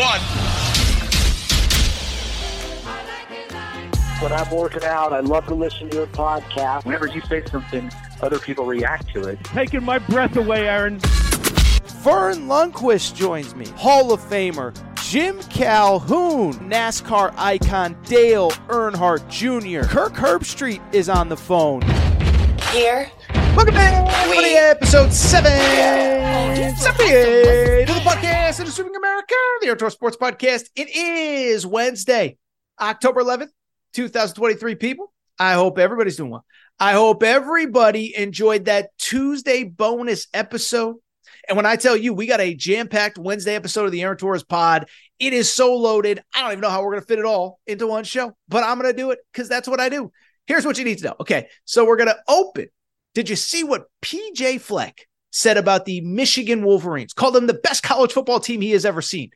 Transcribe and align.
Three, 0.00 0.06
two, 0.06 0.08
one. 0.08 0.20
When 4.20 4.32
I'm 4.32 4.50
working 4.50 4.84
out, 4.84 5.12
I 5.12 5.20
love 5.20 5.46
to 5.46 5.54
listen 5.54 5.90
to 5.90 5.96
your 5.96 6.06
podcast. 6.08 6.84
Whenever 6.84 7.06
you 7.06 7.20
say 7.22 7.44
something, 7.46 7.90
other 8.22 8.38
people 8.38 8.66
react 8.66 9.08
to 9.14 9.28
it. 9.28 9.42
Taking 9.44 9.82
my 9.82 9.98
breath 9.98 10.36
away, 10.36 10.68
Aaron. 10.68 10.98
Verne 10.98 12.46
Lundquist 12.46 13.14
joins 13.14 13.54
me. 13.54 13.66
Hall 13.76 14.12
of 14.12 14.20
Famer 14.20 14.74
Jim 15.02 15.40
Calhoun, 15.44 16.54
NASCAR 16.70 17.34
icon 17.36 17.96
Dale 18.04 18.50
Earnhardt 18.68 19.28
Jr. 19.28 19.86
Kirk 19.86 20.14
Herbstreit 20.14 20.80
is 20.94 21.08
on 21.08 21.28
the 21.28 21.36
phone. 21.36 21.82
Here 22.72 23.10
Welcome 23.56 23.74
back, 23.74 24.08
everybody, 24.22 24.54
episode 24.54 25.12
7 25.12 25.50
78 26.76 27.90
of 27.90 27.94
the 27.96 28.00
podcast 28.02 28.60
of 28.60 28.66
the 28.66 28.72
The 29.60 29.70
Outdoor 29.70 29.90
Sports 29.90 30.16
Podcast. 30.16 30.70
It 30.74 30.88
is 30.88 31.66
Wednesday, 31.66 32.38
October 32.80 33.22
11th, 33.22 33.50
2023, 33.92 34.74
people. 34.76 35.12
I 35.38 35.52
hope 35.52 35.78
everybody's 35.78 36.16
doing 36.16 36.30
well. 36.30 36.46
I 36.78 36.92
hope 36.92 37.22
everybody 37.22 38.16
enjoyed 38.16 38.64
that 38.64 38.96
Tuesday 38.96 39.64
bonus 39.64 40.28
episode. 40.32 40.96
And 41.46 41.56
when 41.56 41.66
I 41.66 41.76
tell 41.76 41.94
you 41.94 42.14
we 42.14 42.26
got 42.26 42.40
a 42.40 42.54
jam-packed 42.54 43.18
Wednesday 43.18 43.54
episode 43.54 43.84
of 43.84 43.92
the 43.92 44.00
Aaron 44.00 44.16
Torres 44.16 44.42
pod, 44.42 44.88
it 45.18 45.34
is 45.34 45.52
so 45.52 45.76
loaded. 45.76 46.22
I 46.34 46.40
don't 46.40 46.52
even 46.52 46.62
know 46.62 46.70
how 46.70 46.82
we're 46.82 46.92
going 46.92 47.02
to 47.02 47.06
fit 47.06 47.18
it 47.18 47.26
all 47.26 47.60
into 47.66 47.86
one 47.86 48.04
show, 48.04 48.34
but 48.48 48.64
I'm 48.64 48.80
going 48.80 48.90
to 48.90 48.96
do 48.96 49.10
it 49.10 49.18
because 49.30 49.50
that's 49.50 49.68
what 49.68 49.78
I 49.78 49.90
do. 49.90 50.10
Here's 50.46 50.64
what 50.64 50.78
you 50.78 50.84
need 50.86 50.98
to 50.98 51.04
know. 51.04 51.16
Okay, 51.20 51.48
so 51.66 51.84
we're 51.84 51.96
going 51.96 52.08
to 52.08 52.18
open. 52.28 52.68
Did 53.14 53.28
you 53.28 53.36
see 53.36 53.62
what 53.62 53.88
PJ 54.00 54.62
Fleck 54.62 55.06
said 55.30 55.56
about 55.56 55.84
the 55.84 56.00
Michigan 56.00 56.64
Wolverines? 56.64 57.12
Called 57.12 57.34
them 57.34 57.46
the 57.46 57.54
best 57.54 57.82
college 57.82 58.12
football 58.12 58.40
team 58.40 58.60
he 58.60 58.72
has 58.72 58.84
ever 58.84 59.02
seen. 59.02 59.30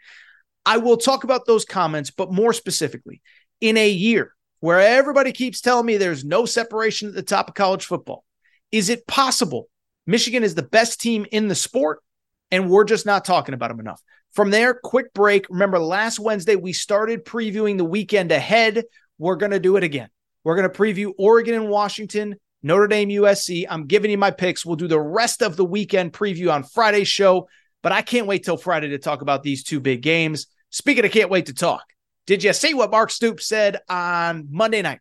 I 0.67 0.79
will 0.79 0.97
talk 0.97 1.25
about 1.25 1.47
those 1.47 1.65
comments, 1.65 2.11
but 2.11 2.33
more 2.33 2.53
specifically, 2.53 3.23
in 3.61 3.77
a 3.77 3.89
year 3.89 4.35
where 4.61 4.81
everybody 4.81 5.33
keeps 5.33 5.61
telling 5.61 5.87
me 5.87 5.97
there's 5.97 6.25
no 6.25 6.47
separation 6.47 7.09
at 7.09 7.15
the 7.15 7.23
top 7.23 7.49
of 7.49 7.55
college 7.55 7.85
football, 7.85 8.25
is 8.73 8.89
it 8.89 9.07
possible 9.07 9.69
Michigan 10.07 10.43
is 10.43 10.55
the 10.55 10.63
best 10.63 11.01
team 11.01 11.27
in 11.33 11.49
the 11.49 11.55
sport 11.55 12.03
and 12.51 12.71
we're 12.71 12.85
just 12.85 13.07
not 13.07 13.25
talking 13.25 13.55
about 13.55 13.69
them 13.69 13.81
enough? 13.81 14.03
From 14.33 14.51
there, 14.51 14.75
quick 14.75 15.13
break. 15.15 15.47
Remember, 15.49 15.79
last 15.79 16.19
Wednesday 16.19 16.57
we 16.57 16.73
started 16.73 17.25
previewing 17.25 17.77
the 17.77 17.85
weekend 17.85 18.33
ahead. 18.33 18.85
We're 19.19 19.37
going 19.37 19.53
to 19.53 19.61
do 19.61 19.77
it 19.77 19.85
again. 19.85 20.09
We're 20.43 20.57
going 20.57 20.71
to 20.71 20.77
preview 20.77 21.13
Oregon 21.19 21.55
and 21.55 21.69
Washington, 21.69 22.37
Notre 22.65 22.89
Dame, 22.89 23.11
USC. 23.11 23.67
I'm 23.69 23.87
giving 23.87 24.11
you 24.11 24.17
my 24.17 24.31
picks. 24.31 24.65
We'll 24.65 24.77
do 24.77 24.89
the 24.89 24.99
rest 24.99 25.43
of 25.43 25.55
the 25.55 25.67
weekend 25.67 26.15
preview 26.15 26.51
on 26.51 26.63
Friday's 26.63 27.09
show, 27.09 27.47
but 27.83 27.93
I 27.93 28.01
can't 28.01 28.27
wait 28.27 28.43
till 28.43 28.57
Friday 28.57 28.89
to 28.89 28.99
talk 28.99 29.21
about 29.21 29.43
these 29.43 29.63
two 29.63 29.81
big 29.81 30.01
games. 30.01 30.47
Speaking 30.71 31.05
of 31.05 31.11
can't 31.11 31.29
wait 31.29 31.47
to 31.47 31.53
talk, 31.53 31.85
did 32.27 32.43
you 32.43 32.55
see 32.55 32.73
what 32.73 32.91
Mark 32.91 33.11
Stoops 33.11 33.47
said 33.47 33.81
on 33.87 34.49
Monday 34.51 34.81
night? 34.81 35.01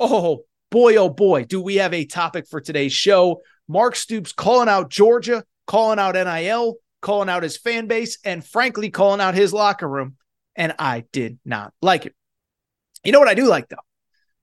Oh, 0.00 0.44
boy, 0.70 0.96
oh 0.96 1.10
boy, 1.10 1.44
do 1.44 1.60
we 1.60 1.76
have 1.76 1.92
a 1.92 2.06
topic 2.06 2.48
for 2.48 2.62
today's 2.62 2.94
show. 2.94 3.42
Mark 3.68 3.96
Stoops 3.96 4.32
calling 4.32 4.70
out 4.70 4.88
Georgia, 4.88 5.44
calling 5.66 5.98
out 5.98 6.14
NIL, 6.14 6.76
calling 7.02 7.28
out 7.28 7.42
his 7.42 7.58
fan 7.58 7.86
base, 7.86 8.16
and 8.24 8.42
frankly, 8.42 8.88
calling 8.88 9.20
out 9.20 9.34
his 9.34 9.52
locker 9.52 9.86
room. 9.86 10.16
And 10.56 10.74
I 10.78 11.04
did 11.12 11.38
not 11.44 11.74
like 11.82 12.06
it. 12.06 12.14
You 13.04 13.12
know 13.12 13.18
what 13.18 13.28
I 13.28 13.34
do 13.34 13.46
like, 13.46 13.68
though? 13.68 13.76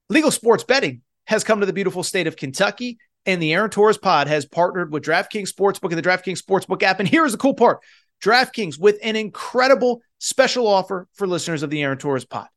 Legal 0.10 0.30
sports 0.30 0.64
betting 0.64 1.02
has 1.32 1.46
come 1.46 1.62
to 1.62 1.66
the 1.66 1.72
beautiful 1.72 2.04
state 2.04 2.28
of 2.28 2.36
Kentucky, 2.36 2.98
and 3.26 3.42
the 3.42 3.54
Aaron 3.54 3.70
Torres 3.70 3.98
pod 3.98 4.28
has 4.28 4.46
partnered 4.46 4.92
with 4.92 5.06
DraftKings 5.06 5.50
Sportsbook 5.50 5.94
and 5.94 5.98
the 5.98 6.02
DraftKings 6.02 6.44
Sportsbook 6.44 6.84
app. 6.84 7.00
And 7.00 7.08
here's 7.08 7.32
the 7.32 7.38
cool 7.38 7.54
part 7.54 7.80
DraftKings 8.22 8.78
with 8.78 9.00
an 9.02 9.16
incredible 9.16 10.02
special 10.20 10.68
offer 10.68 11.08
for 11.14 11.26
listeners 11.26 11.64
of 11.64 11.70
the 11.70 11.82
Aaron 11.84 11.98
Torres 11.98 12.26
pod. 12.26 12.48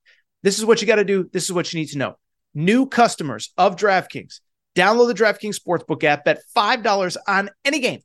This 0.42 0.58
is 0.58 0.64
what 0.64 0.80
you 0.80 0.88
got 0.88 0.96
to 0.96 1.04
do. 1.04 1.30
This 1.32 1.44
is 1.44 1.52
what 1.52 1.72
you 1.72 1.78
need 1.78 1.90
to 1.90 1.98
know. 1.98 2.16
New 2.52 2.86
customers 2.86 3.52
of 3.56 3.76
DraftKings, 3.76 4.40
download 4.74 5.06
the 5.06 5.22
DraftKings 5.22 5.56
Sportsbook 5.56 6.02
app, 6.02 6.24
bet 6.24 6.42
$5 6.56 7.16
on 7.28 7.50
any 7.64 7.78
game 7.78 8.00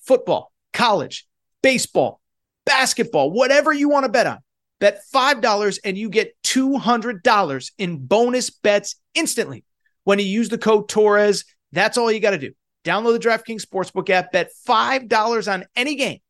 football, 0.00 0.50
college, 0.72 1.28
baseball, 1.62 2.20
basketball, 2.66 3.30
whatever 3.30 3.72
you 3.72 3.88
want 3.88 4.04
to 4.04 4.10
bet 4.10 4.26
on. 4.26 4.38
Bet 4.80 5.00
$5 5.14 5.78
and 5.84 5.96
you 5.96 6.08
get 6.08 6.34
$200 6.42 7.70
in 7.78 7.98
bonus 7.98 8.50
bets 8.50 8.96
instantly 9.14 9.64
when 10.04 10.18
you 10.18 10.24
use 10.24 10.48
the 10.48 10.58
code 10.58 10.88
Torres. 10.88 11.44
That's 11.72 11.98
all 11.98 12.10
you 12.10 12.20
got 12.20 12.30
to 12.30 12.38
do. 12.38 12.52
Download 12.84 13.20
the 13.20 13.28
DraftKings 13.28 13.66
Sportsbook 13.66 14.08
app, 14.10 14.32
bet 14.32 14.50
$5 14.66 15.52
on 15.52 15.64
any 15.76 15.94
game, 15.94 16.20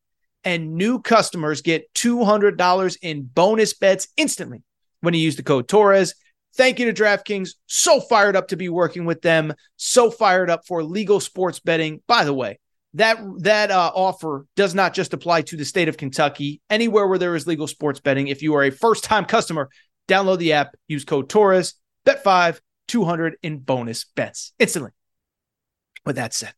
and 0.43 0.75
new 0.75 1.01
customers 1.01 1.61
get 1.61 1.93
$200 1.93 2.97
in 3.01 3.23
bonus 3.23 3.73
bets 3.73 4.07
instantly 4.17 4.63
when 5.01 5.13
you 5.13 5.21
use 5.21 5.35
the 5.35 5.43
code 5.43 5.67
Torres. 5.67 6.15
Thank 6.55 6.79
you 6.79 6.91
to 6.91 7.03
DraftKings. 7.03 7.51
So 7.67 8.01
fired 8.01 8.35
up 8.35 8.49
to 8.49 8.57
be 8.57 8.69
working 8.69 9.05
with 9.05 9.21
them. 9.21 9.53
So 9.77 10.11
fired 10.11 10.49
up 10.49 10.65
for 10.67 10.83
legal 10.83 11.19
sports 11.19 11.59
betting. 11.59 12.01
By 12.07 12.25
the 12.25 12.33
way, 12.33 12.59
that 12.95 13.19
that 13.39 13.71
uh, 13.71 13.91
offer 13.93 14.45
does 14.55 14.73
not 14.73 14.93
just 14.93 15.13
apply 15.13 15.43
to 15.43 15.57
the 15.57 15.65
state 15.65 15.87
of 15.87 15.97
Kentucky. 15.97 16.61
Anywhere 16.69 17.07
where 17.07 17.19
there 17.19 17.35
is 17.35 17.47
legal 17.47 17.67
sports 17.67 17.99
betting, 17.99 18.27
if 18.27 18.41
you 18.41 18.55
are 18.55 18.63
a 18.63 18.71
first 18.71 19.03
time 19.03 19.25
customer, 19.25 19.69
download 20.07 20.39
the 20.39 20.53
app, 20.53 20.75
use 20.87 21.05
code 21.05 21.29
Torres, 21.29 21.75
bet 22.03 22.23
five, 22.23 22.59
200 22.89 23.37
in 23.41 23.59
bonus 23.59 24.05
bets 24.15 24.53
instantly. 24.59 24.91
With 26.05 26.17
that 26.17 26.33
said, 26.33 26.53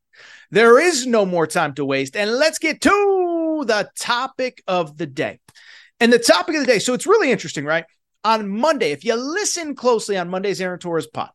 there 0.49 0.79
is 0.79 1.05
no 1.05 1.25
more 1.25 1.45
time 1.45 1.73
to 1.75 1.85
waste, 1.85 2.15
and 2.15 2.31
let's 2.31 2.59
get 2.59 2.81
to 2.81 3.63
the 3.65 3.89
topic 3.99 4.63
of 4.67 4.97
the 4.97 5.05
day. 5.05 5.39
And 5.99 6.11
the 6.11 6.19
topic 6.19 6.55
of 6.55 6.61
the 6.61 6.67
day, 6.67 6.79
so 6.79 6.93
it's 6.93 7.05
really 7.05 7.31
interesting, 7.31 7.65
right? 7.65 7.85
On 8.23 8.49
Monday, 8.49 8.91
if 8.91 9.05
you 9.05 9.15
listen 9.15 9.75
closely 9.75 10.17
on 10.17 10.29
Monday's 10.29 10.61
Aaron 10.61 10.79
Torres 10.79 11.07
pod, 11.07 11.29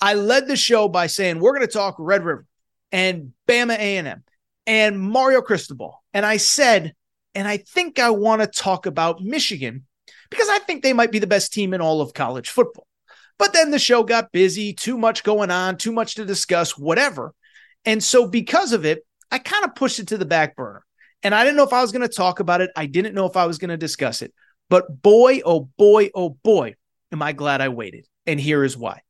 I 0.00 0.14
led 0.14 0.48
the 0.48 0.56
show 0.56 0.88
by 0.88 1.06
saying 1.06 1.38
we're 1.38 1.54
going 1.54 1.66
to 1.66 1.72
talk 1.72 1.96
Red 1.98 2.24
River 2.24 2.46
and 2.90 3.32
Bama 3.48 3.76
A&M 3.76 4.24
and 4.66 5.00
Mario 5.00 5.40
Cristobal. 5.40 6.02
And 6.12 6.26
I 6.26 6.36
said, 6.36 6.94
and 7.34 7.48
I 7.48 7.58
think 7.58 7.98
I 7.98 8.10
want 8.10 8.42
to 8.42 8.46
talk 8.46 8.86
about 8.86 9.22
Michigan 9.22 9.86
because 10.30 10.48
I 10.48 10.58
think 10.60 10.82
they 10.82 10.92
might 10.92 11.12
be 11.12 11.18
the 11.18 11.26
best 11.26 11.52
team 11.52 11.74
in 11.74 11.80
all 11.80 12.00
of 12.00 12.14
college 12.14 12.50
football. 12.50 12.86
But 13.42 13.54
then 13.54 13.72
the 13.72 13.78
show 13.80 14.04
got 14.04 14.30
busy, 14.30 14.72
too 14.72 14.96
much 14.96 15.24
going 15.24 15.50
on, 15.50 15.76
too 15.76 15.90
much 15.90 16.14
to 16.14 16.24
discuss, 16.24 16.78
whatever. 16.78 17.34
And 17.84 18.00
so 18.00 18.28
because 18.28 18.72
of 18.72 18.84
it, 18.84 19.04
I 19.32 19.40
kind 19.40 19.64
of 19.64 19.74
pushed 19.74 19.98
it 19.98 20.06
to 20.08 20.16
the 20.16 20.24
back 20.24 20.54
burner. 20.54 20.84
And 21.24 21.34
I 21.34 21.42
didn't 21.42 21.56
know 21.56 21.64
if 21.64 21.72
I 21.72 21.82
was 21.82 21.90
going 21.90 22.08
to 22.08 22.16
talk 22.16 22.38
about 22.38 22.60
it. 22.60 22.70
I 22.76 22.86
didn't 22.86 23.16
know 23.16 23.26
if 23.26 23.36
I 23.36 23.46
was 23.46 23.58
going 23.58 23.70
to 23.70 23.76
discuss 23.76 24.22
it. 24.22 24.32
But 24.70 25.02
boy, 25.02 25.40
oh 25.44 25.68
boy, 25.76 26.10
oh 26.14 26.38
boy, 26.44 26.76
am 27.10 27.20
I 27.20 27.32
glad 27.32 27.60
I 27.60 27.70
waited. 27.70 28.06
And 28.28 28.38
here 28.38 28.62
is 28.62 28.76
why. 28.76 29.00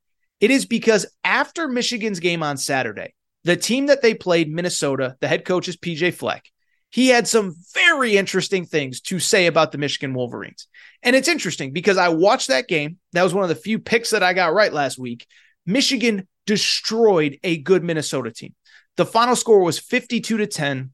It 0.41 0.51
is 0.51 0.65
because 0.65 1.05
after 1.23 1.69
Michigan's 1.69 2.19
game 2.19 2.43
on 2.43 2.57
Saturday, 2.57 3.13
the 3.45 3.59
team 3.59 3.89
that 3.89 4.01
they 4.01 4.15
played, 4.15 4.51
Minnesota, 4.51 5.15
the 5.21 5.29
head 5.29 5.45
coach 5.45 5.69
is 5.69 5.77
PJ 5.77 6.15
Fleck. 6.15 6.47
He 6.93 7.09
had 7.09 7.27
some 7.27 7.57
very 7.73 8.19
interesting 8.19 8.67
things 8.67 9.01
to 9.03 9.19
say 9.19 9.47
about 9.47 9.73
the 9.73 9.79
Michigan 9.79 10.13
Wolverines. 10.13 10.69
And 11.03 11.17
it's 11.17 11.27
interesting 11.27 11.73
because 11.73 11.97
I 11.97 12.11
watched 12.11 12.49
that 12.49 12.69
game. 12.69 12.99
That 13.15 13.23
was 13.23 13.33
one 13.33 13.45
of 13.45 13.49
the 13.49 13.55
few 13.55 13.79
picks 13.79 14.11
that 14.11 14.23
I 14.23 14.35
got 14.35 14.53
right 14.53 14.73
last 14.73 14.99
week. 14.99 15.27
Michigan 15.65 16.29
destroyed 16.47 17.39
a 17.43 17.57
good 17.57 17.83
Minnesota 17.83 18.31
team. 18.31 18.55
The 18.99 19.07
final 19.07 19.35
score 19.35 19.63
was 19.63 19.79
52 19.79 20.37
to 20.37 20.47
10. 20.47 20.93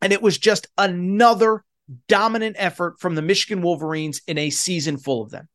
And 0.00 0.12
it 0.12 0.20
was 0.20 0.38
just 0.38 0.66
another 0.76 1.64
dominant 2.08 2.56
effort 2.58 2.98
from 2.98 3.14
the 3.14 3.22
Michigan 3.22 3.62
Wolverines 3.62 4.22
in 4.26 4.38
a 4.38 4.50
season 4.50 4.98
full 4.98 5.22
of 5.22 5.30
them. 5.30 5.48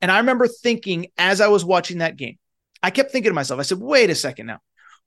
And 0.00 0.10
I 0.10 0.18
remember 0.18 0.48
thinking 0.48 1.06
as 1.16 1.40
I 1.40 1.46
was 1.46 1.64
watching 1.64 1.98
that 1.98 2.16
game, 2.16 2.38
I 2.82 2.90
kept 2.90 3.12
thinking 3.12 3.30
to 3.30 3.34
myself, 3.34 3.60
I 3.60 3.62
said, 3.62 3.78
wait 3.78 4.10
a 4.10 4.16
second 4.16 4.46
now. 4.46 4.58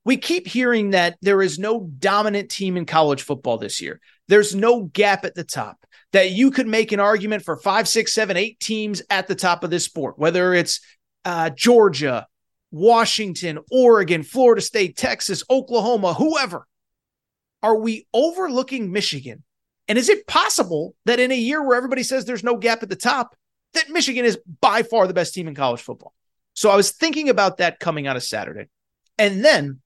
We 0.06 0.16
keep 0.16 0.46
hearing 0.46 0.90
that 0.90 1.18
there 1.20 1.42
is 1.42 1.58
no 1.58 1.80
dominant 1.98 2.48
team 2.48 2.76
in 2.76 2.86
college 2.86 3.22
football 3.22 3.58
this 3.58 3.80
year. 3.80 4.00
There's 4.28 4.54
no 4.54 4.84
gap 4.84 5.24
at 5.24 5.34
the 5.34 5.42
top 5.42 5.84
that 6.12 6.30
you 6.30 6.52
could 6.52 6.68
make 6.68 6.92
an 6.92 7.00
argument 7.00 7.42
for 7.44 7.56
five, 7.56 7.88
six, 7.88 8.14
seven, 8.14 8.36
eight 8.36 8.60
teams 8.60 9.02
at 9.10 9.26
the 9.26 9.34
top 9.34 9.64
of 9.64 9.70
this 9.70 9.82
sport, 9.82 10.16
whether 10.16 10.54
it's 10.54 10.80
uh, 11.24 11.50
Georgia, 11.50 12.24
Washington, 12.70 13.58
Oregon, 13.68 14.22
Florida 14.22 14.62
State, 14.62 14.96
Texas, 14.96 15.42
Oklahoma, 15.50 16.14
whoever. 16.14 16.68
Are 17.64 17.76
we 17.76 18.06
overlooking 18.14 18.92
Michigan? 18.92 19.42
And 19.88 19.98
is 19.98 20.08
it 20.08 20.28
possible 20.28 20.94
that 21.06 21.18
in 21.18 21.32
a 21.32 21.36
year 21.36 21.60
where 21.66 21.76
everybody 21.76 22.04
says 22.04 22.24
there's 22.24 22.44
no 22.44 22.56
gap 22.56 22.84
at 22.84 22.88
the 22.88 22.94
top, 22.94 23.34
that 23.72 23.90
Michigan 23.90 24.24
is 24.24 24.38
by 24.60 24.84
far 24.84 25.08
the 25.08 25.14
best 25.14 25.34
team 25.34 25.48
in 25.48 25.56
college 25.56 25.80
football? 25.80 26.14
So 26.54 26.70
I 26.70 26.76
was 26.76 26.92
thinking 26.92 27.28
about 27.28 27.56
that 27.56 27.80
coming 27.80 28.06
out 28.06 28.14
of 28.14 28.22
Saturday. 28.22 28.68
And 29.18 29.44
then 29.44 29.80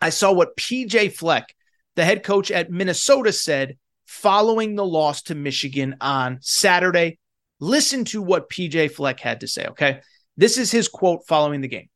I 0.00 0.10
saw 0.10 0.32
what 0.32 0.56
PJ 0.56 1.12
Fleck, 1.12 1.54
the 1.96 2.04
head 2.04 2.22
coach 2.22 2.50
at 2.50 2.70
Minnesota, 2.70 3.32
said 3.32 3.76
following 4.06 4.74
the 4.74 4.84
loss 4.84 5.22
to 5.22 5.34
Michigan 5.34 5.96
on 6.00 6.38
Saturday. 6.40 7.18
Listen 7.60 8.04
to 8.06 8.22
what 8.22 8.50
PJ 8.50 8.92
Fleck 8.92 9.20
had 9.20 9.40
to 9.40 9.48
say, 9.48 9.66
okay? 9.66 10.00
This 10.36 10.58
is 10.58 10.70
his 10.70 10.88
quote 10.88 11.26
following 11.26 11.60
the 11.60 11.68
game. 11.68 11.88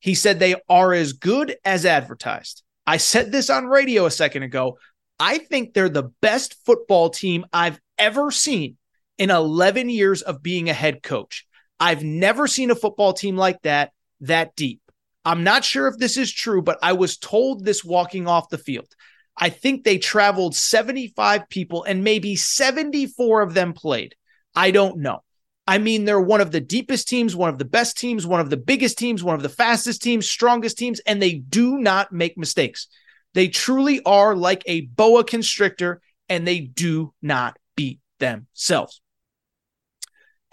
He 0.00 0.14
said, 0.14 0.38
They 0.38 0.56
are 0.68 0.92
as 0.92 1.12
good 1.12 1.56
as 1.64 1.86
advertised. 1.86 2.62
I 2.86 2.98
said 2.98 3.32
this 3.32 3.50
on 3.50 3.66
radio 3.66 4.06
a 4.06 4.10
second 4.10 4.42
ago. 4.42 4.78
I 5.18 5.38
think 5.38 5.72
they're 5.72 5.88
the 5.88 6.10
best 6.20 6.56
football 6.66 7.10
team 7.10 7.46
I've 7.52 7.80
ever 7.98 8.30
seen 8.30 8.76
in 9.16 9.30
11 9.30 9.90
years 9.90 10.22
of 10.22 10.42
being 10.42 10.68
a 10.68 10.74
head 10.74 11.02
coach. 11.02 11.46
I've 11.78 12.02
never 12.02 12.46
seen 12.46 12.70
a 12.70 12.74
football 12.74 13.12
team 13.12 13.36
like 13.36 13.62
that, 13.62 13.92
that 14.20 14.56
deep. 14.56 14.80
I'm 15.24 15.44
not 15.44 15.64
sure 15.64 15.88
if 15.88 15.96
this 15.96 16.16
is 16.16 16.32
true, 16.32 16.62
but 16.62 16.78
I 16.82 16.92
was 16.92 17.16
told 17.16 17.64
this 17.64 17.84
walking 17.84 18.26
off 18.26 18.50
the 18.50 18.58
field. 18.58 18.88
I 19.36 19.48
think 19.48 19.82
they 19.82 19.98
traveled 19.98 20.54
75 20.54 21.48
people 21.48 21.84
and 21.84 22.04
maybe 22.04 22.36
74 22.36 23.42
of 23.42 23.54
them 23.54 23.72
played. 23.72 24.14
I 24.54 24.70
don't 24.70 24.98
know. 24.98 25.22
I 25.66 25.78
mean, 25.78 26.04
they're 26.04 26.20
one 26.20 26.42
of 26.42 26.52
the 26.52 26.60
deepest 26.60 27.08
teams, 27.08 27.34
one 27.34 27.48
of 27.48 27.58
the 27.58 27.64
best 27.64 27.96
teams, 27.96 28.26
one 28.26 28.40
of 28.40 28.50
the 28.50 28.56
biggest 28.56 28.98
teams, 28.98 29.24
one 29.24 29.34
of 29.34 29.42
the 29.42 29.48
fastest 29.48 30.02
teams, 30.02 30.28
strongest 30.28 30.76
teams, 30.76 31.00
and 31.00 31.20
they 31.20 31.34
do 31.34 31.78
not 31.78 32.12
make 32.12 32.36
mistakes. 32.36 32.86
They 33.32 33.48
truly 33.48 34.02
are 34.04 34.36
like 34.36 34.62
a 34.66 34.82
boa 34.82 35.24
constrictor 35.24 36.02
and 36.28 36.46
they 36.46 36.60
do 36.60 37.14
not 37.22 37.56
beat 37.76 38.00
themselves. 38.18 39.00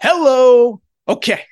Hello. 0.00 0.80
Okay. 1.06 1.42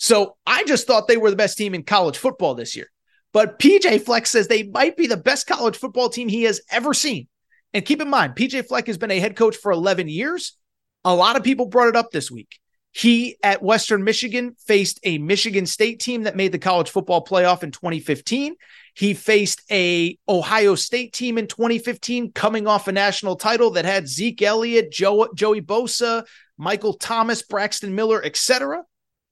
So 0.00 0.38
I 0.46 0.64
just 0.64 0.86
thought 0.86 1.08
they 1.08 1.18
were 1.18 1.28
the 1.28 1.36
best 1.36 1.58
team 1.58 1.74
in 1.74 1.82
college 1.82 2.16
football 2.16 2.54
this 2.54 2.74
year. 2.74 2.90
But 3.34 3.58
PJ 3.58 4.00
Fleck 4.02 4.26
says 4.26 4.48
they 4.48 4.62
might 4.62 4.96
be 4.96 5.06
the 5.06 5.18
best 5.18 5.46
college 5.46 5.76
football 5.76 6.08
team 6.08 6.26
he 6.26 6.44
has 6.44 6.62
ever 6.70 6.94
seen. 6.94 7.28
And 7.74 7.84
keep 7.84 8.00
in 8.00 8.08
mind, 8.08 8.34
PJ 8.34 8.66
Fleck 8.66 8.86
has 8.86 8.96
been 8.96 9.10
a 9.10 9.20
head 9.20 9.36
coach 9.36 9.56
for 9.56 9.70
11 9.70 10.08
years. 10.08 10.56
A 11.04 11.14
lot 11.14 11.36
of 11.36 11.44
people 11.44 11.66
brought 11.66 11.88
it 11.88 11.96
up 11.96 12.10
this 12.10 12.30
week. 12.30 12.58
He 12.92 13.36
at 13.42 13.62
Western 13.62 14.02
Michigan 14.02 14.56
faced 14.66 15.00
a 15.04 15.18
Michigan 15.18 15.66
State 15.66 16.00
team 16.00 16.22
that 16.22 16.34
made 16.34 16.52
the 16.52 16.58
college 16.58 16.88
football 16.88 17.22
playoff 17.22 17.62
in 17.62 17.70
2015. 17.70 18.56
He 18.94 19.12
faced 19.12 19.60
a 19.70 20.18
Ohio 20.26 20.76
State 20.76 21.12
team 21.12 21.36
in 21.36 21.46
2015 21.46 22.32
coming 22.32 22.66
off 22.66 22.88
a 22.88 22.92
national 22.92 23.36
title 23.36 23.72
that 23.72 23.84
had 23.84 24.08
Zeke 24.08 24.40
Elliott, 24.40 24.90
Joe, 24.90 25.28
Joey 25.34 25.60
Bosa, 25.60 26.24
Michael 26.56 26.94
Thomas, 26.94 27.42
Braxton 27.42 27.94
Miller, 27.94 28.24
etc. 28.24 28.82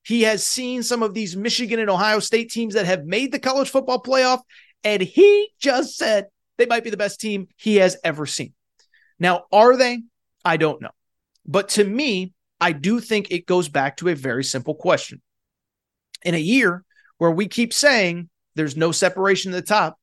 He 0.08 0.22
has 0.22 0.42
seen 0.42 0.82
some 0.82 1.02
of 1.02 1.12
these 1.12 1.36
Michigan 1.36 1.78
and 1.80 1.90
Ohio 1.90 2.18
State 2.18 2.50
teams 2.50 2.72
that 2.72 2.86
have 2.86 3.04
made 3.04 3.30
the 3.30 3.38
college 3.38 3.68
football 3.68 4.02
playoff 4.02 4.40
and 4.82 5.02
he 5.02 5.50
just 5.60 5.98
said 5.98 6.28
they 6.56 6.64
might 6.64 6.82
be 6.82 6.88
the 6.88 6.96
best 6.96 7.20
team 7.20 7.46
he 7.56 7.76
has 7.76 7.94
ever 8.02 8.24
seen. 8.24 8.54
Now, 9.18 9.44
are 9.52 9.76
they? 9.76 10.02
I 10.46 10.56
don't 10.56 10.80
know. 10.80 10.92
But 11.44 11.68
to 11.70 11.84
me, 11.84 12.32
I 12.58 12.72
do 12.72 13.00
think 13.00 13.30
it 13.30 13.44
goes 13.44 13.68
back 13.68 13.98
to 13.98 14.08
a 14.08 14.14
very 14.14 14.44
simple 14.44 14.74
question. 14.74 15.20
In 16.22 16.34
a 16.34 16.38
year 16.38 16.84
where 17.18 17.30
we 17.30 17.46
keep 17.46 17.74
saying 17.74 18.30
there's 18.54 18.78
no 18.78 18.92
separation 18.92 19.52
at 19.52 19.56
the 19.56 19.62
top, 19.62 19.98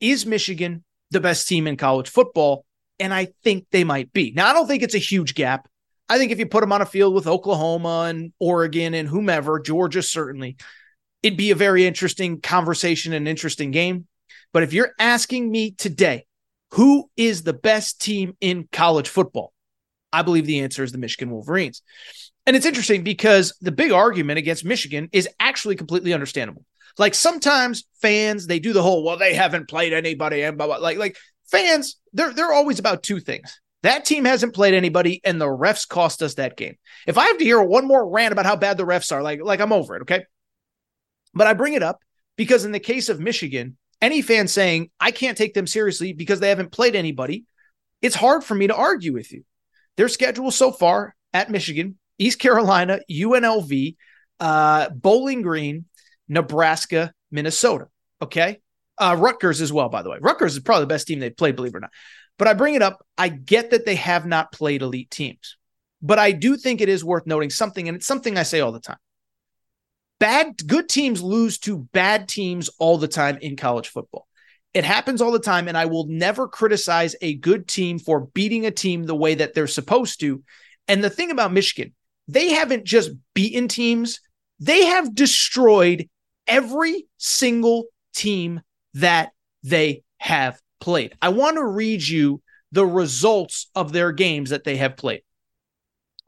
is 0.00 0.24
Michigan 0.24 0.84
the 1.10 1.20
best 1.20 1.46
team 1.46 1.66
in 1.66 1.76
college 1.76 2.08
football? 2.08 2.64
And 2.98 3.12
I 3.12 3.28
think 3.42 3.66
they 3.70 3.84
might 3.84 4.10
be. 4.14 4.32
Now, 4.34 4.48
I 4.48 4.54
don't 4.54 4.66
think 4.66 4.82
it's 4.82 4.94
a 4.94 4.98
huge 4.98 5.34
gap. 5.34 5.68
I 6.08 6.18
think 6.18 6.32
if 6.32 6.38
you 6.38 6.46
put 6.46 6.60
them 6.60 6.72
on 6.72 6.82
a 6.82 6.86
field 6.86 7.14
with 7.14 7.26
Oklahoma 7.26 8.06
and 8.08 8.32
Oregon 8.38 8.94
and 8.94 9.08
whomever, 9.08 9.58
Georgia 9.58 10.02
certainly, 10.02 10.56
it'd 11.22 11.38
be 11.38 11.50
a 11.50 11.56
very 11.56 11.86
interesting 11.86 12.40
conversation 12.40 13.12
and 13.12 13.26
interesting 13.26 13.70
game. 13.70 14.06
But 14.52 14.62
if 14.62 14.72
you're 14.72 14.92
asking 14.98 15.50
me 15.50 15.72
today, 15.72 16.26
who 16.72 17.10
is 17.16 17.42
the 17.42 17.52
best 17.52 18.00
team 18.00 18.36
in 18.40 18.68
college 18.70 19.08
football? 19.08 19.52
I 20.12 20.22
believe 20.22 20.46
the 20.46 20.60
answer 20.60 20.84
is 20.84 20.92
the 20.92 20.98
Michigan 20.98 21.30
Wolverines. 21.30 21.82
And 22.46 22.54
it's 22.54 22.66
interesting 22.66 23.02
because 23.02 23.56
the 23.60 23.72
big 23.72 23.90
argument 23.90 24.38
against 24.38 24.64
Michigan 24.64 25.08
is 25.12 25.28
actually 25.40 25.76
completely 25.76 26.12
understandable. 26.12 26.64
Like 26.98 27.14
sometimes 27.14 27.84
fans, 28.00 28.46
they 28.46 28.58
do 28.60 28.72
the 28.72 28.82
whole, 28.82 29.02
well, 29.02 29.16
they 29.16 29.34
haven't 29.34 29.68
played 29.68 29.92
anybody 29.92 30.42
and 30.42 30.56
blah, 30.56 30.66
blah. 30.66 30.76
Like, 30.76 30.98
like 30.98 31.16
fans, 31.50 31.96
they're 32.12 32.32
they're 32.32 32.52
always 32.52 32.78
about 32.78 33.02
two 33.02 33.18
things. 33.18 33.60
That 33.84 34.06
team 34.06 34.24
hasn't 34.24 34.54
played 34.54 34.72
anybody, 34.72 35.20
and 35.24 35.38
the 35.38 35.44
refs 35.44 35.86
cost 35.86 36.22
us 36.22 36.34
that 36.34 36.56
game. 36.56 36.76
If 37.06 37.18
I 37.18 37.26
have 37.26 37.36
to 37.36 37.44
hear 37.44 37.62
one 37.62 37.86
more 37.86 38.08
rant 38.08 38.32
about 38.32 38.46
how 38.46 38.56
bad 38.56 38.78
the 38.78 38.86
refs 38.86 39.12
are, 39.12 39.22
like, 39.22 39.42
like 39.42 39.60
I'm 39.60 39.74
over 39.74 39.94
it, 39.94 40.02
okay? 40.02 40.24
But 41.34 41.48
I 41.48 41.52
bring 41.52 41.74
it 41.74 41.82
up 41.82 42.00
because 42.38 42.64
in 42.64 42.72
the 42.72 42.80
case 42.80 43.10
of 43.10 43.20
Michigan, 43.20 43.76
any 44.00 44.22
fan 44.22 44.48
saying 44.48 44.88
I 44.98 45.10
can't 45.10 45.36
take 45.36 45.52
them 45.52 45.66
seriously 45.66 46.14
because 46.14 46.40
they 46.40 46.48
haven't 46.48 46.72
played 46.72 46.96
anybody, 46.96 47.44
it's 48.00 48.14
hard 48.14 48.42
for 48.42 48.54
me 48.54 48.68
to 48.68 48.74
argue 48.74 49.12
with 49.12 49.30
you. 49.30 49.44
Their 49.98 50.08
schedule 50.08 50.50
so 50.50 50.72
far 50.72 51.14
at 51.34 51.50
Michigan, 51.50 51.98
East 52.18 52.38
Carolina, 52.38 53.00
UNLV, 53.10 53.96
uh, 54.40 54.88
Bowling 54.88 55.42
Green, 55.42 55.84
Nebraska, 56.26 57.12
Minnesota. 57.30 57.88
Okay. 58.22 58.60
Uh, 58.96 59.16
Rutgers 59.18 59.60
as 59.60 59.72
well, 59.72 59.90
by 59.90 60.00
the 60.00 60.08
way. 60.08 60.16
Rutgers 60.22 60.54
is 60.54 60.62
probably 60.62 60.84
the 60.84 60.88
best 60.88 61.06
team 61.06 61.18
they've 61.18 61.36
played, 61.36 61.56
believe 61.56 61.74
it 61.74 61.76
or 61.76 61.80
not. 61.80 61.90
But 62.38 62.48
I 62.48 62.54
bring 62.54 62.74
it 62.74 62.82
up. 62.82 63.04
I 63.16 63.28
get 63.28 63.70
that 63.70 63.86
they 63.86 63.94
have 63.94 64.26
not 64.26 64.52
played 64.52 64.82
elite 64.82 65.10
teams, 65.10 65.56
but 66.02 66.18
I 66.18 66.32
do 66.32 66.56
think 66.56 66.80
it 66.80 66.88
is 66.88 67.04
worth 67.04 67.26
noting 67.26 67.50
something, 67.50 67.88
and 67.88 67.96
it's 67.96 68.06
something 68.06 68.36
I 68.36 68.42
say 68.42 68.60
all 68.60 68.72
the 68.72 68.80
time. 68.80 68.98
Bad, 70.18 70.66
good 70.66 70.88
teams 70.88 71.22
lose 71.22 71.58
to 71.60 71.78
bad 71.92 72.28
teams 72.28 72.70
all 72.78 72.98
the 72.98 73.08
time 73.08 73.38
in 73.40 73.56
college 73.56 73.88
football. 73.88 74.26
It 74.72 74.84
happens 74.84 75.22
all 75.22 75.30
the 75.30 75.38
time, 75.38 75.68
and 75.68 75.76
I 75.76 75.86
will 75.86 76.06
never 76.08 76.48
criticize 76.48 77.14
a 77.20 77.34
good 77.34 77.68
team 77.68 77.98
for 77.98 78.26
beating 78.26 78.66
a 78.66 78.70
team 78.72 79.04
the 79.04 79.14
way 79.14 79.36
that 79.36 79.54
they're 79.54 79.66
supposed 79.66 80.20
to. 80.20 80.42
And 80.88 81.02
the 81.02 81.10
thing 81.10 81.30
about 81.30 81.52
Michigan, 81.52 81.94
they 82.26 82.50
haven't 82.50 82.84
just 82.84 83.10
beaten 83.34 83.68
teams, 83.68 84.20
they 84.58 84.86
have 84.86 85.14
destroyed 85.14 86.08
every 86.46 87.06
single 87.18 87.84
team 88.14 88.60
that 88.94 89.30
they 89.62 90.02
have 90.18 90.60
played. 90.80 91.14
I 91.20 91.30
want 91.30 91.56
to 91.56 91.64
read 91.64 92.06
you 92.06 92.42
the 92.72 92.86
results 92.86 93.70
of 93.74 93.92
their 93.92 94.12
games 94.12 94.50
that 94.50 94.64
they 94.64 94.76
have 94.76 94.96
played. 94.96 95.22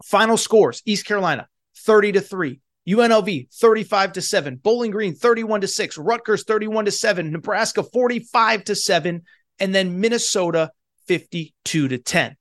Final 0.05 0.37
scores 0.37 0.83
East 0.85 1.07
Carolina 1.07 1.49
30 1.79 2.13
to 2.13 2.21
3, 2.21 2.61
UNLV 2.89 3.53
35 3.53 4.13
to 4.13 4.23
7, 4.23 4.57
Bowling 4.57 4.91
Green 4.91 5.15
31 5.15 5.63
to 5.63 5.69
6, 5.69 5.99
Rutgers 5.99 6.45
31 6.45 6.85
to 6.87 6.91
7, 6.91 7.33
Nebraska 7.33 7.83
45 7.83 8.65
to 8.65 8.75
7, 8.75 9.23
and 9.59 9.75
then 9.75 10.01
Minnesota 10.01 10.71
52 11.07 11.89
to 11.89 11.99
10. 11.99 12.37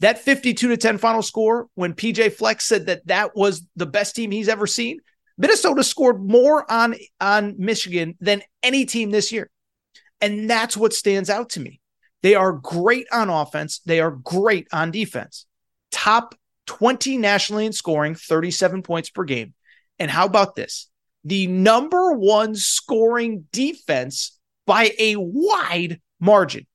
That 0.00 0.18
52 0.18 0.68
to 0.68 0.76
10 0.76 0.98
final 0.98 1.22
score, 1.22 1.66
when 1.74 1.94
PJ 1.94 2.32
Fleck 2.34 2.60
said 2.60 2.86
that 2.86 3.06
that 3.06 3.34
was 3.34 3.66
the 3.76 3.86
best 3.86 4.14
team 4.14 4.30
he's 4.30 4.48
ever 4.48 4.66
seen, 4.66 4.98
Minnesota 5.36 5.82
scored 5.82 6.20
more 6.20 6.70
on, 6.70 6.94
on 7.20 7.54
Michigan 7.58 8.16
than 8.20 8.42
any 8.62 8.84
team 8.84 9.10
this 9.10 9.32
year. 9.32 9.50
And 10.20 10.48
that's 10.48 10.76
what 10.76 10.92
stands 10.92 11.30
out 11.30 11.50
to 11.50 11.60
me. 11.60 11.80
They 12.22 12.34
are 12.34 12.52
great 12.52 13.06
on 13.12 13.30
offense, 13.30 13.80
they 13.86 14.00
are 14.00 14.10
great 14.10 14.68
on 14.72 14.90
defense. 14.90 15.46
Top 15.90 16.34
20 16.66 17.16
nationally 17.16 17.66
in 17.66 17.72
scoring, 17.72 18.14
37 18.14 18.82
points 18.82 19.10
per 19.10 19.24
game. 19.24 19.54
And 19.98 20.10
how 20.10 20.26
about 20.26 20.54
this? 20.54 20.88
The 21.24 21.46
number 21.46 22.12
one 22.12 22.54
scoring 22.54 23.46
defense 23.52 24.38
by 24.66 24.92
a 24.98 25.16
wide 25.16 26.00
margin. 26.20 26.66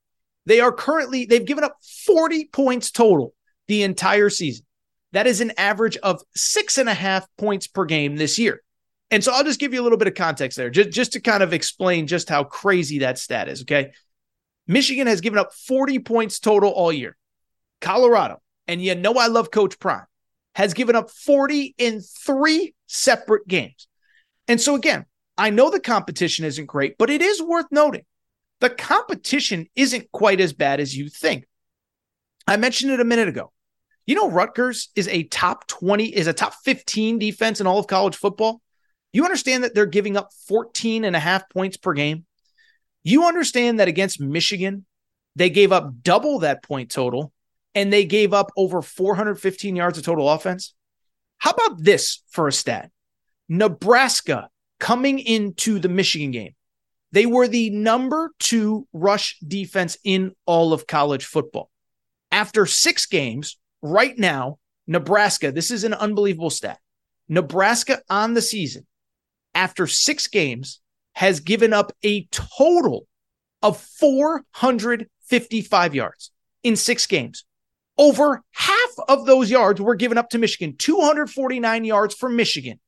They 0.45 0.59
are 0.59 0.71
currently, 0.71 1.25
they've 1.25 1.45
given 1.45 1.63
up 1.63 1.77
40 2.05 2.45
points 2.45 2.91
total 2.91 3.33
the 3.67 3.83
entire 3.83 4.29
season. 4.29 4.65
That 5.13 5.27
is 5.27 5.41
an 5.41 5.53
average 5.57 5.95
of 5.97 6.21
six 6.35 6.77
and 6.77 6.89
a 6.89 6.93
half 6.93 7.27
points 7.38 7.67
per 7.67 7.85
game 7.85 8.15
this 8.15 8.39
year. 8.39 8.62
And 9.13 9.24
so 9.24 9.32
I'll 9.32 9.43
just 9.43 9.60
give 9.60 9.75
you 9.75 9.79
a 9.79 9.84
little 9.84 10.00
bit 10.00 10.08
of 10.08 10.15
context 10.15 10.58
there, 10.58 10.72
just, 10.72 10.89
just 10.89 11.13
to 11.13 11.20
kind 11.20 11.43
of 11.43 11.53
explain 11.53 12.08
just 12.08 12.29
how 12.29 12.43
crazy 12.43 13.00
that 13.00 13.20
stat 13.20 13.48
is. 13.48 13.62
Okay. 13.62 13.91
Michigan 14.65 15.05
has 15.05 15.22
given 15.22 15.38
up 15.38 15.53
40 15.53 16.00
points 16.00 16.39
total 16.39 16.72
all 16.72 16.91
year. 16.91 17.15
Colorado, 17.79 18.41
and 18.67 18.82
you 18.82 18.96
know 18.96 19.13
I 19.13 19.27
love 19.27 19.51
Coach 19.51 19.77
Prime, 19.77 20.08
has 20.55 20.74
given 20.74 20.96
up 20.96 21.12
40 21.12 21.75
in 21.77 22.01
three 22.01 22.74
separate 22.88 23.48
games. 23.48 23.88
And 24.48 24.60
so, 24.60 24.74
again, 24.74 25.05
I 25.38 25.51
know 25.51 25.70
the 25.70 25.79
competition 25.79 26.43
isn't 26.43 26.65
great, 26.65 26.98
but 26.98 27.12
it 27.12 27.22
is 27.22 27.39
worth 27.39 27.67
noting 27.70 28.05
the 28.62 28.72
competition 28.72 29.67
isn't 29.75 30.12
quite 30.12 30.41
as 30.41 30.53
bad 30.53 30.79
as 30.79 30.98
you 30.98 31.08
think. 31.08 31.46
I 32.48 32.58
mentioned 32.58 32.91
it 32.93 33.00
a 33.00 33.05
minute 33.05 33.27
ago. 33.27 33.51
You 34.08 34.15
know, 34.15 34.32
Rutgers 34.32 34.89
is 34.96 35.08
a 35.08 35.24
top 35.24 35.67
20, 35.67 36.05
is 36.05 36.25
a 36.25 36.34
top 36.34 36.55
15 36.63 37.20
defense 37.20 37.62
in 37.62 37.67
all 37.67 37.77
of 37.77 37.86
college 37.86 38.15
football. 38.15 38.62
You 39.13 39.24
understand 39.24 39.63
that 39.63 39.74
they're 39.74 39.86
giving 39.86 40.17
up 40.17 40.32
14 40.48 41.05
and 41.05 41.15
a 41.15 41.20
half 41.20 41.50
points 41.50 41.77
per 41.77 41.93
game. 41.93 42.25
You 43.03 43.25
understand 43.25 43.79
that 43.79 43.88
against 43.88 44.20
Michigan, 44.20 44.86
they 45.36 45.50
gave 45.50 45.72
up 45.72 46.01
double 46.01 46.39
that 46.39 46.63
point 46.63 46.91
total 46.91 47.32
and 47.75 47.91
they 47.91 48.05
gave 48.05 48.34
up 48.34 48.51
over 48.58 48.82
415 48.82 49.75
yards 49.75 49.98
of 49.98 50.03
total 50.03 50.29
offense. 50.29 50.74
How 51.38 51.51
about 51.51 51.84
this 51.84 52.24
for 52.29 52.48
a 52.48 52.51
stat? 52.51 52.91
Nebraska 53.50 54.50
coming 54.79 55.20
into 55.20 55.79
the 55.79 55.89
Michigan 55.89 56.32
game, 56.32 56.55
they 57.12 57.25
were 57.25 57.48
the 57.48 57.70
number 57.70 58.32
two 58.39 58.88
rush 58.93 59.38
defense 59.39 59.98
in 60.03 60.34
all 60.46 60.74
of 60.74 60.88
college 60.88 61.25
football. 61.25 61.70
After 62.32 62.65
six 62.65 63.05
games, 63.05 63.58
right 63.82 64.17
now, 64.17 64.58
Nebraska, 64.88 65.51
this 65.51 65.70
is 65.70 65.84
an 65.84 65.93
unbelievable 65.93 66.50
stat. 66.50 66.79
Nebraska 67.29 68.01
on 68.10 68.34
the 68.34 68.41
season, 68.41 68.86
after 69.55 69.88
six 69.88 70.27
games, 70.27 70.81
has 71.15 71.39
given 71.39 71.74
up 71.74 71.91
a 72.03 72.25
total 72.31 73.07
of 73.62 73.79
455 73.79 75.95
yards 75.95 76.31
in 76.63 76.75
six 76.75 77.07
games. 77.07 77.45
Over 77.98 78.41
half 78.51 78.91
of 79.07 79.25
those 79.25 79.51
yards 79.51 79.79
were 79.79 79.95
given 79.95 80.17
up 80.17 80.29
to 80.31 80.39
Michigan, 80.39 80.75
249 80.77 81.86
yards 81.86 82.15
for 82.15 82.29
Michigan. 82.29 82.79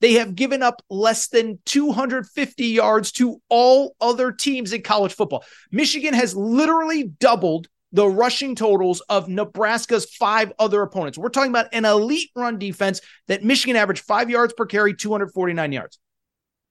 They 0.00 0.14
have 0.14 0.34
given 0.34 0.62
up 0.62 0.82
less 0.90 1.28
than 1.28 1.58
250 1.66 2.66
yards 2.66 3.12
to 3.12 3.40
all 3.48 3.94
other 4.00 4.32
teams 4.32 4.72
in 4.72 4.82
college 4.82 5.14
football. 5.14 5.44
Michigan 5.70 6.14
has 6.14 6.34
literally 6.34 7.04
doubled 7.04 7.68
the 7.92 8.06
rushing 8.06 8.54
totals 8.54 9.00
of 9.08 9.28
Nebraska's 9.28 10.04
five 10.04 10.52
other 10.58 10.82
opponents. 10.82 11.16
We're 11.16 11.30
talking 11.30 11.50
about 11.50 11.72
an 11.72 11.84
elite 11.84 12.30
run 12.36 12.58
defense 12.58 13.00
that 13.28 13.44
Michigan 13.44 13.76
averaged 13.76 14.04
five 14.04 14.28
yards 14.28 14.52
per 14.52 14.66
carry, 14.66 14.94
249 14.94 15.72
yards. 15.72 15.98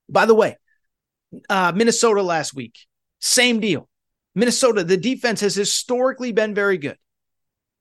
By 0.10 0.26
the 0.26 0.36
way, 0.36 0.58
uh, 1.50 1.72
Minnesota 1.76 2.22
last 2.22 2.54
week, 2.54 2.76
same 3.20 3.60
deal. 3.60 3.90
Minnesota, 4.34 4.84
the 4.84 4.98
defense 4.98 5.42
has 5.42 5.56
historically 5.56 6.32
been 6.32 6.54
very 6.54 6.78
good. 6.78 6.98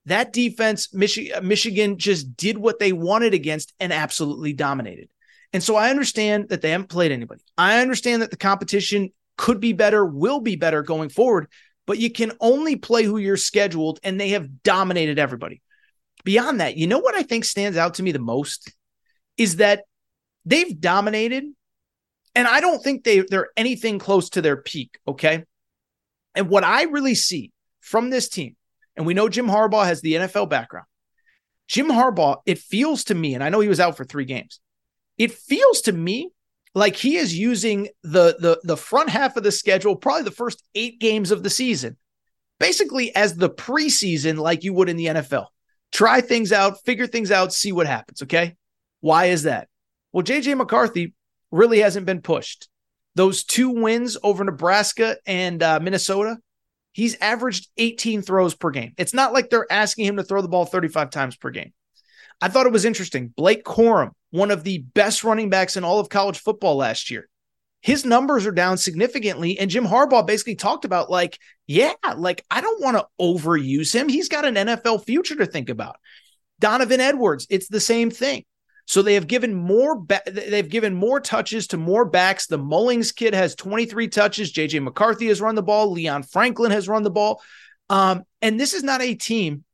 That 0.06 0.32
defense, 0.32 0.88
Michi- 0.88 1.42
Michigan 1.42 1.98
just 1.98 2.36
did 2.36 2.58
what 2.58 2.78
they 2.78 2.92
wanted 2.92 3.34
against 3.34 3.72
and 3.80 3.92
absolutely 3.92 4.52
dominated. 4.52 5.08
And 5.52 5.62
so 5.62 5.76
I 5.76 5.90
understand 5.90 6.50
that 6.50 6.62
they 6.62 6.70
haven't 6.70 6.88
played 6.88 7.12
anybody. 7.12 7.42
I 7.56 7.80
understand 7.80 8.22
that 8.22 8.30
the 8.30 8.36
competition 8.36 9.10
could 9.36 9.60
be 9.60 9.72
better, 9.72 10.04
will 10.04 10.40
be 10.40 10.56
better 10.56 10.82
going 10.82 11.08
forward 11.08 11.48
but 11.86 11.98
you 11.98 12.10
can 12.10 12.32
only 12.40 12.76
play 12.76 13.04
who 13.04 13.18
you're 13.18 13.36
scheduled, 13.36 14.00
and 14.02 14.18
they 14.18 14.30
have 14.30 14.62
dominated 14.62 15.18
everybody. 15.18 15.60
Beyond 16.24 16.60
that, 16.60 16.76
you 16.76 16.86
know 16.86 16.98
what 16.98 17.14
I 17.14 17.22
think 17.22 17.44
stands 17.44 17.76
out 17.76 17.94
to 17.94 18.02
me 18.02 18.12
the 18.12 18.18
most 18.18 18.72
is 19.36 19.56
that 19.56 19.84
they've 20.44 20.80
dominated, 20.80 21.44
and 22.34 22.46
I 22.48 22.60
don't 22.60 22.82
think 22.82 23.04
they, 23.04 23.20
they're 23.20 23.50
anything 23.56 23.98
close 23.98 24.30
to 24.30 24.42
their 24.42 24.56
peak. 24.56 24.98
Okay. 25.06 25.44
And 26.34 26.48
what 26.48 26.64
I 26.64 26.84
really 26.84 27.14
see 27.14 27.52
from 27.80 28.10
this 28.10 28.28
team, 28.28 28.56
and 28.96 29.06
we 29.06 29.14
know 29.14 29.28
Jim 29.28 29.46
Harbaugh 29.46 29.84
has 29.84 30.00
the 30.00 30.14
NFL 30.14 30.48
background. 30.48 30.86
Jim 31.68 31.88
Harbaugh, 31.88 32.38
it 32.46 32.58
feels 32.58 33.04
to 33.04 33.14
me, 33.14 33.34
and 33.34 33.42
I 33.42 33.48
know 33.48 33.60
he 33.60 33.68
was 33.68 33.80
out 33.80 33.96
for 33.96 34.04
three 34.04 34.24
games, 34.24 34.60
it 35.16 35.32
feels 35.32 35.82
to 35.82 35.92
me 35.92 36.30
like 36.74 36.96
he 36.96 37.16
is 37.16 37.36
using 37.36 37.88
the 38.02 38.36
the 38.38 38.60
the 38.64 38.76
front 38.76 39.08
half 39.08 39.36
of 39.36 39.44
the 39.44 39.52
schedule, 39.52 39.96
probably 39.96 40.24
the 40.24 40.30
first 40.30 40.62
eight 40.74 41.00
games 41.00 41.30
of 41.30 41.42
the 41.42 41.50
season, 41.50 41.96
basically 42.58 43.14
as 43.14 43.36
the 43.36 43.48
preseason, 43.50 44.38
like 44.38 44.64
you 44.64 44.74
would 44.74 44.88
in 44.88 44.96
the 44.96 45.06
NFL. 45.06 45.46
Try 45.92 46.20
things 46.20 46.52
out, 46.52 46.84
figure 46.84 47.06
things 47.06 47.30
out, 47.30 47.52
see 47.52 47.70
what 47.70 47.86
happens. 47.86 48.22
Okay. 48.22 48.56
Why 49.00 49.26
is 49.26 49.44
that? 49.44 49.68
Well, 50.12 50.24
JJ 50.24 50.56
McCarthy 50.56 51.14
really 51.54 51.78
hasn't 51.80 52.06
been 52.06 52.20
pushed. 52.20 52.68
Those 53.14 53.44
two 53.44 53.70
wins 53.70 54.16
over 54.22 54.44
Nebraska 54.44 55.16
and 55.24 55.62
uh, 55.62 55.78
Minnesota, 55.80 56.36
he's 56.92 57.16
averaged 57.20 57.68
18 57.76 58.22
throws 58.22 58.54
per 58.54 58.70
game. 58.70 58.92
It's 58.98 59.14
not 59.14 59.32
like 59.32 59.50
they're 59.50 59.70
asking 59.70 60.06
him 60.06 60.16
to 60.16 60.24
throw 60.24 60.42
the 60.42 60.48
ball 60.48 60.66
35 60.66 61.10
times 61.10 61.36
per 61.36 61.50
game. 61.50 61.72
I 62.40 62.48
thought 62.48 62.66
it 62.66 62.72
was 62.72 62.84
interesting. 62.84 63.32
Blake 63.36 63.64
Corum, 63.64 64.10
one 64.30 64.50
of 64.50 64.64
the 64.64 64.78
best 64.78 65.22
running 65.22 65.48
backs 65.48 65.76
in 65.76 65.84
all 65.84 66.00
of 66.00 66.08
college 66.08 66.38
football 66.38 66.76
last 66.76 67.10
year, 67.10 67.28
his 67.80 68.04
numbers 68.04 68.46
are 68.46 68.52
down 68.52 68.76
significantly. 68.76 69.58
And 69.58 69.70
Jim 69.70 69.86
Harbaugh 69.86 70.26
basically 70.26 70.56
talked 70.56 70.84
about, 70.84 71.10
like, 71.10 71.38
yeah, 71.68 71.92
like, 72.16 72.44
I 72.50 72.60
don't 72.60 72.82
want 72.82 72.96
to 72.96 73.06
overuse 73.20 73.94
him. 73.94 74.08
He's 74.08 74.28
got 74.28 74.44
an 74.44 74.56
NFL 74.56 75.04
future 75.04 75.36
to 75.36 75.46
think 75.46 75.68
about. 75.68 75.96
Donovan 76.58 77.00
Edwards, 77.00 77.46
it's 77.48 77.68
the 77.68 77.80
same 77.80 78.10
thing. 78.10 78.44
So 78.86 79.00
they 79.00 79.14
have 79.14 79.26
given 79.26 79.54
more 79.54 79.98
ba- 79.98 80.22
they've 80.26 80.68
given 80.68 80.94
more 80.94 81.20
touches 81.20 81.68
to 81.68 81.76
more 81.76 82.04
backs. 82.04 82.46
The 82.46 82.58
Mullings 82.58 83.14
kid 83.14 83.34
has 83.34 83.54
23 83.54 84.08
touches. 84.08 84.52
JJ 84.52 84.82
McCarthy 84.82 85.28
has 85.28 85.40
run 85.40 85.54
the 85.54 85.62
ball. 85.62 85.90
Leon 85.92 86.22
Franklin 86.22 86.70
has 86.70 86.88
run 86.88 87.02
the 87.02 87.10
ball. 87.10 87.42
Um, 87.88 88.24
and 88.42 88.60
this 88.60 88.74
is 88.74 88.82
not 88.82 89.02
a 89.02 89.14
team 89.14 89.64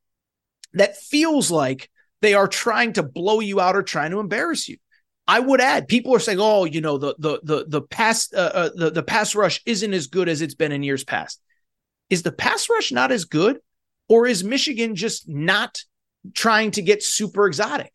that 0.74 0.96
feels 0.96 1.50
like 1.50 1.90
they 2.22 2.34
are 2.34 2.48
trying 2.48 2.92
to 2.94 3.02
blow 3.02 3.40
you 3.40 3.60
out 3.60 3.76
or 3.76 3.82
trying 3.82 4.10
to 4.12 4.20
embarrass 4.20 4.68
you. 4.68 4.76
I 5.26 5.38
would 5.38 5.60
add, 5.60 5.88
people 5.88 6.14
are 6.14 6.20
saying, 6.20 6.38
"Oh, 6.40 6.64
you 6.64 6.80
know, 6.80 6.98
the 6.98 7.14
the 7.18 7.40
the 7.42 7.64
the 7.68 7.82
pass 7.82 8.32
uh, 8.32 8.50
uh, 8.52 8.70
the 8.74 8.90
the 8.90 9.02
pass 9.02 9.34
rush 9.34 9.60
isn't 9.64 9.94
as 9.94 10.08
good 10.08 10.28
as 10.28 10.42
it's 10.42 10.54
been 10.54 10.72
in 10.72 10.82
years 10.82 11.04
past." 11.04 11.40
Is 12.08 12.22
the 12.22 12.32
pass 12.32 12.68
rush 12.68 12.90
not 12.90 13.12
as 13.12 13.24
good, 13.24 13.58
or 14.08 14.26
is 14.26 14.42
Michigan 14.42 14.96
just 14.96 15.28
not 15.28 15.82
trying 16.34 16.72
to 16.72 16.82
get 16.82 17.04
super 17.04 17.46
exotic? 17.46 17.94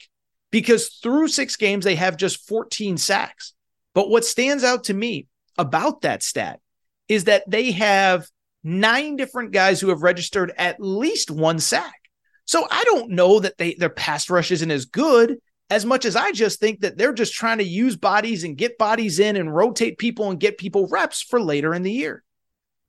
Because 0.55 0.87
through 1.03 1.27
six 1.27 1.57
games 1.57 1.83
they 1.83 1.95
have 1.95 2.15
just 2.15 2.47
14 2.47 2.95
sacks. 2.95 3.51
But 3.93 4.09
what 4.09 4.23
stands 4.23 4.63
out 4.63 4.85
to 4.85 4.93
me 4.93 5.27
about 5.57 6.03
that 6.03 6.23
stat 6.23 6.61
is 7.09 7.25
that 7.25 7.43
they 7.45 7.73
have 7.73 8.25
nine 8.63 9.17
different 9.17 9.51
guys 9.51 9.81
who 9.81 9.89
have 9.89 10.01
registered 10.01 10.53
at 10.57 10.79
least 10.79 11.29
one 11.29 11.59
sack. 11.59 11.99
So 12.45 12.65
I 12.71 12.85
don't 12.85 13.09
know 13.09 13.41
that 13.41 13.57
they 13.57 13.73
their 13.73 13.89
pass 13.89 14.29
rush 14.29 14.49
isn't 14.49 14.71
as 14.71 14.85
good 14.85 15.39
as 15.69 15.83
much 15.85 16.05
as 16.05 16.15
I 16.15 16.31
just 16.31 16.61
think 16.61 16.79
that 16.79 16.97
they're 16.97 17.11
just 17.11 17.33
trying 17.33 17.57
to 17.57 17.65
use 17.65 17.97
bodies 17.97 18.45
and 18.45 18.55
get 18.55 18.77
bodies 18.77 19.19
in 19.19 19.35
and 19.35 19.53
rotate 19.53 19.97
people 19.97 20.29
and 20.29 20.39
get 20.39 20.57
people 20.57 20.87
reps 20.87 21.21
for 21.21 21.41
later 21.41 21.75
in 21.75 21.83
the 21.83 21.91
year. 21.91 22.23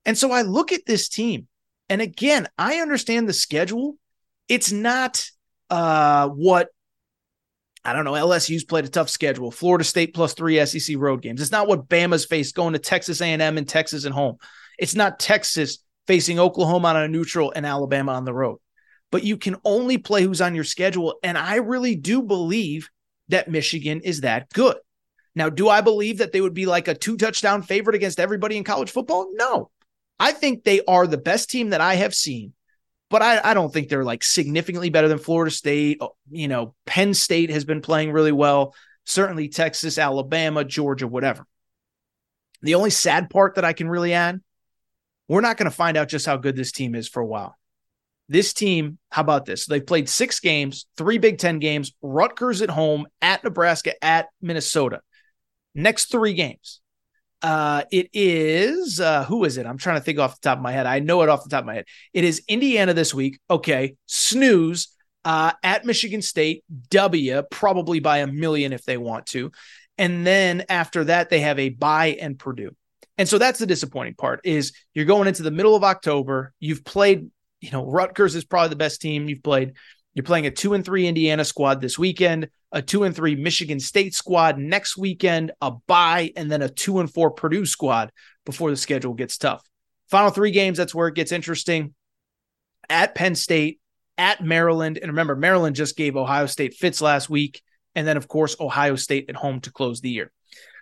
And 0.05 0.17
so 0.17 0.31
I 0.31 0.43
look 0.43 0.71
at 0.71 0.87
this 0.87 1.09
team 1.09 1.49
and 1.89 2.01
again, 2.01 2.47
I 2.57 2.77
understand 2.77 3.29
the 3.29 3.33
schedule. 3.33 3.97
It's 4.49 4.71
not 4.71 5.29
uh 5.69 6.29
what 6.29 6.69
I 7.87 7.93
don't 7.93 8.05
know. 8.05 8.13
LSU's 8.13 8.65
played 8.65 8.85
a 8.85 8.89
tough 8.89 9.09
schedule. 9.09 9.51
Florida 9.51 9.85
State 9.85 10.15
plus 10.15 10.35
three 10.35 10.65
SEC 10.67 10.97
road 10.99 11.23
games. 11.23 11.41
It's 11.41 11.53
not 11.53 11.69
what 11.69 11.89
Bama's 11.89 12.25
faced 12.25 12.55
going 12.55 12.73
to 12.73 12.79
Texas 12.79 13.21
A&M 13.21 13.41
and 13.41 13.69
Texas 13.69 14.05
at 14.05 14.13
home. 14.13 14.37
It's 14.79 14.95
not 14.95 15.19
Texas 15.19 15.79
facing 16.07 16.39
Oklahoma 16.39 16.89
on 16.89 16.97
a 16.97 17.09
neutral 17.09 17.53
and 17.55 17.65
Alabama 17.65 18.13
on 18.13 18.25
the 18.25 18.35
road 18.35 18.59
but 19.11 19.25
you 19.25 19.37
can 19.37 19.57
only 19.65 19.99
play 19.99 20.23
who's 20.23 20.41
on 20.41 20.55
your 20.55 20.65
schedule. 20.65 21.19
And 21.23 21.39
I 21.39 21.57
really 21.57 21.97
do 21.97 22.23
believe 22.23 22.91
that 23.29 23.49
Michigan 23.49 24.01
is 24.03 24.23
that 24.23 24.51
good. 24.53 24.77
Now, 25.35 25.49
do 25.49 25.69
I 25.69 25.81
believe 25.81 26.19
that 26.19 26.33
they 26.33 26.41
would 26.41 26.55
be 26.55 26.67
like 26.67 26.89
a 26.89 26.95
two 26.95 27.17
touchdown 27.17 27.63
favorite 27.63 27.97
against 27.97 28.21
everybody 28.21 28.57
in 28.57 28.65
college 28.65 28.91
football? 28.91 29.29
No. 29.33 29.71
I 30.19 30.33
think 30.33 30.65
they 30.65 30.81
are 30.89 31.07
the 31.07 31.19
best 31.19 31.51
team 31.51 31.71
that 31.71 31.81
I 31.81 31.95
have 31.95 32.15
seen, 32.15 32.55
but 33.09 33.23
I, 33.23 33.41
I 33.51 33.55
don't 33.55 33.73
think 33.73 33.89
they're 33.89 34.05
like 34.05 34.25
significantly 34.25 34.91
better 34.91 35.09
than 35.09 35.19
Florida 35.19 35.51
State. 35.51 35.99
Oh, 36.01 36.17
you 36.31 36.49
know, 36.49 36.75
Penn 36.87 37.15
State 37.15 37.51
has 37.51 37.65
been 37.65 37.81
playing 37.81 38.13
really 38.13 38.33
well. 38.33 38.75
Certainly 39.05 39.49
Texas, 39.49 39.99
Alabama, 39.99 40.65
Georgia, 40.65 41.07
whatever. 41.07 41.47
The 42.63 42.75
only 42.75 42.91
sad 42.91 43.31
part 43.31 43.55
that 43.55 43.65
I 43.65 43.73
can 43.73 43.89
really 43.89 44.13
add, 44.13 44.41
we're 45.29 45.41
not 45.41 45.57
going 45.57 45.71
to 45.71 45.77
find 45.77 45.97
out 45.97 46.09
just 46.09 46.27
how 46.27 46.37
good 46.37 46.57
this 46.57 46.73
team 46.73 46.95
is 46.95 47.09
for 47.09 47.21
a 47.21 47.27
while. 47.27 47.57
This 48.29 48.53
team, 48.53 48.99
how 49.11 49.23
about 49.23 49.45
this? 49.45 49.67
They've 49.67 49.87
played 49.87 50.09
six 50.09 50.41
games, 50.41 50.87
three 50.97 51.19
Big 51.19 51.39
Ten 51.39 51.61
games, 51.61 51.93
Rutgers 52.03 52.61
at 52.61 52.71
home, 52.71 53.07
at 53.23 53.45
Nebraska, 53.45 53.93
at 54.05 54.27
Minnesota. 54.41 55.01
Next 55.77 56.07
three 56.07 56.35
games. 56.35 56.81
Uh, 57.43 57.83
it 57.93 58.09
is 58.13 58.99
uh, 58.99 59.25
who 59.25 59.45
is 59.45 59.59
it? 59.59 59.67
I'm 59.67 59.79
trying 59.79 59.97
to 59.97 60.03
think 60.03 60.19
off 60.19 60.41
the 60.41 60.49
top 60.49 60.59
of 60.59 60.63
my 60.63 60.73
head. 60.73 60.87
I 60.87 61.01
know 61.01 61.23
it 61.23 61.29
off 61.29 61.45
the 61.45 61.51
top 61.51 61.61
of 61.61 61.67
my 61.67 61.75
head. 61.75 61.85
It 62.13 62.25
is 62.25 62.43
Indiana 62.49 62.95
this 62.95 63.13
week. 63.13 63.39
Okay, 63.51 63.97
snooze 64.07 64.89
uh, 65.25 65.53
at 65.63 65.85
Michigan 65.85 66.23
State. 66.23 66.65
W 66.91 67.43
probably 67.51 68.01
by 68.01 68.19
a 68.19 68.27
million 68.27 68.73
if 68.73 68.85
they 68.85 68.97
want 68.97 69.27
to, 69.27 69.53
and 69.99 70.27
then 70.27 70.65
after 70.69 71.05
that 71.05 71.29
they 71.29 71.41
have 71.41 71.59
a 71.59 71.69
bye 71.69 72.17
and 72.21 72.39
Purdue. 72.39 72.75
And 73.19 73.29
so 73.29 73.39
that's 73.39 73.59
the 73.59 73.67
disappointing 73.67 74.15
part 74.15 74.41
is 74.45 74.73
you're 74.93 75.07
going 75.07 75.27
into 75.27 75.43
the 75.43 75.51
middle 75.51 75.75
of 75.75 75.85
October. 75.85 76.53
You've 76.61 76.85
played 76.85 77.31
you 77.61 77.71
know, 77.71 77.85
Rutgers 77.85 78.35
is 78.35 78.45
probably 78.45 78.71
the 78.71 78.77
best 78.77 79.01
team 79.01 79.29
you've 79.29 79.43
played. 79.43 79.75
You're 80.17 80.25
playing 80.25 80.47
a 80.47 80.51
two 80.51 80.73
and 80.73 80.83
three 80.83 81.07
Indiana 81.07 81.45
squad 81.45 81.83
this 81.83 81.99
weekend, 81.99 82.49
a 82.73 82.81
two 82.81 83.05
and 83.05 83.15
three 83.15 83.37
Michigan 83.37 83.79
State 83.79 84.15
squad 84.15 84.57
next 84.57 84.97
weekend, 84.97 85.53
a 85.61 85.73
bye, 85.87 86.33
and 86.37 86.51
then 86.51 86.63
a 86.63 86.71
two 86.71 87.01
and 87.01 87.13
four 87.13 87.33
Purdue 87.33 87.67
squad 87.67 88.11
before 88.47 88.71
the 88.71 88.79
schedule 88.79 89.13
gets 89.13 89.37
tough. 89.37 89.63
Final 90.09 90.31
three 90.31 90.53
games, 90.53 90.79
that's 90.79 90.95
where 90.95 91.09
it 91.09 91.15
gets 91.15 91.33
interesting. 91.33 91.95
At 92.89 93.15
Penn 93.15 93.35
State, 93.35 93.79
at 94.17 94.43
Maryland. 94.43 94.97
And 94.97 95.11
remember, 95.11 95.37
Maryland 95.37 95.77
just 95.77 95.99
gave 95.99 96.17
Ohio 96.17 96.47
State 96.47 96.73
fits 96.73 97.03
last 97.03 97.29
week. 97.29 97.61
And 97.95 98.09
then, 98.09 98.17
of 98.17 98.27
course, 98.27 98.57
Ohio 98.59 98.97
State 98.97 99.27
at 99.29 99.37
home 99.37 99.61
to 99.61 99.71
close 99.71 100.01
the 100.01 100.09
year. 100.09 100.33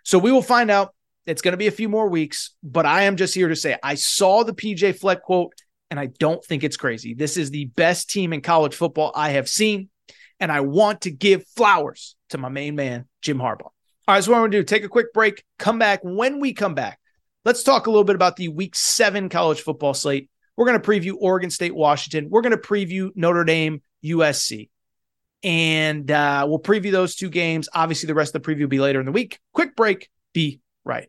So 0.04 0.16
we 0.16 0.30
will 0.30 0.42
find 0.42 0.70
out. 0.70 0.94
It's 1.26 1.42
going 1.42 1.54
to 1.54 1.58
be 1.58 1.68
a 1.68 1.72
few 1.72 1.88
more 1.88 2.08
weeks, 2.10 2.54
but 2.62 2.84
I 2.84 3.04
am 3.04 3.16
just 3.16 3.34
here 3.34 3.48
to 3.48 3.56
say 3.56 3.78
I 3.82 3.94
saw 3.94 4.44
the 4.44 4.52
PJ 4.52 4.98
Fleck 5.00 5.22
quote 5.22 5.54
and 5.90 6.00
I 6.00 6.06
don't 6.06 6.44
think 6.44 6.64
it's 6.64 6.76
crazy. 6.76 7.14
This 7.14 7.36
is 7.36 7.50
the 7.50 7.66
best 7.66 8.10
team 8.10 8.32
in 8.32 8.40
college 8.40 8.74
football 8.74 9.12
I 9.14 9.30
have 9.30 9.48
seen. 9.48 9.88
And 10.40 10.50
I 10.50 10.60
want 10.60 11.02
to 11.02 11.10
give 11.10 11.46
flowers 11.56 12.16
to 12.30 12.38
my 12.38 12.48
main 12.48 12.74
man, 12.74 13.06
Jim 13.22 13.38
Harbaugh. 13.38 13.70
All 14.06 14.14
right, 14.14 14.22
so 14.22 14.32
what 14.32 14.38
I'm 14.38 14.42
going 14.42 14.50
to 14.50 14.58
do, 14.58 14.64
take 14.64 14.84
a 14.84 14.88
quick 14.88 15.12
break, 15.12 15.44
come 15.58 15.78
back. 15.78 16.00
When 16.02 16.40
we 16.40 16.52
come 16.52 16.74
back, 16.74 16.98
let's 17.44 17.62
talk 17.62 17.86
a 17.86 17.90
little 17.90 18.04
bit 18.04 18.16
about 18.16 18.36
the 18.36 18.48
week 18.48 18.74
seven 18.74 19.28
college 19.28 19.60
football 19.60 19.94
slate. 19.94 20.28
We're 20.56 20.66
going 20.66 20.80
to 20.80 20.86
preview 20.86 21.14
Oregon 21.18 21.50
State, 21.50 21.74
Washington. 21.74 22.28
We're 22.30 22.42
going 22.42 22.52
to 22.52 22.58
preview 22.58 23.10
Notre 23.14 23.44
Dame, 23.44 23.82
USC. 24.04 24.68
And 25.42 26.10
uh, 26.10 26.46
we'll 26.48 26.58
preview 26.58 26.92
those 26.92 27.16
two 27.16 27.28
games. 27.28 27.68
Obviously, 27.72 28.06
the 28.06 28.14
rest 28.14 28.34
of 28.34 28.42
the 28.42 28.48
preview 28.48 28.62
will 28.62 28.68
be 28.68 28.80
later 28.80 29.00
in 29.00 29.06
the 29.06 29.12
week. 29.12 29.40
Quick 29.52 29.76
break. 29.76 30.10
Be 30.32 30.60
right. 30.84 31.08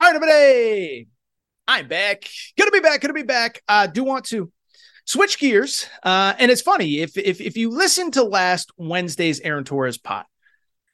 All 0.00 0.06
right, 0.06 0.14
everybody. 0.14 1.08
I'm 1.66 1.88
back. 1.88 2.22
Gonna 2.56 2.70
be 2.70 2.78
back. 2.78 3.00
Gonna 3.00 3.14
be 3.14 3.24
back. 3.24 3.62
I 3.66 3.84
uh, 3.84 3.86
do 3.88 4.04
want 4.04 4.26
to 4.26 4.52
switch 5.04 5.40
gears. 5.40 5.88
Uh, 6.04 6.34
and 6.38 6.52
it's 6.52 6.62
funny 6.62 7.00
if 7.00 7.18
if 7.18 7.40
if 7.40 7.56
you 7.56 7.70
listen 7.70 8.12
to 8.12 8.22
last 8.22 8.70
Wednesday's 8.76 9.40
Aaron 9.40 9.64
Torres 9.64 9.98
pot, 9.98 10.26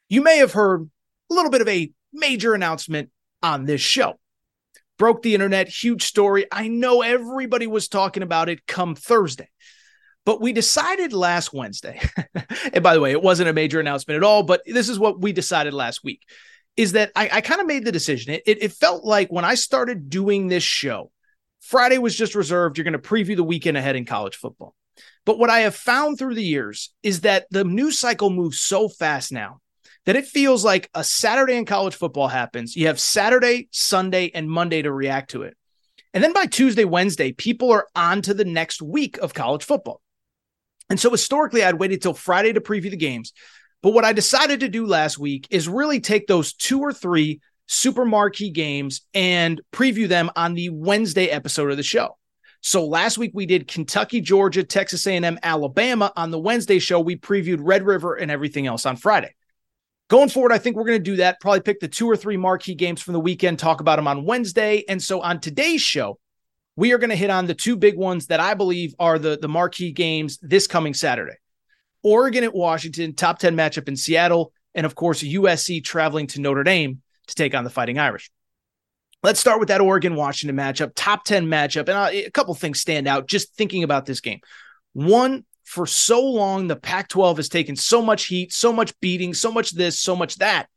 you 0.08 0.22
may 0.22 0.38
have 0.38 0.52
heard 0.52 0.88
a 1.30 1.34
little 1.34 1.50
bit 1.50 1.60
of 1.60 1.68
a 1.68 1.92
major 2.14 2.54
announcement 2.54 3.10
on 3.42 3.66
this 3.66 3.82
show. 3.82 4.14
Broke 4.98 5.20
the 5.20 5.34
internet, 5.34 5.68
huge 5.68 6.04
story. 6.04 6.46
I 6.50 6.68
know 6.68 7.02
everybody 7.02 7.66
was 7.66 7.88
talking 7.88 8.22
about 8.22 8.48
it 8.48 8.66
come 8.66 8.94
Thursday. 8.94 9.50
But 10.24 10.40
we 10.40 10.54
decided 10.54 11.12
last 11.12 11.52
Wednesday, 11.52 12.00
and 12.72 12.82
by 12.82 12.94
the 12.94 13.00
way, 13.02 13.10
it 13.10 13.22
wasn't 13.22 13.50
a 13.50 13.52
major 13.52 13.80
announcement 13.80 14.16
at 14.16 14.22
all, 14.24 14.42
but 14.42 14.62
this 14.64 14.88
is 14.88 14.98
what 14.98 15.20
we 15.20 15.32
decided 15.34 15.74
last 15.74 16.02
week 16.02 16.22
is 16.76 16.92
that 16.92 17.12
I, 17.14 17.28
I 17.32 17.40
kind 17.40 17.60
of 17.60 17.66
made 17.66 17.84
the 17.84 17.92
decision. 17.92 18.34
It, 18.34 18.42
it, 18.46 18.62
it 18.62 18.72
felt 18.72 19.04
like 19.04 19.30
when 19.30 19.44
I 19.44 19.54
started 19.54 20.10
doing 20.10 20.48
this 20.48 20.62
show, 20.62 21.10
Friday 21.60 21.98
was 21.98 22.16
just 22.16 22.34
reserved. 22.34 22.76
You're 22.76 22.84
going 22.84 22.92
to 22.92 22.98
preview 22.98 23.36
the 23.36 23.44
weekend 23.44 23.76
ahead 23.76 23.96
in 23.96 24.04
college 24.04 24.36
football. 24.36 24.74
But 25.24 25.38
what 25.38 25.50
I 25.50 25.60
have 25.60 25.74
found 25.74 26.18
through 26.18 26.34
the 26.34 26.44
years 26.44 26.92
is 27.02 27.22
that 27.22 27.46
the 27.50 27.64
news 27.64 27.98
cycle 27.98 28.30
moves 28.30 28.58
so 28.58 28.88
fast 28.88 29.32
now 29.32 29.60
that 30.06 30.16
it 30.16 30.26
feels 30.26 30.64
like 30.64 30.90
a 30.94 31.02
Saturday 31.02 31.54
in 31.54 31.64
college 31.64 31.94
football 31.94 32.28
happens. 32.28 32.76
You 32.76 32.88
have 32.88 33.00
Saturday, 33.00 33.68
Sunday, 33.70 34.30
and 34.34 34.50
Monday 34.50 34.82
to 34.82 34.92
react 34.92 35.30
to 35.30 35.42
it. 35.42 35.56
And 36.12 36.22
then 36.22 36.32
by 36.32 36.46
Tuesday, 36.46 36.84
Wednesday, 36.84 37.32
people 37.32 37.72
are 37.72 37.88
on 37.96 38.22
to 38.22 38.34
the 38.34 38.44
next 38.44 38.82
week 38.82 39.16
of 39.18 39.34
college 39.34 39.64
football. 39.64 40.00
And 40.90 41.00
so 41.00 41.10
historically, 41.10 41.64
I'd 41.64 41.78
waited 41.78 42.02
till 42.02 42.14
Friday 42.14 42.52
to 42.52 42.60
preview 42.60 42.90
the 42.90 42.96
games. 42.96 43.32
But 43.84 43.92
what 43.92 44.06
I 44.06 44.14
decided 44.14 44.60
to 44.60 44.68
do 44.70 44.86
last 44.86 45.18
week 45.18 45.46
is 45.50 45.68
really 45.68 46.00
take 46.00 46.26
those 46.26 46.54
two 46.54 46.80
or 46.80 46.90
three 46.90 47.42
super 47.66 48.06
marquee 48.06 48.48
games 48.48 49.02
and 49.12 49.60
preview 49.74 50.08
them 50.08 50.30
on 50.36 50.54
the 50.54 50.70
Wednesday 50.70 51.26
episode 51.26 51.70
of 51.70 51.76
the 51.76 51.82
show. 51.82 52.16
So 52.62 52.86
last 52.86 53.18
week 53.18 53.32
we 53.34 53.44
did 53.44 53.68
Kentucky, 53.68 54.22
Georgia, 54.22 54.64
Texas 54.64 55.06
A&M, 55.06 55.38
Alabama. 55.42 56.14
On 56.16 56.30
the 56.30 56.38
Wednesday 56.38 56.78
show, 56.78 56.98
we 56.98 57.16
previewed 57.16 57.58
Red 57.60 57.84
River 57.84 58.14
and 58.14 58.30
everything 58.30 58.66
else 58.66 58.86
on 58.86 58.96
Friday. 58.96 59.34
Going 60.08 60.30
forward, 60.30 60.52
I 60.52 60.58
think 60.58 60.76
we're 60.76 60.86
going 60.86 60.98
to 60.98 61.10
do 61.10 61.16
that. 61.16 61.38
Probably 61.42 61.60
pick 61.60 61.80
the 61.80 61.86
two 61.86 62.06
or 62.06 62.16
three 62.16 62.38
marquee 62.38 62.74
games 62.74 63.02
from 63.02 63.12
the 63.12 63.20
weekend, 63.20 63.58
talk 63.58 63.82
about 63.82 63.96
them 63.96 64.08
on 64.08 64.24
Wednesday. 64.24 64.84
And 64.88 65.02
so 65.02 65.20
on 65.20 65.40
today's 65.40 65.82
show, 65.82 66.18
we 66.74 66.92
are 66.92 66.98
going 66.98 67.10
to 67.10 67.16
hit 67.16 67.28
on 67.28 67.44
the 67.44 67.54
two 67.54 67.76
big 67.76 67.98
ones 67.98 68.28
that 68.28 68.40
I 68.40 68.54
believe 68.54 68.94
are 68.98 69.18
the, 69.18 69.36
the 69.38 69.48
marquee 69.48 69.92
games 69.92 70.38
this 70.40 70.66
coming 70.66 70.94
Saturday. 70.94 71.34
Oregon 72.04 72.44
at 72.44 72.54
Washington, 72.54 73.14
top 73.14 73.40
10 73.40 73.56
matchup 73.56 73.88
in 73.88 73.96
Seattle, 73.96 74.52
and 74.74 74.86
of 74.86 74.94
course, 74.94 75.22
USC 75.22 75.82
traveling 75.82 76.28
to 76.28 76.40
Notre 76.40 76.62
Dame 76.62 77.00
to 77.26 77.34
take 77.34 77.54
on 77.54 77.64
the 77.64 77.70
Fighting 77.70 77.98
Irish. 77.98 78.30
Let's 79.22 79.40
start 79.40 79.58
with 79.58 79.68
that 79.68 79.80
Oregon 79.80 80.14
Washington 80.14 80.56
matchup, 80.56 80.92
top 80.94 81.24
10 81.24 81.46
matchup. 81.46 81.88
And 81.88 81.90
uh, 81.90 82.10
a 82.12 82.30
couple 82.30 82.54
things 82.54 82.78
stand 82.78 83.08
out 83.08 83.26
just 83.26 83.54
thinking 83.54 83.82
about 83.82 84.04
this 84.04 84.20
game. 84.20 84.40
One, 84.92 85.46
for 85.64 85.86
so 85.86 86.22
long, 86.22 86.68
the 86.68 86.76
Pac 86.76 87.08
12 87.08 87.38
has 87.38 87.48
taken 87.48 87.74
so 87.74 88.02
much 88.02 88.26
heat, 88.26 88.52
so 88.52 88.70
much 88.70 88.92
beating, 89.00 89.32
so 89.32 89.50
much 89.50 89.70
this, 89.70 89.98
so 89.98 90.14
much 90.14 90.36
that. 90.36 90.68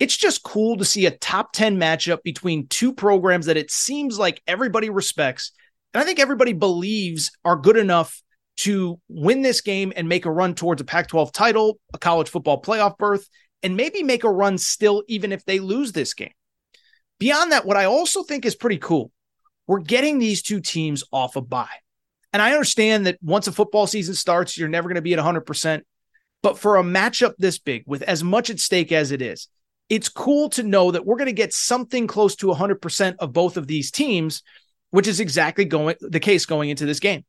It's 0.00 0.16
just 0.16 0.42
cool 0.42 0.78
to 0.78 0.84
see 0.84 1.04
a 1.04 1.10
top 1.10 1.52
10 1.52 1.78
matchup 1.78 2.22
between 2.22 2.66
two 2.68 2.94
programs 2.94 3.46
that 3.46 3.58
it 3.58 3.70
seems 3.70 4.18
like 4.18 4.42
everybody 4.46 4.88
respects. 4.88 5.52
And 5.92 6.02
I 6.02 6.06
think 6.06 6.18
everybody 6.18 6.54
believes 6.54 7.32
are 7.44 7.56
good 7.56 7.76
enough 7.76 8.22
to 8.56 9.00
win 9.08 9.42
this 9.42 9.60
game 9.60 9.92
and 9.96 10.08
make 10.08 10.26
a 10.26 10.30
run 10.30 10.54
towards 10.54 10.80
a 10.80 10.84
Pac 10.84 11.08
12 11.08 11.32
title, 11.32 11.78
a 11.92 11.98
college 11.98 12.28
football 12.28 12.62
playoff 12.62 12.96
berth, 12.98 13.28
and 13.62 13.76
maybe 13.76 14.02
make 14.02 14.24
a 14.24 14.30
run 14.30 14.58
still, 14.58 15.02
even 15.08 15.32
if 15.32 15.44
they 15.44 15.58
lose 15.58 15.92
this 15.92 16.14
game. 16.14 16.32
Beyond 17.18 17.52
that, 17.52 17.64
what 17.64 17.76
I 17.76 17.86
also 17.86 18.22
think 18.22 18.44
is 18.44 18.54
pretty 18.54 18.78
cool, 18.78 19.10
we're 19.66 19.80
getting 19.80 20.18
these 20.18 20.42
two 20.42 20.60
teams 20.60 21.04
off 21.12 21.36
a 21.36 21.40
bye. 21.40 21.68
And 22.32 22.42
I 22.42 22.52
understand 22.52 23.06
that 23.06 23.18
once 23.22 23.46
a 23.46 23.52
football 23.52 23.86
season 23.86 24.14
starts, 24.14 24.58
you're 24.58 24.68
never 24.68 24.88
going 24.88 24.96
to 24.96 25.02
be 25.02 25.14
at 25.14 25.20
100%. 25.20 25.82
But 26.42 26.58
for 26.58 26.76
a 26.76 26.82
matchup 26.82 27.34
this 27.38 27.58
big, 27.58 27.84
with 27.86 28.02
as 28.02 28.22
much 28.22 28.50
at 28.50 28.60
stake 28.60 28.92
as 28.92 29.12
it 29.12 29.22
is, 29.22 29.48
it's 29.88 30.08
cool 30.08 30.48
to 30.50 30.62
know 30.62 30.90
that 30.90 31.06
we're 31.06 31.16
going 31.16 31.26
to 31.26 31.32
get 31.32 31.52
something 31.52 32.06
close 32.06 32.36
to 32.36 32.46
100% 32.46 33.16
of 33.18 33.32
both 33.32 33.56
of 33.56 33.66
these 33.66 33.90
teams, 33.90 34.42
which 34.90 35.06
is 35.06 35.20
exactly 35.20 35.64
going 35.64 35.96
the 36.00 36.20
case 36.20 36.44
going 36.44 36.70
into 36.70 36.86
this 36.86 37.00
game. 37.00 37.24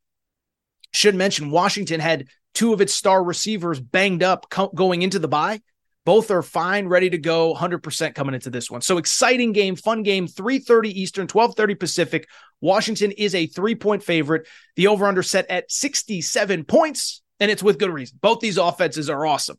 Should 0.96 1.16
mention 1.16 1.52
Washington 1.52 2.00
had 2.00 2.28
two 2.54 2.72
of 2.72 2.80
its 2.80 2.94
star 2.94 3.22
receivers 3.22 3.82
banged 3.82 4.24
up 4.24 4.50
co- 4.50 4.72
going 4.74 5.02
into 5.02 5.20
the 5.20 5.28
bye. 5.28 5.62
Both 6.06 6.32
are 6.32 6.42
fine, 6.42 6.88
ready 6.88 7.10
to 7.10 7.18
go, 7.18 7.54
100% 7.54 8.16
coming 8.16 8.34
into 8.34 8.50
this 8.50 8.72
one. 8.72 8.80
So 8.80 8.98
exciting 8.98 9.52
game, 9.52 9.76
fun 9.76 10.04
game, 10.04 10.26
3:30 10.26 10.90
Eastern, 10.90 11.28
12:30 11.28 11.76
Pacific. 11.76 12.30
Washington 12.62 13.12
is 13.12 13.36
a 13.36 13.48
3-point 13.48 14.04
favorite. 14.04 14.48
The 14.78 14.88
over/under 14.88 15.22
set 15.22 15.50
at 15.50 15.70
67 15.70 16.64
points, 16.64 17.22
and 17.42 17.52
it's 17.52 17.62
with 17.62 17.78
good 17.78 17.92
reason. 17.92 18.18
Both 18.22 18.40
these 18.40 18.58
offenses 18.58 19.10
are 19.10 19.26
awesome. 19.26 19.58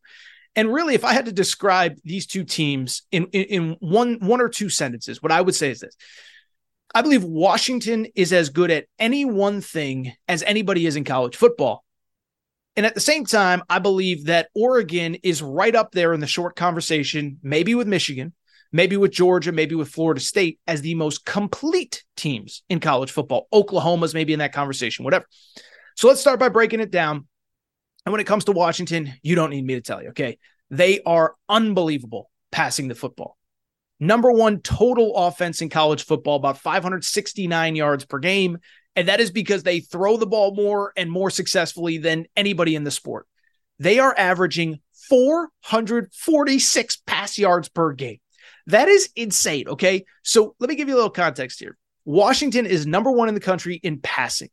And 0.54 0.72
really, 0.72 0.94
if 0.94 1.04
I 1.04 1.12
had 1.12 1.26
to 1.26 1.32
describe 1.32 1.98
these 2.02 2.26
two 2.26 2.44
teams 2.44 3.02
in, 3.12 3.26
in, 3.26 3.42
in 3.42 3.76
one 3.80 4.20
one 4.20 4.40
or 4.40 4.48
two 4.48 4.70
sentences, 4.70 5.22
what 5.22 5.32
I 5.32 5.42
would 5.42 5.54
say 5.54 5.70
is 5.70 5.80
this. 5.80 5.96
I 6.94 7.02
believe 7.02 7.24
Washington 7.24 8.06
is 8.14 8.32
as 8.32 8.48
good 8.48 8.70
at 8.70 8.86
any 8.98 9.24
one 9.24 9.60
thing 9.60 10.12
as 10.28 10.42
anybody 10.42 10.86
is 10.86 10.96
in 10.96 11.04
college 11.04 11.36
football. 11.36 11.84
And 12.76 12.84
at 12.84 12.94
the 12.94 13.00
same 13.00 13.24
time, 13.24 13.62
I 13.68 13.78
believe 13.78 14.26
that 14.26 14.48
Oregon 14.54 15.14
is 15.22 15.42
right 15.42 15.74
up 15.74 15.92
there 15.92 16.12
in 16.12 16.20
the 16.20 16.26
short 16.26 16.56
conversation, 16.56 17.38
maybe 17.42 17.74
with 17.74 17.88
Michigan, 17.88 18.34
maybe 18.70 18.96
with 18.96 19.12
Georgia, 19.12 19.52
maybe 19.52 19.74
with 19.74 19.88
Florida 19.88 20.20
State 20.20 20.58
as 20.66 20.82
the 20.82 20.94
most 20.94 21.24
complete 21.24 22.04
teams 22.16 22.62
in 22.68 22.80
college 22.80 23.10
football. 23.10 23.48
Oklahoma's 23.52 24.14
maybe 24.14 24.32
in 24.32 24.40
that 24.40 24.52
conversation, 24.52 25.04
whatever. 25.04 25.26
So 25.96 26.08
let's 26.08 26.20
start 26.20 26.38
by 26.38 26.50
breaking 26.50 26.80
it 26.80 26.90
down. 26.90 27.26
And 28.04 28.12
when 28.12 28.20
it 28.20 28.26
comes 28.26 28.44
to 28.44 28.52
Washington, 28.52 29.14
you 29.22 29.34
don't 29.34 29.50
need 29.50 29.64
me 29.64 29.74
to 29.74 29.80
tell 29.80 30.02
you, 30.02 30.10
okay? 30.10 30.38
They 30.70 31.00
are 31.02 31.34
unbelievable 31.48 32.30
passing 32.52 32.88
the 32.88 32.94
football. 32.94 33.36
Number 33.98 34.30
one 34.30 34.60
total 34.60 35.16
offense 35.16 35.62
in 35.62 35.70
college 35.70 36.04
football, 36.04 36.36
about 36.36 36.58
569 36.58 37.76
yards 37.76 38.04
per 38.04 38.18
game. 38.18 38.58
And 38.94 39.08
that 39.08 39.20
is 39.20 39.30
because 39.30 39.62
they 39.62 39.80
throw 39.80 40.16
the 40.16 40.26
ball 40.26 40.54
more 40.54 40.92
and 40.96 41.10
more 41.10 41.30
successfully 41.30 41.98
than 41.98 42.26
anybody 42.36 42.74
in 42.74 42.84
the 42.84 42.90
sport. 42.90 43.26
They 43.78 43.98
are 43.98 44.14
averaging 44.16 44.80
446 45.08 47.02
pass 47.06 47.38
yards 47.38 47.68
per 47.68 47.92
game. 47.92 48.18
That 48.66 48.88
is 48.88 49.10
insane. 49.14 49.68
Okay. 49.68 50.04
So 50.22 50.54
let 50.58 50.68
me 50.68 50.76
give 50.76 50.88
you 50.88 50.94
a 50.94 50.96
little 50.96 51.10
context 51.10 51.60
here. 51.60 51.76
Washington 52.04 52.66
is 52.66 52.86
number 52.86 53.10
one 53.10 53.28
in 53.28 53.34
the 53.34 53.40
country 53.40 53.80
in 53.82 54.00
passing. 54.00 54.48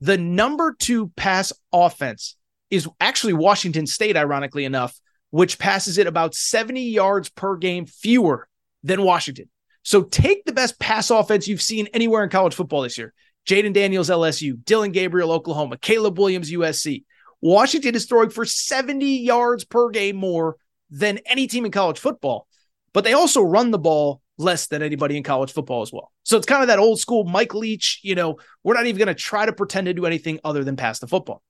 The 0.00 0.18
number 0.18 0.74
two 0.78 1.08
pass 1.16 1.52
offense 1.72 2.36
is 2.70 2.88
actually 3.00 3.32
Washington 3.32 3.86
State, 3.86 4.16
ironically 4.16 4.64
enough, 4.64 4.98
which 5.30 5.58
passes 5.58 5.98
it 5.98 6.06
about 6.06 6.34
70 6.34 6.82
yards 6.82 7.28
per 7.30 7.56
game 7.56 7.86
fewer 7.86 8.47
than 8.82 9.02
Washington. 9.02 9.48
So 9.82 10.02
take 10.02 10.44
the 10.44 10.52
best 10.52 10.78
pass 10.78 11.10
offense 11.10 11.48
you've 11.48 11.62
seen 11.62 11.88
anywhere 11.94 12.22
in 12.22 12.30
college 12.30 12.54
football 12.54 12.82
this 12.82 12.98
year. 12.98 13.12
Jayden 13.48 13.72
Daniels, 13.72 14.10
LSU, 14.10 14.62
Dillon 14.64 14.92
Gabriel, 14.92 15.32
Oklahoma, 15.32 15.78
Caleb 15.78 16.18
Williams, 16.18 16.50
USC. 16.50 17.04
Washington 17.40 17.94
is 17.94 18.04
throwing 18.04 18.30
for 18.30 18.44
70 18.44 19.06
yards 19.18 19.64
per 19.64 19.88
game 19.90 20.16
more 20.16 20.56
than 20.90 21.18
any 21.26 21.46
team 21.46 21.64
in 21.64 21.70
college 21.70 21.98
football, 21.98 22.46
but 22.92 23.04
they 23.04 23.12
also 23.12 23.40
run 23.40 23.70
the 23.70 23.78
ball 23.78 24.20
less 24.36 24.66
than 24.66 24.82
anybody 24.82 25.16
in 25.16 25.22
college 25.22 25.52
football 25.52 25.82
as 25.82 25.92
well. 25.92 26.12
So 26.24 26.36
it's 26.36 26.46
kind 26.46 26.62
of 26.62 26.68
that 26.68 26.78
old 26.78 27.00
school 27.00 27.24
Mike 27.24 27.54
Leach, 27.54 28.00
you 28.02 28.14
know, 28.14 28.38
we're 28.62 28.74
not 28.74 28.86
even 28.86 28.98
going 28.98 29.08
to 29.08 29.14
try 29.14 29.46
to 29.46 29.52
pretend 29.52 29.86
to 29.86 29.94
do 29.94 30.06
anything 30.06 30.40
other 30.44 30.64
than 30.64 30.76
pass 30.76 30.98
the 30.98 31.06
football. 31.06 31.42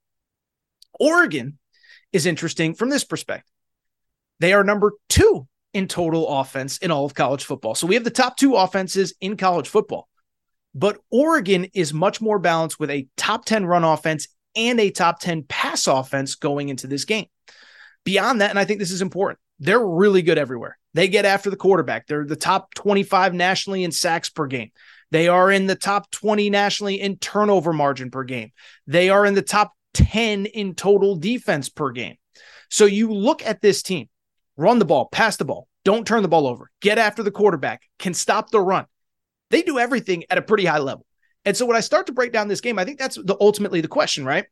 Oregon 0.99 1.57
is 2.11 2.25
interesting 2.25 2.73
from 2.73 2.89
this 2.89 3.03
perspective. 3.03 3.51
They 4.39 4.53
are 4.53 4.63
number 4.63 4.93
two 5.09 5.47
in 5.73 5.87
total 5.87 6.27
offense 6.27 6.77
in 6.79 6.91
all 6.91 7.05
of 7.05 7.13
college 7.13 7.43
football. 7.43 7.75
So 7.75 7.87
we 7.87 7.95
have 7.95 8.03
the 8.03 8.09
top 8.09 8.37
two 8.37 8.55
offenses 8.55 9.13
in 9.21 9.37
college 9.37 9.67
football. 9.67 10.07
But 10.75 10.99
Oregon 11.09 11.67
is 11.73 11.93
much 11.93 12.21
more 12.21 12.39
balanced 12.39 12.79
with 12.79 12.89
a 12.91 13.07
top 13.17 13.45
10 13.45 13.65
run 13.65 13.83
offense 13.83 14.27
and 14.55 14.79
a 14.79 14.91
top 14.91 15.19
10 15.19 15.43
pass 15.43 15.87
offense 15.87 16.35
going 16.35 16.69
into 16.69 16.87
this 16.87 17.05
game. 17.05 17.25
Beyond 18.03 18.41
that, 18.41 18.49
and 18.49 18.59
I 18.59 18.65
think 18.65 18.79
this 18.79 18.91
is 18.91 19.01
important, 19.01 19.39
they're 19.59 19.83
really 19.83 20.21
good 20.21 20.37
everywhere. 20.37 20.77
They 20.93 21.07
get 21.07 21.25
after 21.25 21.49
the 21.49 21.55
quarterback. 21.55 22.07
They're 22.07 22.25
the 22.25 22.35
top 22.35 22.73
25 22.75 23.33
nationally 23.33 23.83
in 23.83 23.91
sacks 23.91 24.29
per 24.29 24.47
game. 24.47 24.71
They 25.11 25.27
are 25.27 25.51
in 25.51 25.67
the 25.67 25.75
top 25.75 26.09
20 26.11 26.49
nationally 26.49 27.01
in 27.01 27.17
turnover 27.17 27.73
margin 27.73 28.11
per 28.11 28.23
game. 28.23 28.51
They 28.87 29.09
are 29.09 29.25
in 29.25 29.33
the 29.33 29.41
top 29.41 29.73
10 29.95 30.45
in 30.45 30.75
total 30.75 31.15
defense 31.15 31.69
per 31.69 31.91
game. 31.91 32.15
So 32.69 32.85
you 32.85 33.11
look 33.11 33.43
at 33.45 33.61
this 33.61 33.81
team, 33.81 34.07
run 34.59 34.77
the 34.79 34.85
ball, 34.85 35.07
pass 35.11 35.37
the 35.37 35.45
ball, 35.45 35.67
don't 35.85 36.05
turn 36.05 36.21
the 36.21 36.27
ball 36.27 36.45
over, 36.45 36.69
get 36.81 36.97
after 36.97 37.23
the 37.23 37.31
quarterback, 37.31 37.81
can 37.97 38.13
stop 38.13 38.51
the 38.51 38.61
run. 38.61 38.85
They 39.49 39.61
do 39.61 39.79
everything 39.79 40.25
at 40.29 40.37
a 40.37 40.43
pretty 40.43 40.65
high 40.65 40.79
level. 40.79 41.05
And 41.45 41.55
so 41.55 41.65
when 41.65 41.77
I 41.77 41.79
start 41.79 42.07
to 42.07 42.13
break 42.13 42.33
down 42.33 42.49
this 42.49 42.61
game, 42.61 42.77
I 42.77 42.85
think 42.85 42.99
that's 42.99 43.15
the 43.15 43.37
ultimately 43.39 43.81
the 43.81 43.87
question, 43.87 44.25
right? 44.25 44.45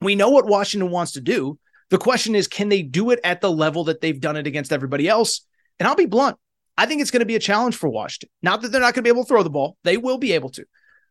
We 0.00 0.16
know 0.16 0.30
what 0.30 0.46
Washington 0.46 0.90
wants 0.90 1.12
to 1.12 1.20
do. 1.20 1.58
The 1.90 1.98
question 1.98 2.34
is, 2.34 2.48
can 2.48 2.68
they 2.68 2.82
do 2.82 3.10
it 3.12 3.20
at 3.22 3.40
the 3.40 3.50
level 3.50 3.84
that 3.84 4.00
they've 4.00 4.20
done 4.20 4.36
it 4.36 4.46
against 4.46 4.72
everybody 4.72 5.08
else? 5.08 5.46
And 5.78 5.86
I'll 5.86 5.94
be 5.94 6.06
blunt. 6.06 6.36
I 6.76 6.86
think 6.86 7.00
it's 7.00 7.12
going 7.12 7.20
to 7.20 7.26
be 7.26 7.36
a 7.36 7.40
challenge 7.40 7.76
for 7.76 7.88
Washington. 7.88 8.28
Not 8.42 8.60
that 8.60 8.72
they're 8.72 8.80
not 8.80 8.94
going 8.94 9.02
to 9.02 9.02
be 9.02 9.08
able 9.08 9.22
to 9.22 9.28
throw 9.28 9.42
the 9.42 9.50
ball, 9.50 9.76
they 9.84 9.96
will 9.96 10.18
be 10.18 10.32
able 10.32 10.50
to. 10.50 10.66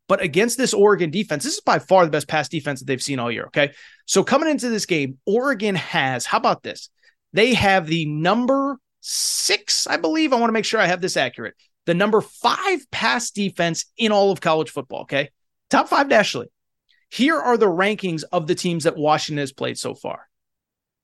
But 0.08 0.22
against 0.22 0.58
this 0.58 0.74
Oregon 0.74 1.10
defense, 1.10 1.44
this 1.44 1.56
is 1.56 1.62
by 1.62 1.80
far 1.80 2.06
the 2.06 2.12
best 2.12 2.28
pass 2.28 2.48
defense 2.48 2.80
that 2.80 2.86
they've 2.86 3.02
seen 3.02 3.18
all 3.18 3.32
year. 3.32 3.46
Okay. 3.46 3.72
So 4.06 4.24
coming 4.24 4.50
into 4.50 4.70
this 4.70 4.86
game, 4.86 5.18
Oregon 5.26 5.74
has, 5.74 6.28
how 6.28 6.38
about 6.38 6.62
this? 6.62 6.90
They 7.36 7.54
have 7.54 7.86
the 7.88 8.06
number 8.06 8.78
six, 9.02 9.88
I 9.88 9.98
believe. 9.98 10.32
I 10.32 10.38
want 10.40 10.48
to 10.50 10.54
make 10.54 10.66
sure 10.66 10.80
I 10.80 10.88
have 10.88 11.02
this 11.02 11.18
accurate 11.18 11.56
the 11.86 11.94
number 11.94 12.22
five 12.22 12.90
pass 12.92 13.32
defense 13.32 13.86
in 13.98 14.12
all 14.12 14.32
of 14.32 14.42
college 14.42 14.72
football. 14.72 15.02
Okay. 15.02 15.30
Top 15.70 15.90
five 15.90 16.08
nationally. 16.08 16.48
Here 17.10 17.38
are 17.38 17.58
the 17.58 17.68
rankings 17.68 18.24
of 18.32 18.48
the 18.48 18.56
teams 18.56 18.86
that 18.86 18.98
Washington 18.98 19.40
has 19.40 19.54
played 19.54 19.78
so 19.78 19.94
far. 19.94 20.28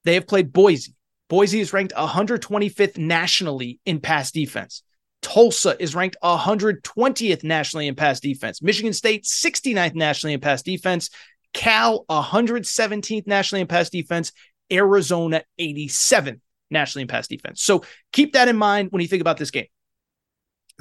They 0.03 0.15
have 0.15 0.27
played 0.27 0.51
Boise. 0.51 0.95
Boise 1.29 1.59
is 1.59 1.73
ranked 1.73 1.93
125th 1.93 2.97
nationally 2.97 3.79
in 3.85 3.99
pass 3.99 4.31
defense. 4.31 4.83
Tulsa 5.21 5.75
is 5.79 5.93
ranked 5.93 6.17
120th 6.23 7.43
nationally 7.43 7.87
in 7.87 7.95
pass 7.95 8.19
defense. 8.19 8.61
Michigan 8.61 8.93
State, 8.93 9.23
69th 9.23 9.93
nationally 9.93 10.33
in 10.33 10.39
pass 10.39 10.63
defense. 10.63 11.09
Cal, 11.53 12.05
117th 12.09 13.27
nationally 13.27 13.61
in 13.61 13.67
pass 13.67 13.89
defense. 13.89 14.31
Arizona, 14.71 15.43
87th 15.59 16.39
nationally 16.69 17.01
in 17.01 17.07
pass 17.07 17.27
defense. 17.27 17.61
So 17.61 17.83
keep 18.13 18.33
that 18.33 18.47
in 18.47 18.55
mind 18.57 18.91
when 18.91 19.01
you 19.01 19.07
think 19.07 19.21
about 19.21 19.37
this 19.37 19.51
game 19.51 19.67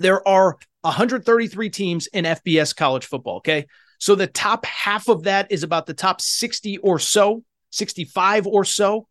there 0.01 0.27
are 0.27 0.59
133 0.81 1.71
teams 1.71 2.07
in 2.09 2.25
FBS 2.25 2.75
college 2.75 3.07
football. 3.07 3.37
Okay. 3.37 3.67
So 3.99 4.15
the 4.15 4.27
top 4.27 4.65
half 4.65 5.09
of 5.09 5.25
that 5.25 5.53
is 5.53 5.63
about 5.63 5.87
the 5.87 5.95
top 5.95 6.21
60 6.21 6.79
or 6.79 6.99
so, 6.99 7.45
65 7.71 8.47
or 8.47 8.65
so. 8.65 9.07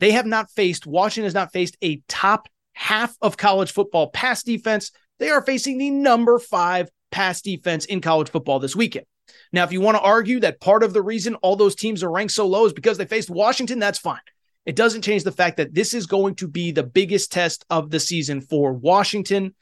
They 0.00 0.12
have 0.12 0.26
not 0.26 0.50
faced, 0.50 0.86
Washington 0.86 1.24
has 1.24 1.34
not 1.34 1.52
faced 1.52 1.76
a 1.82 2.02
top 2.08 2.48
half 2.72 3.14
of 3.20 3.36
college 3.36 3.70
football 3.70 4.08
pass 4.08 4.42
defense. 4.42 4.90
They 5.18 5.28
are 5.28 5.42
facing 5.42 5.78
the 5.78 5.90
number 5.90 6.38
five 6.38 6.90
pass 7.10 7.42
defense 7.42 7.84
in 7.84 8.00
college 8.00 8.30
football 8.30 8.58
this 8.58 8.74
weekend. 8.74 9.06
Now, 9.52 9.64
if 9.64 9.72
you 9.72 9.80
want 9.80 9.96
to 9.96 10.02
argue 10.02 10.40
that 10.40 10.60
part 10.60 10.82
of 10.82 10.92
the 10.92 11.02
reason 11.02 11.34
all 11.36 11.56
those 11.56 11.74
teams 11.74 12.02
are 12.02 12.10
ranked 12.10 12.32
so 12.32 12.46
low 12.46 12.66
is 12.66 12.72
because 12.72 12.98
they 12.98 13.04
faced 13.04 13.30
Washington, 13.30 13.78
that's 13.78 13.98
fine. 13.98 14.20
It 14.64 14.76
doesn't 14.76 15.02
change 15.02 15.24
the 15.24 15.32
fact 15.32 15.56
that 15.56 15.74
this 15.74 15.92
is 15.92 16.06
going 16.06 16.36
to 16.36 16.48
be 16.48 16.70
the 16.70 16.84
biggest 16.84 17.32
test 17.32 17.64
of 17.68 17.90
the 17.90 18.00
season 18.00 18.40
for 18.40 18.72
Washington. 18.72 19.54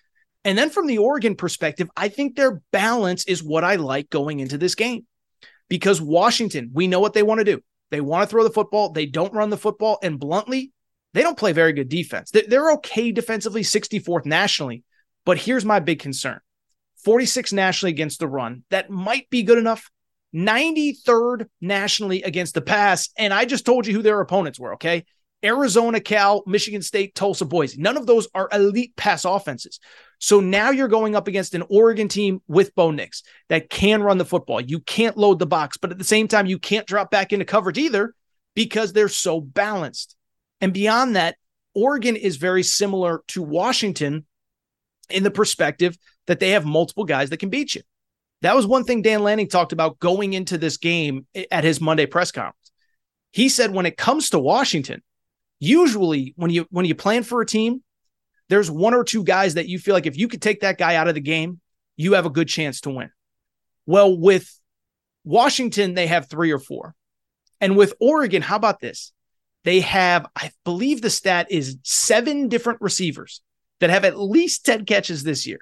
And 0.45 0.57
then 0.57 0.71
from 0.71 0.87
the 0.87 0.99
Oregon 0.99 1.37
perspective, 1.37 1.91
I 1.97 2.09
think 2.09 2.37
their 2.37 2.63
balance 2.73 3.25
is 3.25 3.43
what 3.43 3.65
I 3.65 3.77
like 3.77 4.11
going 4.11 4.41
into 4.41 4.59
this 4.59 4.75
game 4.75 5.07
because 5.69 6.01
Washington, 6.01 6.71
we 6.75 6.87
know 6.87 7.01
what 7.01 7.15
they 7.15 7.23
want 7.23 7.39
to 7.39 7.45
do. 7.45 7.61
They 7.91 8.01
want 8.01 8.23
to 8.23 8.31
throw 8.31 8.45
the 8.45 8.51
football, 8.51 8.91
they 8.91 9.07
don't 9.07 9.33
run 9.33 9.51
the 9.51 9.57
football. 9.57 9.99
And 10.03 10.21
bluntly, 10.21 10.73
they 11.15 11.23
don't 11.23 11.39
play 11.39 11.53
very 11.53 11.73
good 11.73 11.89
defense. 11.89 12.31
They're 12.31 12.73
okay 12.73 13.11
defensively, 13.11 13.63
64th 13.63 14.27
nationally. 14.27 14.85
But 15.25 15.39
here's 15.39 15.65
my 15.65 15.81
big 15.81 15.99
concern 15.99 16.41
46 17.05 17.53
nationally 17.53 17.93
against 17.93 18.21
the 18.21 18.29
run. 18.29 18.65
That 18.71 18.91
might 18.91 19.29
be 19.31 19.43
good 19.43 19.59
enough. 19.59 19.91
93rd 20.35 21.47
nationally 21.61 22.23
against 22.23 22.55
the 22.55 22.61
pass. 22.61 23.09
And 23.19 23.35
I 23.35 23.45
just 23.45 23.67
told 23.67 23.87
you 23.87 23.95
who 23.95 24.03
their 24.03 24.21
opponents 24.21 24.61
were. 24.61 24.75
Okay. 24.75 25.05
Arizona, 25.43 26.01
Cal, 26.01 26.43
Michigan 26.47 26.83
State, 26.83 27.15
Tulsa, 27.15 27.47
Boise. 27.47 27.81
None 27.81 27.97
of 27.97 28.07
those 28.07 28.29
are 28.35 28.49
elite 28.53 28.95
pass 28.97 29.25
offenses. 29.25 29.81
So 30.19 30.41
now 30.41 30.71
you're 30.71 30.89
going 30.89 31.17
up 31.17 31.29
against 31.29 31.55
an 31.55 31.65
Oregon 31.71 32.09
team 32.09 32.43
with 32.47 32.75
Bo 32.75 32.91
Nix 32.91 33.23
that 33.49 33.71
can 33.71 34.03
run 34.03 34.19
the 34.19 34.27
football. 34.27 34.61
You 34.61 34.81
can't 34.81 35.17
load 35.17 35.39
the 35.39 35.47
box, 35.47 35.79
but 35.79 35.91
at 35.91 35.99
the 35.99 36.05
same 36.05 36.29
time, 36.29 36.45
you 36.45 36.59
can't 36.59 36.87
drop 36.87 37.11
back 37.11 37.33
into 37.33 37.47
coverage 37.47 37.79
either 37.79 38.15
because 38.55 38.93
they're 38.93 39.09
so 39.09 39.41
balanced. 39.41 40.15
And 40.61 40.75
beyond 40.75 41.17
that, 41.17 41.37
Oregon 41.75 42.17
is 42.17 42.37
very 42.37 42.63
similar 42.63 43.23
to 43.29 43.43
Washington 43.43 44.27
in 45.09 45.23
the 45.23 45.31
perspective 45.31 45.97
that 46.31 46.41
they 46.41 46.51
have 46.51 46.65
multiple 46.65 47.05
guys 47.05 47.31
that 47.31 47.37
can 47.37 47.51
beat 47.51 47.75
you. 47.75 47.83
That 48.43 48.57
was 48.57 48.67
one 48.67 48.85
thing 48.85 49.03
Dan 49.03 49.23
Lanning 49.23 49.49
talked 49.49 49.73
about 49.73 49.99
going 49.99 50.33
into 50.33 50.57
this 50.57 50.79
game 50.79 51.27
at 51.51 51.65
his 51.65 51.81
Monday 51.81 52.07
press 52.07 52.33
conference. 52.33 52.73
He 53.33 53.49
said 53.49 53.73
when 53.73 53.87
it 53.87 53.97
comes 53.97 54.31
to 54.31 54.39
Washington, 54.39 55.03
usually 55.59 56.33
when 56.37 56.51
you 56.51 56.67
when 56.71 56.87
you 56.87 56.95
plan 56.95 57.23
for 57.23 57.43
a 57.43 57.47
team, 57.47 57.83
there's 58.49 58.71
one 58.71 58.95
or 58.95 59.05
two 59.05 59.23
guys 59.23 59.55
that 59.55 59.69
you 59.69 59.79
feel 59.79 59.95
like 59.95 60.07
if 60.07 60.17
you 60.17 60.27
could 60.27 60.41
take 60.41 60.61
that 60.61 60.79
guy 60.79 60.95
out 60.95 61.09
of 61.09 61.15
the 61.15 61.21
game, 61.21 61.61
you 61.97 62.15
have 62.15 62.27
a 62.27 62.31
good 62.31 62.49
chance 62.49 62.81
to 62.83 62.91
win. 62.91 63.11
Well, 63.87 64.17
with 64.17 64.59
Washington, 65.25 65.95
they 65.95 66.07
have 66.07 66.29
three 66.29 66.51
or 66.51 66.59
four. 66.59 66.95
And 67.61 67.77
with 67.77 67.93
Oregon, 68.01 68.41
how 68.41 68.57
about 68.57 68.81
this? 68.81 69.13
they 69.65 69.81
have, 69.81 70.27
I 70.35 70.53
believe 70.65 71.03
the 71.03 71.11
stat 71.11 71.49
is 71.51 71.77
seven 71.83 72.49
different 72.49 72.81
receivers 72.81 73.43
that 73.81 73.91
have 73.91 74.05
at 74.05 74.19
least 74.19 74.65
10 74.65 74.85
catches 74.85 75.23
this 75.23 75.47
year. 75.47 75.61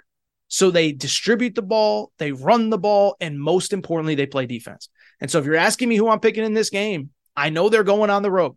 So 0.48 0.70
they 0.70 0.92
distribute 0.92 1.54
the 1.54 1.62
ball, 1.62 2.10
they 2.18 2.32
run 2.32 2.70
the 2.70 2.78
ball, 2.78 3.16
and 3.20 3.38
most 3.38 3.72
importantly, 3.72 4.14
they 4.14 4.26
play 4.26 4.46
defense. 4.46 4.88
And 5.20 5.30
so 5.30 5.38
if 5.38 5.44
you're 5.44 5.56
asking 5.56 5.88
me 5.88 5.96
who 5.96 6.08
I'm 6.08 6.20
picking 6.20 6.44
in 6.44 6.54
this 6.54 6.70
game, 6.70 7.10
I 7.36 7.50
know 7.50 7.68
they're 7.68 7.84
going 7.84 8.10
on 8.10 8.22
the 8.22 8.30
road. 8.30 8.56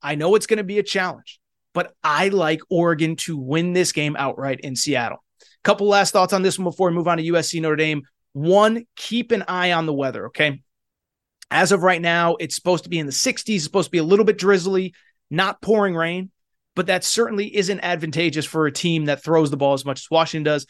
I 0.00 0.14
know 0.14 0.34
it's 0.34 0.46
going 0.46 0.58
to 0.58 0.64
be 0.64 0.78
a 0.78 0.84
challenge, 0.84 1.40
but 1.74 1.94
I 2.02 2.28
like 2.28 2.60
Oregon 2.70 3.16
to 3.16 3.36
win 3.36 3.72
this 3.72 3.92
game 3.92 4.16
outright 4.16 4.60
in 4.60 4.76
Seattle. 4.76 5.22
Couple 5.64 5.86
last 5.86 6.12
thoughts 6.12 6.32
on 6.32 6.42
this 6.42 6.58
one 6.58 6.64
before 6.64 6.88
we 6.88 6.94
move 6.94 7.06
on 7.06 7.18
to 7.18 7.24
USC 7.24 7.60
Notre 7.60 7.76
Dame. 7.76 8.02
One, 8.32 8.84
keep 8.96 9.30
an 9.30 9.44
eye 9.46 9.72
on 9.72 9.86
the 9.86 9.92
weather, 9.92 10.26
okay? 10.26 10.62
As 11.50 11.70
of 11.70 11.82
right 11.82 12.00
now, 12.00 12.36
it's 12.36 12.54
supposed 12.54 12.84
to 12.84 12.90
be 12.90 12.98
in 12.98 13.06
the 13.06 13.12
60s, 13.12 13.54
it's 13.54 13.64
supposed 13.64 13.88
to 13.88 13.92
be 13.92 13.98
a 13.98 14.04
little 14.04 14.24
bit 14.24 14.38
drizzly, 14.38 14.94
not 15.30 15.60
pouring 15.60 15.94
rain, 15.94 16.30
but 16.74 16.86
that 16.86 17.04
certainly 17.04 17.54
isn't 17.54 17.80
advantageous 17.80 18.46
for 18.46 18.66
a 18.66 18.72
team 18.72 19.04
that 19.04 19.22
throws 19.22 19.50
the 19.50 19.56
ball 19.56 19.74
as 19.74 19.84
much 19.84 20.00
as 20.00 20.10
Washington 20.10 20.44
does. 20.44 20.66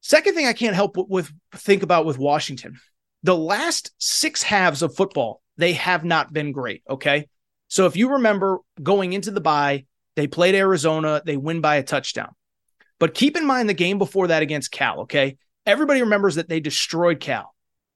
Second 0.00 0.34
thing 0.34 0.46
I 0.46 0.52
can't 0.52 0.74
help 0.76 0.96
with, 0.96 1.32
think 1.54 1.82
about 1.82 2.06
with 2.06 2.18
Washington, 2.18 2.78
the 3.22 3.36
last 3.36 3.92
six 3.98 4.42
halves 4.42 4.82
of 4.82 4.94
football, 4.94 5.42
they 5.56 5.72
have 5.74 6.04
not 6.04 6.32
been 6.32 6.52
great. 6.52 6.82
Okay. 6.88 7.28
So 7.68 7.86
if 7.86 7.96
you 7.96 8.12
remember 8.12 8.58
going 8.82 9.12
into 9.12 9.30
the 9.30 9.40
bye, 9.40 9.84
they 10.16 10.26
played 10.26 10.54
Arizona, 10.54 11.22
they 11.24 11.36
win 11.36 11.60
by 11.60 11.76
a 11.76 11.82
touchdown. 11.82 12.30
But 12.98 13.14
keep 13.14 13.36
in 13.36 13.46
mind 13.46 13.68
the 13.68 13.74
game 13.74 13.98
before 13.98 14.28
that 14.28 14.42
against 14.42 14.72
Cal. 14.72 15.00
Okay. 15.00 15.36
Everybody 15.66 16.00
remembers 16.00 16.36
that 16.36 16.48
they 16.48 16.60
destroyed 16.60 17.20
Cal. 17.20 17.54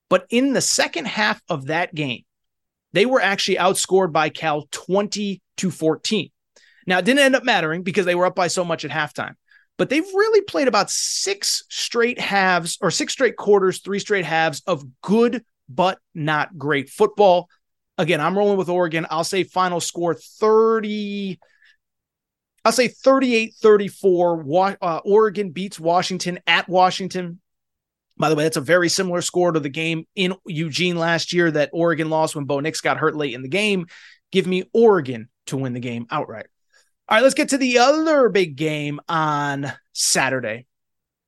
But 0.08 0.26
in 0.28 0.52
the 0.52 0.60
second 0.60 1.06
half 1.06 1.40
of 1.48 1.66
that 1.66 1.94
game, 1.94 2.24
they 2.92 3.06
were 3.06 3.20
actually 3.20 3.56
outscored 3.56 4.12
by 4.12 4.28
Cal 4.28 4.66
20 4.70 5.40
to 5.56 5.70
14. 5.70 6.30
Now, 6.86 6.98
it 6.98 7.04
didn't 7.04 7.20
end 7.20 7.36
up 7.36 7.44
mattering 7.44 7.82
because 7.82 8.04
they 8.04 8.14
were 8.14 8.26
up 8.26 8.34
by 8.34 8.48
so 8.48 8.64
much 8.64 8.84
at 8.84 8.90
halftime, 8.90 9.34
but 9.78 9.88
they've 9.88 10.02
really 10.02 10.42
played 10.42 10.68
about 10.68 10.90
six 10.90 11.64
straight 11.68 12.20
halves 12.20 12.78
or 12.80 12.90
six 12.90 13.12
straight 13.12 13.37
quarters, 13.37 13.80
three 13.80 13.98
straight 13.98 14.24
halves 14.24 14.62
of 14.66 14.85
good, 15.00 15.44
but 15.68 15.98
not 16.14 16.56
great 16.58 16.90
football. 16.90 17.48
Again, 17.98 18.20
I'm 18.20 18.37
rolling 18.37 18.58
with 18.58 18.68
Oregon. 18.68 19.06
I'll 19.11 19.24
say 19.24 19.44
final 19.44 19.80
score 19.80 20.14
30. 20.14 21.38
I'll 22.64 22.72
say 22.72 22.88
38 22.88 23.54
34. 23.61 24.76
Uh, 24.80 25.00
Oregon 25.04 25.50
beats 25.50 25.80
Washington 25.80 26.38
at 26.46 26.68
Washington. 26.68 27.40
By 28.18 28.28
the 28.28 28.37
way, 28.37 28.44
that's 28.44 28.56
a 28.56 28.61
very 28.61 28.88
similar 28.88 29.22
score 29.22 29.52
to 29.52 29.61
the 29.61 29.68
game 29.68 30.06
in 30.14 30.35
Eugene 30.46 30.96
last 30.96 31.32
year 31.32 31.50
that 31.50 31.70
Oregon 31.72 32.11
lost 32.11 32.37
when 32.37 32.44
Bo 32.44 32.61
Nix 32.61 32.80
got 32.80 32.98
hurt 32.98 33.16
late 33.16 33.35
in 33.35 33.42
the 33.42 33.48
game. 33.48 33.87
Give 34.30 34.46
me 34.46 34.64
Oregon 34.72 35.28
to 35.46 35.56
win 35.56 35.72
the 35.72 35.80
game 35.80 36.06
outright. 36.11 36.46
All 37.08 37.16
right, 37.16 37.22
let's 37.22 37.34
get 37.34 37.48
to 37.50 37.58
the 37.58 37.78
other 37.78 38.28
big 38.28 38.56
game 38.56 39.00
on 39.08 39.72
Saturday. 39.92 40.66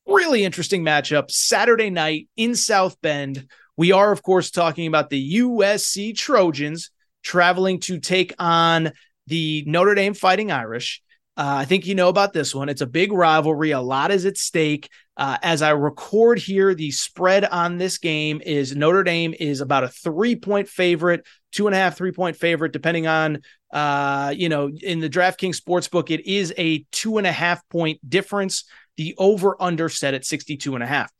Really 0.07 0.45
interesting 0.45 0.85
matchup. 0.85 1.31
Saturday 1.31 1.91
night 1.91 2.29
in 2.37 2.55
South 2.55 3.01
Bend. 3.01 3.49
We 3.77 3.91
are, 3.91 4.13
of 4.13 4.23
course, 4.23 4.51
talking 4.51 4.87
about 4.87 5.11
the 5.11 5.41
USC 5.41 6.17
Trojans 6.17 6.91
traveling 7.23 7.81
to 7.81 7.99
take 7.99 8.33
on 8.39 8.93
the 9.27 9.65
Notre 9.67 9.97
Dame 9.97 10.15
Fighting 10.15 10.53
Irish. 10.53 11.03
Uh, 11.37 11.57
I 11.59 11.65
think 11.65 11.87
you 11.87 11.97
know 11.97 12.09
about 12.09 12.33
this 12.33 12.55
one. 12.55 12.69
It's 12.69 12.81
a 12.81 12.87
big 12.87 13.13
rivalry. 13.13 13.73
A 13.73 13.81
lot 13.81 14.13
is 14.13 14.25
at 14.27 14.39
stake. 14.39 14.89
Uh, 15.17 15.39
as 15.43 15.63
I 15.63 15.71
record 15.71 16.39
here, 16.39 16.75
the 16.75 16.93
spread 16.93 17.45
on 17.45 17.79
this 17.79 17.99
game 17.99 18.41
is 18.45 18.77
Notre 18.77 19.03
Dame 19.03 19.35
is 19.39 19.61
about 19.61 19.83
a 19.83 19.89
three 19.89 20.37
point 20.37 20.69
favorite, 20.69 21.27
two 21.55 21.67
and 21.67 21.75
a 21.75 21.79
half, 21.79 21.97
three 21.97 22.13
point 22.13 22.37
favorite, 22.37 22.73
depending 22.73 23.07
on, 23.07 23.41
uh, 23.73 24.35
you 24.37 24.49
know, 24.49 24.69
in 24.69 25.01
the 25.01 25.09
DraftKings 25.09 25.61
Sportsbook, 25.61 26.11
it 26.11 26.27
is 26.27 26.53
a 26.59 26.85
two 26.91 27.19
and 27.19 27.27
a 27.27 27.33
half 27.33 27.67
point 27.69 27.99
difference. 28.09 28.65
The 28.97 29.15
over 29.19 29.61
under 29.61 29.89
set 29.89 30.15
at 30.15 30.25
62 30.25 30.75
and 30.75 30.83
a 30.83 30.87
half. 30.87 31.11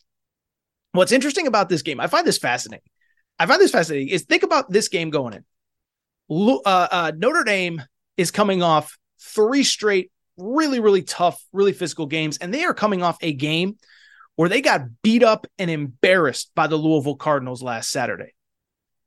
What's 0.93 1.13
interesting 1.13 1.47
about 1.47 1.69
this 1.69 1.83
game, 1.83 1.99
I 1.99 2.07
find 2.07 2.27
this 2.27 2.39
fascinating. 2.39 2.89
I 3.39 3.47
find 3.47 3.61
this 3.61 3.73
fascinating 3.73 4.09
is 4.09 4.23
think 4.23 4.45
about 4.45 4.71
this 4.71 4.89
game 4.89 5.11
going 5.11 5.35
in. 5.35 5.45
Uh, 6.31 6.61
uh, 6.65 7.13
Notre 7.17 7.43
Dame 7.43 7.83
is 8.17 8.31
coming 8.31 8.63
off 8.63 8.97
three 9.21 9.65
straight 9.65 10.13
really, 10.37 10.81
really 10.81 11.03
tough, 11.03 11.45
really 11.53 11.73
physical 11.73 12.07
games. 12.07 12.39
And 12.39 12.53
they 12.53 12.65
are 12.65 12.75
coming 12.75 13.03
off 13.03 13.19
a 13.21 13.33
game 13.33 13.77
where 14.37 14.49
they 14.49 14.61
got 14.61 15.03
beat 15.03 15.23
up 15.23 15.47
and 15.59 15.71
embarrassed 15.71 16.51
by 16.55 16.67
the 16.67 16.77
Louisville 16.77 17.17
Cardinals 17.17 17.63
last 17.63 17.91
Saturday. 17.91 18.35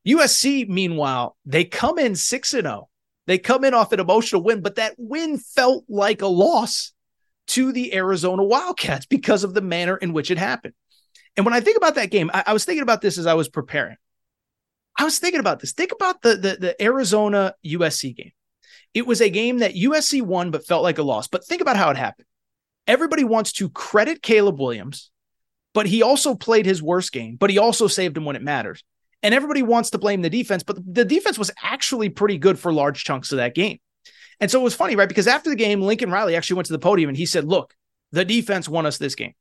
USC, 0.08 0.68
meanwhile, 0.68 1.36
they 1.46 1.66
come 1.66 2.00
in 2.00 2.16
6 2.16 2.50
0. 2.50 2.90
They 3.26 3.38
come 3.38 3.66
in 3.66 3.74
off 3.74 3.92
an 3.92 4.00
emotional 4.00 4.42
win, 4.42 4.62
but 4.62 4.76
that 4.76 4.96
win 4.98 5.38
felt 5.38 5.84
like 5.90 6.22
a 6.22 6.28
loss 6.28 6.94
to 7.48 7.72
the 7.74 7.94
Arizona 7.94 8.44
Wildcats 8.44 9.06
because 9.06 9.44
of 9.44 9.54
the 9.54 9.62
manner 9.62 9.98
in 9.98 10.14
which 10.14 10.32
it 10.32 10.38
happened. 10.38 10.74
And 11.36 11.46
when 11.46 11.54
I 11.54 11.60
think 11.60 11.78
about 11.78 11.96
that 11.96 12.10
game, 12.10 12.32
I, 12.34 12.46
I 12.48 12.54
was 12.54 12.64
thinking 12.64 12.84
about 12.84 13.02
this 13.02 13.18
as 13.18 13.28
I 13.28 13.34
was 13.34 13.50
preparing. 13.50 13.98
I 14.98 15.04
was 15.04 15.20
thinking 15.20 15.40
about 15.40 15.60
this. 15.60 15.74
Think 15.74 15.92
about 15.92 16.22
the, 16.22 16.36
the, 16.36 16.58
the 16.60 16.84
Arizona 16.84 17.54
USC 17.66 18.16
game. 18.16 18.32
It 18.94 19.06
was 19.06 19.22
a 19.22 19.30
game 19.30 19.60
that 19.60 19.76
USC 19.76 20.22
won, 20.22 20.50
but 20.50 20.66
felt 20.66 20.84
like 20.84 20.98
a 20.98 21.04
loss. 21.04 21.28
But 21.28 21.46
think 21.46 21.62
about 21.62 21.78
how 21.78 21.90
it 21.92 21.98
happened. 21.98 22.26
Everybody 22.88 23.24
wants 23.24 23.52
to 23.54 23.70
credit 23.70 24.22
Caleb 24.22 24.60
Williams, 24.60 25.12
but 25.74 25.86
he 25.86 26.02
also 26.02 26.34
played 26.34 26.66
his 26.66 26.82
worst 26.82 27.12
game, 27.12 27.36
but 27.36 27.50
he 27.50 27.58
also 27.58 27.88
saved 27.88 28.18
him 28.18 28.26
when 28.26 28.38
it 28.38 28.42
matters. 28.42 28.84
And 29.24 29.34
everybody 29.34 29.64
wants 29.64 29.90
to 29.92 29.98
blame 29.98 30.22
the 30.22 30.30
defense, 30.30 30.64
but 30.64 30.78
the 30.86 31.06
defense 31.06 31.40
was 31.40 31.52
actually 31.64 32.10
pretty 32.10 32.38
good 32.38 32.60
for 32.60 32.72
large 32.72 33.04
chunks 33.04 33.32
of 33.32 33.38
that 33.38 33.56
game. 33.56 33.80
And 34.40 34.52
so 34.52 34.60
it 34.60 34.64
was 34.64 34.76
funny, 34.76 34.96
right? 34.96 35.10
Because 35.10 35.28
after 35.28 35.50
the 35.50 35.56
game, 35.56 35.82
Lincoln 35.82 36.12
Riley 36.12 36.36
actually 36.36 36.58
went 36.58 36.68
to 36.68 36.74
the 36.74 36.80
podium 36.80 37.10
and 37.10 37.18
he 37.18 37.26
said, 37.26 37.46
Look, 37.46 37.74
the 38.12 38.26
defense 38.26 38.70
won 38.70 38.86
us 38.86 38.98
this 38.98 39.16
game. 39.16 39.34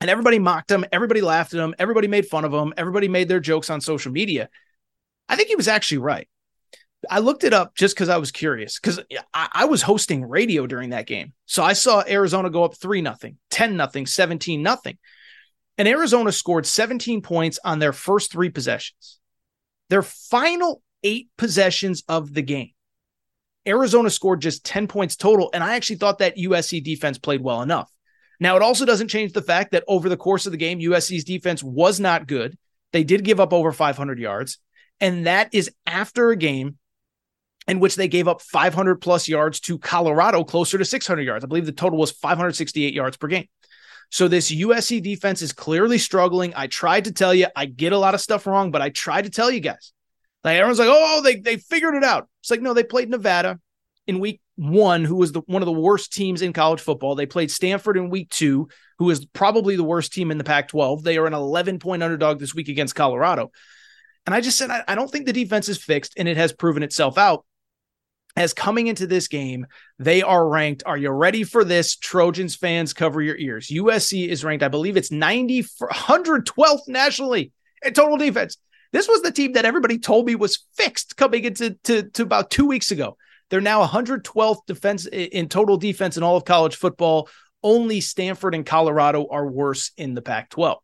And 0.00 0.10
everybody 0.10 0.38
mocked 0.38 0.70
him. 0.70 0.84
Everybody 0.92 1.22
laughed 1.22 1.54
at 1.54 1.60
him. 1.60 1.74
Everybody 1.78 2.08
made 2.08 2.26
fun 2.26 2.44
of 2.44 2.52
him. 2.52 2.74
Everybody 2.76 3.08
made 3.08 3.28
their 3.28 3.40
jokes 3.40 3.70
on 3.70 3.80
social 3.80 4.12
media. 4.12 4.50
I 5.28 5.36
think 5.36 5.48
he 5.48 5.56
was 5.56 5.68
actually 5.68 5.98
right. 5.98 6.28
I 7.10 7.20
looked 7.20 7.44
it 7.44 7.52
up 7.52 7.74
just 7.74 7.94
because 7.94 8.08
I 8.08 8.16
was 8.16 8.30
curious 8.30 8.78
because 8.78 9.00
I, 9.32 9.48
I, 9.52 9.64
was 9.66 9.82
hosting 9.82 10.26
radio 10.26 10.66
during 10.66 10.90
that 10.90 11.06
game. 11.06 11.34
So 11.44 11.62
I 11.62 11.74
saw 11.74 12.02
Arizona 12.06 12.48
go 12.48 12.64
up 12.64 12.76
3 12.76 13.02
nothing, 13.02 13.36
10 13.50 13.76
nothing, 13.76 14.06
17 14.06 14.62
nothing. 14.62 14.98
And 15.76 15.88
Arizona 15.88 16.30
scored 16.32 16.66
17 16.66 17.22
points 17.22 17.58
on 17.64 17.78
their 17.78 17.92
first 17.92 18.30
three 18.30 18.50
possessions. 18.50 19.18
Their 19.90 20.02
final 20.02 20.82
eight 21.02 21.28
possessions 21.36 22.02
of 22.08 22.32
the 22.32 22.42
game, 22.42 22.70
Arizona 23.66 24.10
scored 24.10 24.40
just 24.40 24.64
10 24.64 24.86
points 24.86 25.16
total. 25.16 25.50
And 25.52 25.64
I 25.64 25.74
actually 25.74 25.96
thought 25.96 26.18
that 26.18 26.36
USC 26.36 26.82
defense 26.82 27.18
played 27.18 27.42
well 27.42 27.62
enough. 27.62 27.90
Now, 28.40 28.56
it 28.56 28.62
also 28.62 28.84
doesn't 28.84 29.08
change 29.08 29.32
the 29.32 29.42
fact 29.42 29.72
that 29.72 29.84
over 29.86 30.08
the 30.08 30.16
course 30.16 30.46
of 30.46 30.52
the 30.52 30.58
game, 30.58 30.80
USC's 30.80 31.24
defense 31.24 31.62
was 31.62 32.00
not 32.00 32.26
good. 32.26 32.58
They 32.92 33.04
did 33.04 33.24
give 33.24 33.40
up 33.40 33.52
over 33.52 33.72
500 33.72 34.18
yards. 34.18 34.58
And 35.00 35.26
that 35.26 35.52
is 35.52 35.70
after 35.86 36.30
a 36.30 36.36
game 36.36 36.78
in 37.66 37.80
which 37.80 37.96
they 37.96 38.08
gave 38.08 38.28
up 38.28 38.42
500 38.42 38.96
plus 38.96 39.28
yards 39.28 39.60
to 39.60 39.78
Colorado, 39.78 40.44
closer 40.44 40.78
to 40.78 40.84
600 40.84 41.22
yards. 41.22 41.44
I 41.44 41.48
believe 41.48 41.66
the 41.66 41.72
total 41.72 41.98
was 41.98 42.10
568 42.10 42.92
yards 42.92 43.16
per 43.16 43.28
game. 43.28 43.48
So 44.10 44.28
this 44.28 44.50
USC 44.50 45.02
defense 45.02 45.42
is 45.42 45.52
clearly 45.52 45.98
struggling. 45.98 46.52
I 46.54 46.66
tried 46.66 47.04
to 47.04 47.12
tell 47.12 47.34
you, 47.34 47.46
I 47.56 47.66
get 47.66 47.92
a 47.92 47.98
lot 47.98 48.14
of 48.14 48.20
stuff 48.20 48.46
wrong, 48.46 48.70
but 48.70 48.82
I 48.82 48.90
tried 48.90 49.22
to 49.22 49.30
tell 49.30 49.50
you 49.50 49.60
guys. 49.60 49.92
Like 50.44 50.56
everyone's 50.56 50.78
like, 50.78 50.88
oh, 50.90 51.22
they 51.22 51.36
they 51.36 51.56
figured 51.56 51.94
it 51.94 52.04
out. 52.04 52.28
It's 52.40 52.50
like, 52.50 52.60
no, 52.60 52.74
they 52.74 52.84
played 52.84 53.10
Nevada 53.10 53.58
in 54.06 54.20
week 54.20 54.40
one, 54.56 55.04
who 55.04 55.16
was 55.16 55.32
the 55.32 55.40
one 55.46 55.62
of 55.62 55.66
the 55.66 55.72
worst 55.72 56.12
teams 56.12 56.42
in 56.42 56.52
college 56.52 56.80
football. 56.80 57.14
They 57.14 57.26
played 57.26 57.50
Stanford 57.50 57.96
in 57.96 58.10
week 58.10 58.30
two, 58.30 58.68
who 58.98 59.10
is 59.10 59.24
probably 59.26 59.76
the 59.76 59.84
worst 59.84 60.12
team 60.12 60.30
in 60.30 60.38
the 60.38 60.44
Pac-12. 60.44 61.02
They 61.02 61.16
are 61.16 61.26
an 61.26 61.34
11 61.34 61.78
point 61.78 62.02
underdog 62.02 62.38
this 62.38 62.54
week 62.54 62.68
against 62.68 62.94
Colorado. 62.94 63.50
And 64.26 64.34
I 64.34 64.40
just 64.40 64.56
said, 64.56 64.70
I, 64.70 64.84
I 64.88 64.94
don't 64.94 65.10
think 65.10 65.26
the 65.26 65.32
defense 65.32 65.68
is 65.68 65.82
fixed, 65.82 66.14
and 66.16 66.28
it 66.28 66.36
has 66.36 66.52
proven 66.52 66.82
itself 66.82 67.18
out 67.18 67.44
as 68.36 68.52
coming 68.52 68.88
into 68.88 69.06
this 69.06 69.28
game, 69.28 69.66
they 69.98 70.22
are 70.22 70.48
ranked. 70.48 70.82
Are 70.86 70.96
you 70.96 71.10
ready 71.10 71.44
for 71.44 71.64
this? 71.64 71.96
Trojans 71.96 72.56
fans, 72.56 72.92
cover 72.92 73.22
your 73.22 73.36
ears. 73.36 73.68
USC 73.68 74.28
is 74.28 74.44
ranked, 74.44 74.64
I 74.64 74.68
believe 74.68 74.96
it's 74.96 75.12
90 75.12 75.62
112th 75.62 76.88
nationally 76.88 77.52
in 77.84 77.92
total 77.92 78.16
defense. 78.16 78.56
This 78.92 79.08
was 79.08 79.22
the 79.22 79.32
team 79.32 79.52
that 79.52 79.64
everybody 79.64 79.98
told 79.98 80.26
me 80.26 80.34
was 80.34 80.64
fixed 80.76 81.16
coming 81.16 81.44
into 81.44 81.70
to, 81.84 82.04
to 82.10 82.22
about 82.22 82.50
two 82.50 82.66
weeks 82.66 82.90
ago. 82.90 83.16
They're 83.50 83.60
now 83.60 83.84
112th 83.84 84.66
defense 84.66 85.06
in 85.06 85.48
total 85.48 85.76
defense 85.76 86.16
in 86.16 86.22
all 86.22 86.36
of 86.36 86.44
college 86.44 86.76
football. 86.76 87.28
Only 87.62 88.00
Stanford 88.00 88.54
and 88.54 88.66
Colorado 88.66 89.26
are 89.30 89.46
worse 89.46 89.92
in 89.96 90.14
the 90.14 90.22
Pac 90.22 90.50
12. 90.50 90.78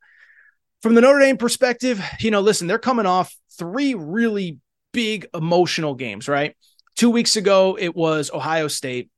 From 0.82 0.94
the 0.94 1.00
Notre 1.00 1.20
Dame 1.20 1.36
perspective, 1.36 2.02
you 2.20 2.30
know, 2.30 2.40
listen, 2.40 2.66
they're 2.66 2.78
coming 2.78 3.06
off 3.06 3.34
three 3.58 3.94
really 3.94 4.58
big 4.92 5.26
emotional 5.34 5.94
games, 5.94 6.28
right? 6.28 6.56
Two 7.00 7.08
weeks 7.08 7.36
ago, 7.36 7.78
it 7.80 7.96
was 7.96 8.30
Ohio 8.30 8.68
State, 8.68 9.08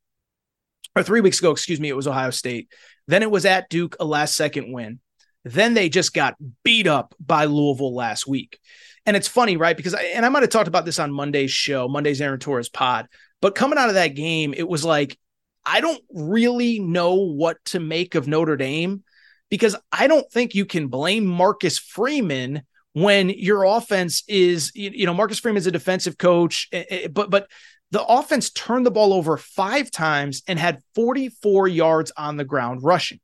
or 0.95 1.03
three 1.03 1.21
weeks 1.21 1.40
ago, 1.40 1.51
excuse 1.51 1.81
me, 1.81 1.88
it 1.88 1.97
was 1.97 2.07
Ohio 2.07 2.31
State. 2.31 2.68
Then 3.09 3.25
it 3.25 3.31
was 3.33 3.45
at 3.45 3.68
Duke, 3.71 3.97
a 3.99 4.05
last 4.05 4.37
second 4.37 4.73
win. 4.73 5.01
Then 5.45 5.75
they 5.75 5.88
just 5.88 6.14
got 6.14 6.37
beat 6.62 6.87
up 6.87 7.12
by 7.18 7.47
Louisville 7.47 7.92
last 7.92 8.25
week. 8.25 8.61
And 9.05 9.16
it's 9.16 9.27
funny, 9.27 9.57
right? 9.57 9.77
Because 9.77 9.95
I, 9.95 10.03
and 10.14 10.25
I 10.25 10.29
might 10.29 10.45
have 10.45 10.51
talked 10.51 10.68
about 10.68 10.85
this 10.85 11.01
on 11.01 11.12
Monday's 11.12 11.51
show, 11.51 11.88
Monday's 11.88 12.21
Aaron 12.21 12.38
Torres 12.38 12.68
pod, 12.68 13.09
But 13.40 13.57
coming 13.57 13.81
out 13.81 13.88
of 13.88 13.97
that 13.97 14.14
game, 14.14 14.55
it 14.57 14.68
was 14.68 14.85
like, 14.85 15.18
I 15.66 15.81
don't 15.81 16.05
really 16.14 16.79
know 16.79 17.14
what 17.14 17.57
to 17.64 17.81
make 17.81 18.14
of 18.14 18.29
Notre 18.29 18.57
Dame 18.57 19.03
because 19.51 19.75
I 19.90 20.07
don't 20.07 20.31
think 20.31 20.55
you 20.55 20.66
can 20.66 20.87
blame 20.87 21.27
Marcus 21.27 21.81
Freeman 21.81 22.62
when 22.92 23.31
your 23.31 23.64
offense 23.64 24.23
is, 24.29 24.71
you 24.75 25.07
know, 25.07 25.14
Marcus 25.14 25.38
Freeman's 25.38 25.66
a 25.66 25.71
defensive 25.71 26.18
coach, 26.18 26.68
eh, 26.73 26.85
eh, 26.88 27.09
but, 27.09 27.31
but, 27.31 27.49
the 27.93 28.05
offense 28.05 28.51
turned 28.51 28.87
the 28.87 28.91
ball 28.91 29.13
over 29.13 29.37
five 29.37 29.91
times 29.91 30.43
and 30.49 30.59
had 30.59 30.83
44 30.95 31.69
yards 31.69 32.11
on 32.17 32.39
the 32.39 32.45
ground 32.45 32.83
rushing. 32.83 33.21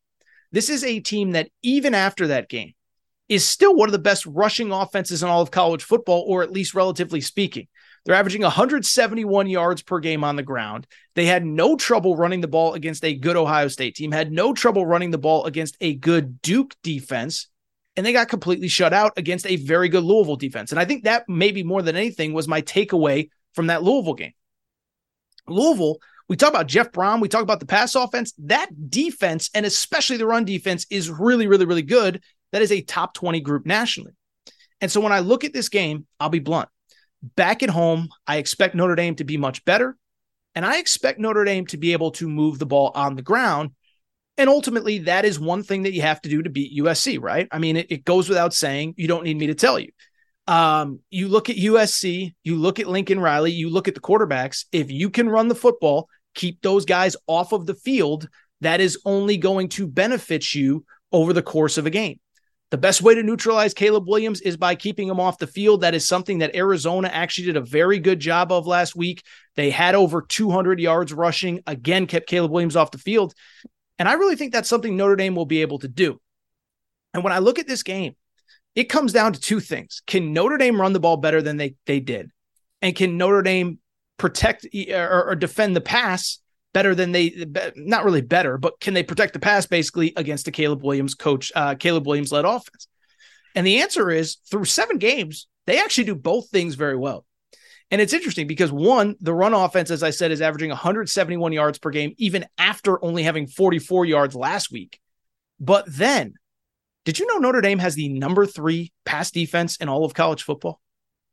This 0.53 0.69
is 0.69 0.85
a 0.85 1.01
team 1.01 1.33
that, 1.33 1.49
even 1.63 1.95
after 1.95 2.29
that 2.29 2.51
game, 2.51 2.75
is 3.31 3.47
still 3.47 3.75
one 3.75 3.89
of 3.89 3.93
the 3.93 3.99
best 3.99 4.27
rushing 4.27 4.71
offenses 4.71 5.23
in 5.23 5.29
all 5.29 5.41
of 5.41 5.51
college 5.51 5.83
football, 5.83 6.23
or 6.29 6.43
at 6.43 6.53
least 6.53 6.75
relatively 6.75 7.23
speaking. 7.23 7.67
They're 8.05 8.15
averaging 8.15 8.43
171 8.43 9.49
yards 9.49 9.83
per 9.83 10.01
game 10.01 10.23
on 10.23 10.37
the 10.37 10.43
ground. 10.43 10.87
They 11.15 11.27
had 11.27 11.45
no 11.45 11.77
trouble 11.77 12.17
running 12.17 12.43
the 12.43 12.49
ball 12.49 12.75
against 12.75 13.05
a 13.05 13.15
good 13.15 13.37
Ohio 13.37 13.69
State 13.69 13.97
team, 13.97 14.13
had 14.13 14.33
no 14.33 14.53
trouble 14.53 14.87
running 14.87 15.11
the 15.11 15.19
ball 15.19 15.47
against 15.47 15.79
a 15.81 15.95
good 15.95 16.43
Duke 16.43 16.75
defense, 16.83 17.49
and 17.97 18.05
they 18.05 18.13
got 18.13 18.29
completely 18.29 18.69
shut 18.69 18.93
out 18.93 19.13
against 19.17 19.47
a 19.47 19.57
very 19.57 19.89
good 19.89 20.05
Louisville 20.05 20.37
defense. 20.37 20.73
And 20.73 20.79
I 20.79 20.85
think 20.85 21.05
that 21.05 21.25
maybe 21.27 21.63
more 21.63 21.83
than 21.83 21.97
anything 21.97 22.35
was 22.35 22.47
my 22.47 22.61
takeaway 22.61 23.31
from 23.55 23.69
that 23.69 23.83
Louisville 23.83 24.15
game. 24.15 24.33
Louisville, 25.51 25.99
we 26.29 26.37
talk 26.37 26.51
about 26.51 26.67
Jeff 26.67 26.93
Brohm, 26.93 27.21
we 27.21 27.29
talk 27.29 27.43
about 27.43 27.61
the 27.61 27.67
pass 27.67 27.95
offense. 27.95 28.35
That 28.39 28.91
defense, 28.91 29.51
and 29.55 29.65
especially 29.65 30.19
the 30.19 30.27
run 30.27 30.45
defense, 30.45 30.87
is 30.91 31.11
really, 31.11 31.47
really, 31.47 31.65
really 31.65 31.83
good. 31.83 32.23
That 32.53 32.63
is 32.63 32.73
a 32.73 32.83
top 32.83 33.15
20 33.15 33.41
group 33.41 33.67
nationally. 33.67 34.13
And 34.81 34.91
so 34.91 35.01
when 35.01 35.13
I 35.13 35.21
look 35.21 35.45
at 35.45 35.53
this 35.53 35.69
game, 35.69 36.07
I'll 36.21 36.29
be 36.29 36.39
blunt. 36.39 36.69
Back 37.35 37.63
at 37.63 37.71
home, 37.71 38.09
I 38.27 38.37
expect 38.37 38.75
Notre 38.75 38.95
Dame 38.95 39.17
to 39.17 39.25
be 39.25 39.37
much 39.37 39.65
better. 39.65 39.97
And 40.55 40.65
I 40.65 40.79
expect 40.79 41.19
Notre 41.19 41.45
Dame 41.45 41.67
to 41.67 41.77
be 41.77 41.93
able 41.93 42.11
to 42.13 42.29
move 42.29 42.59
the 42.59 42.67
ball 42.67 42.93
on 42.95 43.17
the 43.17 43.23
ground. 43.23 43.73
And 44.37 44.49
ultimately, 44.49 44.99
that 45.01 45.25
is 45.25 45.41
one 45.41 45.65
thing 45.65 45.83
that 45.83 45.93
you 45.93 46.03
have 46.03 46.21
to 46.23 46.29
do 46.29 46.43
to 46.43 46.51
beat 46.51 46.79
USC, 46.79 47.21
right? 47.21 47.49
I 47.51 47.59
mean, 47.59 47.77
it, 47.77 47.87
it 47.91 48.05
goes 48.05 48.29
without 48.29 48.55
saying. 48.55 48.95
You 48.97 49.09
don't 49.09 49.25
need 49.25 49.37
me 49.37 49.49
to 49.49 49.55
tell 49.55 49.79
you. 49.79 49.91
Um, 50.49 51.01
you 51.11 51.29
look 51.29 51.51
at 51.51 51.57
USC, 51.57 52.35
you 52.43 52.57
look 52.57 52.81
at 52.81 52.89
Lincoln 52.89 53.21
Riley, 53.21 53.53
you 53.53 53.69
look 53.69 53.87
at 53.87 53.95
the 53.95 54.01
quarterbacks. 54.01 54.65
If 54.73 54.91
you 54.91 55.11
can 55.11 55.29
run 55.29 55.49
the 55.49 55.55
football, 55.55 56.09
keep 56.35 56.63
those 56.63 56.87
guys 56.87 57.17
off 57.27 57.53
of 57.53 57.67
the 57.67 57.75
field, 57.75 58.29
that 58.63 58.81
is 58.81 58.99
only 59.05 59.37
going 59.37 59.69
to 59.69 59.87
benefit 59.87 60.55
you 60.55 60.87
over 61.13 61.35
the 61.35 61.43
course 61.43 61.77
of 61.77 61.85
a 61.85 61.91
game. 61.91 62.19
The 62.71 62.79
best 62.79 63.03
way 63.03 63.15
to 63.15 63.23
neutralize 63.23 63.75
Caleb 63.75 64.09
Williams 64.09 64.41
is 64.41 64.57
by 64.57 64.75
keeping 64.75 65.09
him 65.09 65.21
off 65.21 65.39
the 65.39 65.47
field. 65.47 65.83
That 65.83 65.95
is 65.95 66.09
something 66.09 66.39
that 66.39 66.57
Arizona 66.57 67.09
actually 67.09 67.47
did 67.47 67.57
a 67.57 67.63
very 67.63 67.99
good 67.99 68.21
job 68.21 68.51
of 68.51 68.67
last 68.67 68.97
week. 68.97 69.23
They 69.55 69.71
had 69.71 69.95
over 69.95 70.23
200 70.23 70.81
yards 70.81 71.13
rushing, 71.13 71.63
again, 71.67 72.07
kept 72.07 72.27
Caleb 72.27 72.51
Williams 72.51 72.77
off 72.77 72.91
the 72.91 72.99
field. 72.99 73.35
And 73.99 74.09
I 74.09 74.15
really 74.15 74.37
think 74.37 74.53
that's 74.53 74.69
something 74.69 74.97
Notre 74.97 75.17
Dame 75.17 75.35
will 75.35 75.47
be 75.47 75.63
able 75.63 75.79
to 75.81 75.89
do. 75.89 76.21
And 77.15 77.25
when 77.25 77.33
I 77.33 77.39
look 77.39 77.59
at 77.59 77.67
this 77.67 77.83
game, 77.83 78.15
it 78.79 78.88
comes 78.88 79.12
down 79.12 79.33
to 79.33 79.41
two 79.41 79.59
things. 79.59 80.03
Can 80.07 80.33
Notre 80.33 80.57
Dame 80.57 80.81
run 80.81 80.93
the 80.93 81.01
ball 81.01 81.17
better 81.17 81.43
than 81.43 81.57
they, 81.57 81.75
they 81.87 81.99
did? 81.99 82.31
And 82.81 82.95
can 82.95 83.17
Notre 83.17 83.43
Dame 83.43 83.81
protect 84.19 84.69
or, 84.93 85.31
or 85.31 85.35
defend 85.35 85.75
the 85.75 85.81
pass 85.81 86.38
better 86.73 86.95
than 86.95 87.11
they 87.11 87.45
not 87.75 88.05
really 88.05 88.21
better, 88.21 88.57
but 88.57 88.79
can 88.79 88.95
they 88.95 89.03
protect 89.03 89.33
the 89.33 89.41
pass 89.41 89.67
basically 89.67 90.12
against 90.14 90.47
a 90.47 90.53
Caleb 90.53 90.85
Williams 90.85 91.17
coach, 91.17 91.51
uh, 91.57 91.75
Caleb 91.75 92.07
Williams 92.07 92.31
led 92.31 92.45
offense? 92.45 92.87
And 93.57 93.67
the 93.67 93.81
answer 93.81 94.12
is 94.12 94.37
through 94.49 94.67
seven 94.67 94.99
games, 94.99 95.49
they 95.67 95.81
actually 95.81 96.05
do 96.05 96.14
both 96.14 96.49
things 96.49 96.77
very 96.77 96.97
well. 96.97 97.25
And 97.91 98.01
it's 98.01 98.12
interesting 98.12 98.47
because 98.47 98.71
one, 98.71 99.17
the 99.21 99.35
run 99.35 99.55
offense, 99.55 99.91
as 99.91 100.05
I 100.05 100.11
said, 100.11 100.31
is 100.31 100.41
averaging 100.41 100.71
171 100.71 101.53
yards 101.53 101.81
per 101.81 101.91
game, 101.91 102.14
even 102.17 102.47
after 102.59 103.05
only 103.05 103.25
having 103.25 103.49
44 103.49 104.05
yards 104.05 104.37
last 104.37 104.71
week. 104.71 105.01
But 105.59 105.85
then 105.88 106.35
did 107.05 107.19
you 107.19 107.27
know 107.27 107.39
Notre 107.39 107.61
Dame 107.61 107.79
has 107.79 107.95
the 107.95 108.09
number 108.09 108.47
three 108.47 108.93
pass 109.05 109.31
defense 109.31 109.77
in 109.77 109.89
all 109.89 110.05
of 110.05 110.15
college 110.15 110.43
football? 110.43 110.81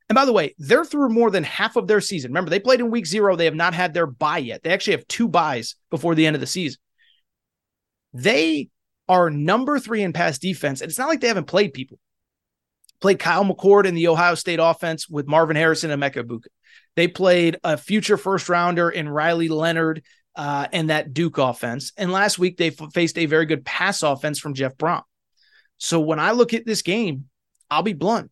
And 0.07 0.15
by 0.15 0.25
the 0.25 0.33
way, 0.33 0.53
they're 0.59 0.85
through 0.85 1.09
more 1.09 1.31
than 1.31 1.43
half 1.43 1.75
of 1.75 1.87
their 1.87 2.01
season. 2.01 2.31
Remember, 2.31 2.49
they 2.49 2.59
played 2.59 2.79
in 2.79 2.91
week 2.91 3.07
zero. 3.07 3.35
They 3.35 3.45
have 3.45 3.55
not 3.55 3.73
had 3.73 3.93
their 3.93 4.05
bye 4.05 4.37
yet. 4.37 4.61
They 4.61 4.71
actually 4.71 4.97
have 4.97 5.07
two 5.07 5.27
byes 5.27 5.75
before 5.89 6.13
the 6.13 6.27
end 6.27 6.35
of 6.35 6.39
the 6.39 6.47
season. 6.47 6.79
They 8.13 8.69
are 9.09 9.29
number 9.29 9.79
three 9.79 10.03
in 10.03 10.13
pass 10.13 10.37
defense. 10.37 10.81
And 10.81 10.89
it's 10.89 10.99
not 10.99 11.09
like 11.09 11.21
they 11.21 11.27
haven't 11.27 11.47
played 11.47 11.73
people. 11.73 11.99
Played 13.01 13.19
Kyle 13.19 13.43
McCord 13.43 13.85
in 13.85 13.95
the 13.95 14.07
Ohio 14.07 14.35
State 14.35 14.59
offense 14.61 15.09
with 15.09 15.27
Marvin 15.27 15.55
Harrison 15.55 15.91
and 15.91 16.01
Emeka 16.01 16.23
Egbuka. 16.23 16.47
They 16.95 17.07
played 17.07 17.57
a 17.63 17.75
future 17.75 18.17
first 18.17 18.47
rounder 18.47 18.89
in 18.89 19.09
Riley 19.09 19.49
Leonard 19.49 20.03
uh, 20.35 20.67
and 20.71 20.89
that 20.89 21.13
Duke 21.13 21.37
offense. 21.37 21.91
And 21.97 22.11
last 22.11 22.39
week, 22.39 22.57
they 22.57 22.67
f- 22.67 22.93
faced 22.93 23.17
a 23.17 23.25
very 23.25 23.45
good 23.45 23.65
pass 23.65 24.01
offense 24.01 24.39
from 24.39 24.53
Jeff 24.53 24.77
Brohm. 24.77 25.01
So 25.77 25.99
when 25.99 26.19
I 26.19 26.31
look 26.31 26.53
at 26.53 26.65
this 26.65 26.81
game, 26.81 27.25
I'll 27.69 27.83
be 27.83 27.93
blunt. 27.93 28.31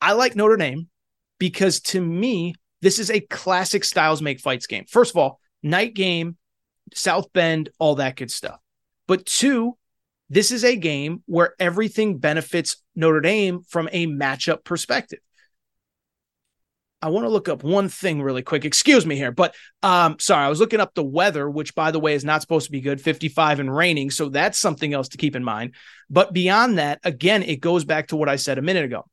I 0.00 0.12
like 0.12 0.36
Notre 0.36 0.56
Dame 0.56 0.88
because 1.38 1.80
to 1.80 2.00
me, 2.00 2.54
this 2.82 2.98
is 2.98 3.10
a 3.10 3.20
classic 3.20 3.84
styles 3.84 4.20
make 4.20 4.40
fights 4.40 4.66
game. 4.66 4.84
First 4.88 5.12
of 5.12 5.16
all, 5.16 5.40
night 5.62 5.94
game, 5.94 6.36
South 6.92 7.32
Bend, 7.32 7.70
all 7.78 7.94
that 7.96 8.16
good 8.16 8.30
stuff. 8.30 8.58
But 9.06 9.24
two, 9.26 9.76
this 10.30 10.50
is 10.50 10.64
a 10.64 10.76
game 10.76 11.22
where 11.26 11.54
everything 11.58 12.18
benefits 12.18 12.76
Notre 12.94 13.20
Dame 13.20 13.62
from 13.62 13.88
a 13.92 14.06
matchup 14.06 14.64
perspective. 14.64 15.20
I 17.04 17.08
want 17.08 17.26
to 17.26 17.30
look 17.30 17.50
up 17.50 17.62
one 17.62 17.90
thing 17.90 18.22
really 18.22 18.40
quick. 18.40 18.64
Excuse 18.64 19.04
me 19.04 19.14
here, 19.14 19.30
but 19.30 19.54
um, 19.82 20.18
sorry, 20.18 20.46
I 20.46 20.48
was 20.48 20.58
looking 20.58 20.80
up 20.80 20.94
the 20.94 21.04
weather, 21.04 21.50
which 21.50 21.74
by 21.74 21.90
the 21.90 22.00
way 22.00 22.14
is 22.14 22.24
not 22.24 22.40
supposed 22.40 22.64
to 22.64 22.72
be 22.72 22.80
good, 22.80 22.98
55 22.98 23.60
and 23.60 23.76
raining. 23.76 24.10
So 24.10 24.30
that's 24.30 24.58
something 24.58 24.94
else 24.94 25.08
to 25.10 25.18
keep 25.18 25.36
in 25.36 25.44
mind. 25.44 25.74
But 26.08 26.32
beyond 26.32 26.78
that, 26.78 27.00
again, 27.04 27.42
it 27.42 27.60
goes 27.60 27.84
back 27.84 28.06
to 28.06 28.16
what 28.16 28.30
I 28.30 28.36
said 28.36 28.56
a 28.56 28.62
minute 28.62 28.86
ago. 28.86 29.04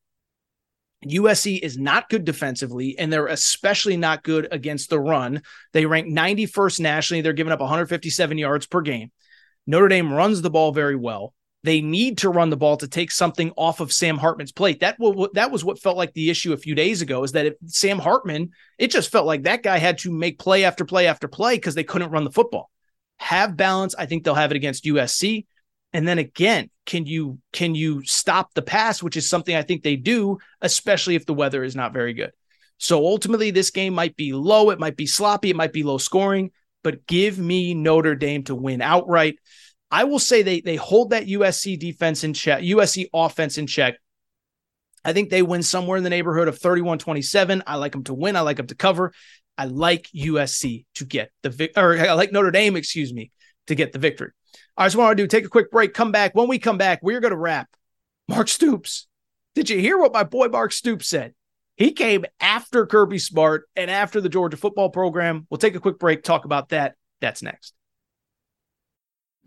USC 1.06 1.60
is 1.60 1.78
not 1.78 2.08
good 2.08 2.24
defensively, 2.24 2.98
and 2.98 3.12
they're 3.12 3.28
especially 3.28 3.98
not 3.98 4.24
good 4.24 4.48
against 4.54 4.90
the 4.90 5.00
run. 5.00 5.42
They 5.74 5.86
rank 5.86 6.08
91st 6.08 6.80
nationally. 6.80 7.20
They're 7.20 7.34
giving 7.34 7.52
up 7.52 7.60
157 7.60 8.38
yards 8.38 8.68
per 8.68 8.80
game. 8.80 9.12
Notre 9.68 9.90
Dame 9.90 10.14
runs 10.14 10.42
the 10.42 10.50
ball 10.50 10.72
very 10.72 10.96
well. 10.96 11.34
They 11.64 11.82
need 11.82 12.20
to 12.20 12.30
run 12.30 12.50
the 12.50 12.58
ball 12.58 12.78
to 12.78 12.88
take 12.88 13.12
something 13.12 13.52
off 13.56 13.82
of 13.82 13.94
Sam 13.94 14.18
Hartman's 14.18 14.52
plate. 14.52 14.80
That 14.80 14.98
that 15.34 15.52
was 15.52 15.64
what 15.64 15.80
felt 15.80 15.98
like 15.98 16.14
the 16.14 16.30
issue 16.30 16.54
a 16.54 16.58
few 16.58 16.74
days 16.74 17.02
ago. 17.02 17.24
Is 17.24 17.34
that 17.34 17.46
if 17.46 17.54
Sam 17.68 18.00
Hartman? 18.00 18.52
It 18.80 18.90
just 18.90 19.12
felt 19.12 19.28
like 19.28 19.44
that 19.44 19.62
guy 19.62 19.78
had 19.78 20.00
to 20.00 20.12
make 20.12 20.40
play 20.40 20.64
after 20.64 20.86
play 20.86 21.06
after 21.06 21.28
play 21.28 21.56
because 21.56 21.76
they 21.76 21.84
couldn't 21.84 22.10
run 22.10 22.24
the 22.24 22.32
football. 22.32 22.72
Have 23.18 23.56
balance. 23.56 23.94
I 23.94 24.08
think 24.08 24.24
they'll 24.24 24.34
have 24.34 24.52
it 24.52 24.58
against 24.58 24.86
USC. 24.86 25.46
And 25.94 26.08
then 26.08 26.18
again, 26.18 26.70
can 26.86 27.06
you 27.06 27.40
can 27.54 27.76
you 27.76 28.04
stop 28.06 28.54
the 28.54 28.62
pass, 28.62 29.04
which 29.04 29.18
is 29.18 29.30
something 29.30 29.56
I 29.56 29.62
think 29.62 29.84
they 29.84 29.98
do, 29.98 30.40
especially 30.62 31.16
if 31.16 31.26
the 31.26 31.34
weather 31.34 31.64
is 31.64 31.76
not 31.76 31.94
very 31.94 32.14
good. 32.14 32.32
So 32.78 33.06
ultimately, 33.06 33.52
this 33.52 33.70
game 33.70 33.94
might 33.94 34.16
be 34.16 34.34
low, 34.34 34.72
it 34.72 34.80
might 34.80 34.98
be 34.98 35.06
sloppy, 35.06 35.52
it 35.52 35.56
might 35.56 35.74
be 35.74 35.84
low 35.84 36.00
scoring, 36.00 36.50
but 36.84 37.06
give 37.06 37.38
me 37.38 37.76
Notre 37.76 38.16
Dame 38.16 38.44
to 38.46 38.56
win 38.56 38.82
outright. 38.82 39.38
I 39.92 40.06
will 40.06 40.20
say 40.20 40.42
they 40.42 40.62
they 40.62 40.78
hold 40.78 41.10
that 41.10 41.28
USC 41.28 41.78
defense 41.78 42.24
in 42.24 42.34
check, 42.34 42.62
USC 42.62 43.08
offense 43.14 43.58
in 43.58 43.68
check. 43.68 43.96
I 45.04 45.14
think 45.14 45.30
they 45.30 45.42
win 45.42 45.64
somewhere 45.64 45.98
in 45.98 46.04
the 46.04 46.10
neighborhood 46.10 46.48
of 46.48 46.60
31 46.60 47.00
27. 47.00 47.64
I 47.68 47.76
like 47.76 47.92
them 47.92 48.04
to 48.06 48.14
win. 48.14 48.36
I 48.36 48.42
like 48.42 48.58
them 48.58 48.68
to 48.68 48.76
cover. 48.76 49.14
I 49.58 49.66
like 49.66 50.08
USC 50.16 50.86
to 50.96 51.06
get 51.06 51.32
the 51.44 51.50
victory, 51.50 51.84
or 51.84 51.98
I 52.00 52.14
like 52.14 52.32
Notre 52.32 52.52
Dame, 52.52 52.76
excuse 52.76 53.14
me, 53.14 53.32
to 53.68 53.76
get 53.76 53.92
the 53.92 54.00
victory. 54.00 54.32
I 54.78 54.84
want 54.96 55.18
to 55.18 55.24
do, 55.24 55.28
take 55.28 55.46
a 55.46 55.50
quick 55.50 55.70
break, 55.70 55.94
come 55.94 56.12
back. 56.12 56.34
When 56.34 56.48
we 56.48 56.58
come 56.58 56.78
back, 56.78 57.00
we're 57.04 57.20
going 57.20 57.32
to 57.32 57.38
wrap. 57.38 57.70
Mark 58.28 58.48
Stoops. 58.48 59.08
Did 59.54 59.70
you 59.70 59.80
hear 59.80 59.98
what 59.98 60.14
my 60.14 60.24
boy 60.24 60.48
Mark 60.48 60.72
Stoops 60.72 61.08
said? 61.08 61.34
He 61.76 61.92
came 61.92 62.26
after 62.40 62.86
Kirby 62.86 63.20
Smart 63.20 63.68
and 63.76 63.92
after 63.92 64.22
the 64.22 64.30
Georgia 64.30 64.58
football 64.58 64.90
program. 64.90 65.46
We'll 65.50 65.58
take 65.58 65.76
a 65.76 65.80
quick 65.80 66.00
break, 66.00 66.24
talk 66.24 66.46
about 66.46 66.70
that. 66.70 66.96
That's 67.20 67.44
next. 67.44 67.74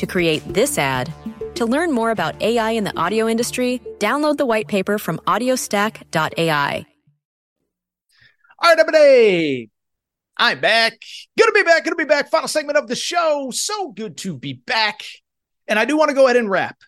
to 0.00 0.06
create 0.06 0.42
this 0.52 0.78
ad. 0.78 1.12
To 1.56 1.66
learn 1.66 1.92
more 1.92 2.10
about 2.10 2.40
AI 2.42 2.70
in 2.70 2.84
the 2.84 2.98
audio 2.98 3.28
industry, 3.28 3.80
download 3.98 4.38
the 4.38 4.46
white 4.46 4.66
paper 4.66 4.98
from 4.98 5.18
audiostack.ai. 5.26 6.86
All 8.62 8.70
right, 8.70 8.78
everybody. 8.78 9.70
I'm 10.36 10.60
back. 10.60 10.98
To 11.38 11.52
be 11.54 11.62
back. 11.62 11.84
To 11.84 11.94
be 11.94 12.04
back. 12.04 12.30
Final 12.30 12.48
segment 12.48 12.78
of 12.78 12.88
the 12.88 12.96
show. 12.96 13.50
So 13.52 13.92
good 13.92 14.16
to 14.18 14.36
be 14.36 14.54
back. 14.54 15.04
And 15.68 15.78
I 15.78 15.84
do 15.84 15.98
want 15.98 16.08
to 16.08 16.14
go 16.14 16.26
ahead 16.26 16.36
and 16.36 16.50
wrap 16.50 16.78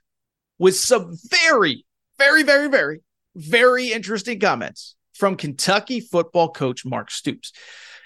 with 0.59 0.77
some 0.77 1.17
very, 1.29 1.85
very, 2.19 2.43
very, 2.43 2.69
very, 2.69 3.01
very 3.37 3.93
interesting 3.93 4.41
comments 4.41 4.97
from 5.15 5.37
Kentucky 5.37 6.01
football 6.01 6.51
coach 6.51 6.85
Mark 6.87 7.11
Stoops. 7.11 7.53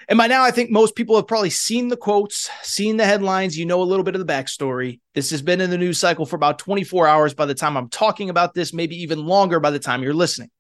And 0.09 0.17
by 0.17 0.29
now, 0.29 0.45
I 0.45 0.53
think 0.53 0.71
most 0.71 0.95
people 0.95 1.17
have 1.17 1.27
probably 1.27 1.51
seen 1.51 1.89
the 1.89 1.97
quotes, 1.97 2.49
seen 2.63 2.97
the 2.97 3.05
headlines. 3.05 3.59
You 3.59 3.67
know 3.67 3.83
a 3.83 3.85
little 3.85 4.05
bit 4.05 4.15
of 4.15 4.25
the 4.25 4.33
backstory. 4.33 5.01
This 5.15 5.31
has 5.31 5.43
been 5.43 5.61
in 5.61 5.71
the 5.71 5.79
news 5.79 5.99
cycle 5.99 6.27
for 6.27 6.37
about 6.37 6.61
24 6.61 7.09
hours 7.09 7.35
by 7.35 7.47
the 7.47 7.55
time 7.55 7.77
I'm 7.77 7.89
talking 7.89 8.31
about 8.31 8.55
this, 8.55 8.73
maybe 8.73 9.03
even 9.03 9.27
longer 9.27 9.59
by 9.59 9.71
the 9.71 9.81
time 9.81 10.03
you're 10.03 10.15
listening. 10.15 10.51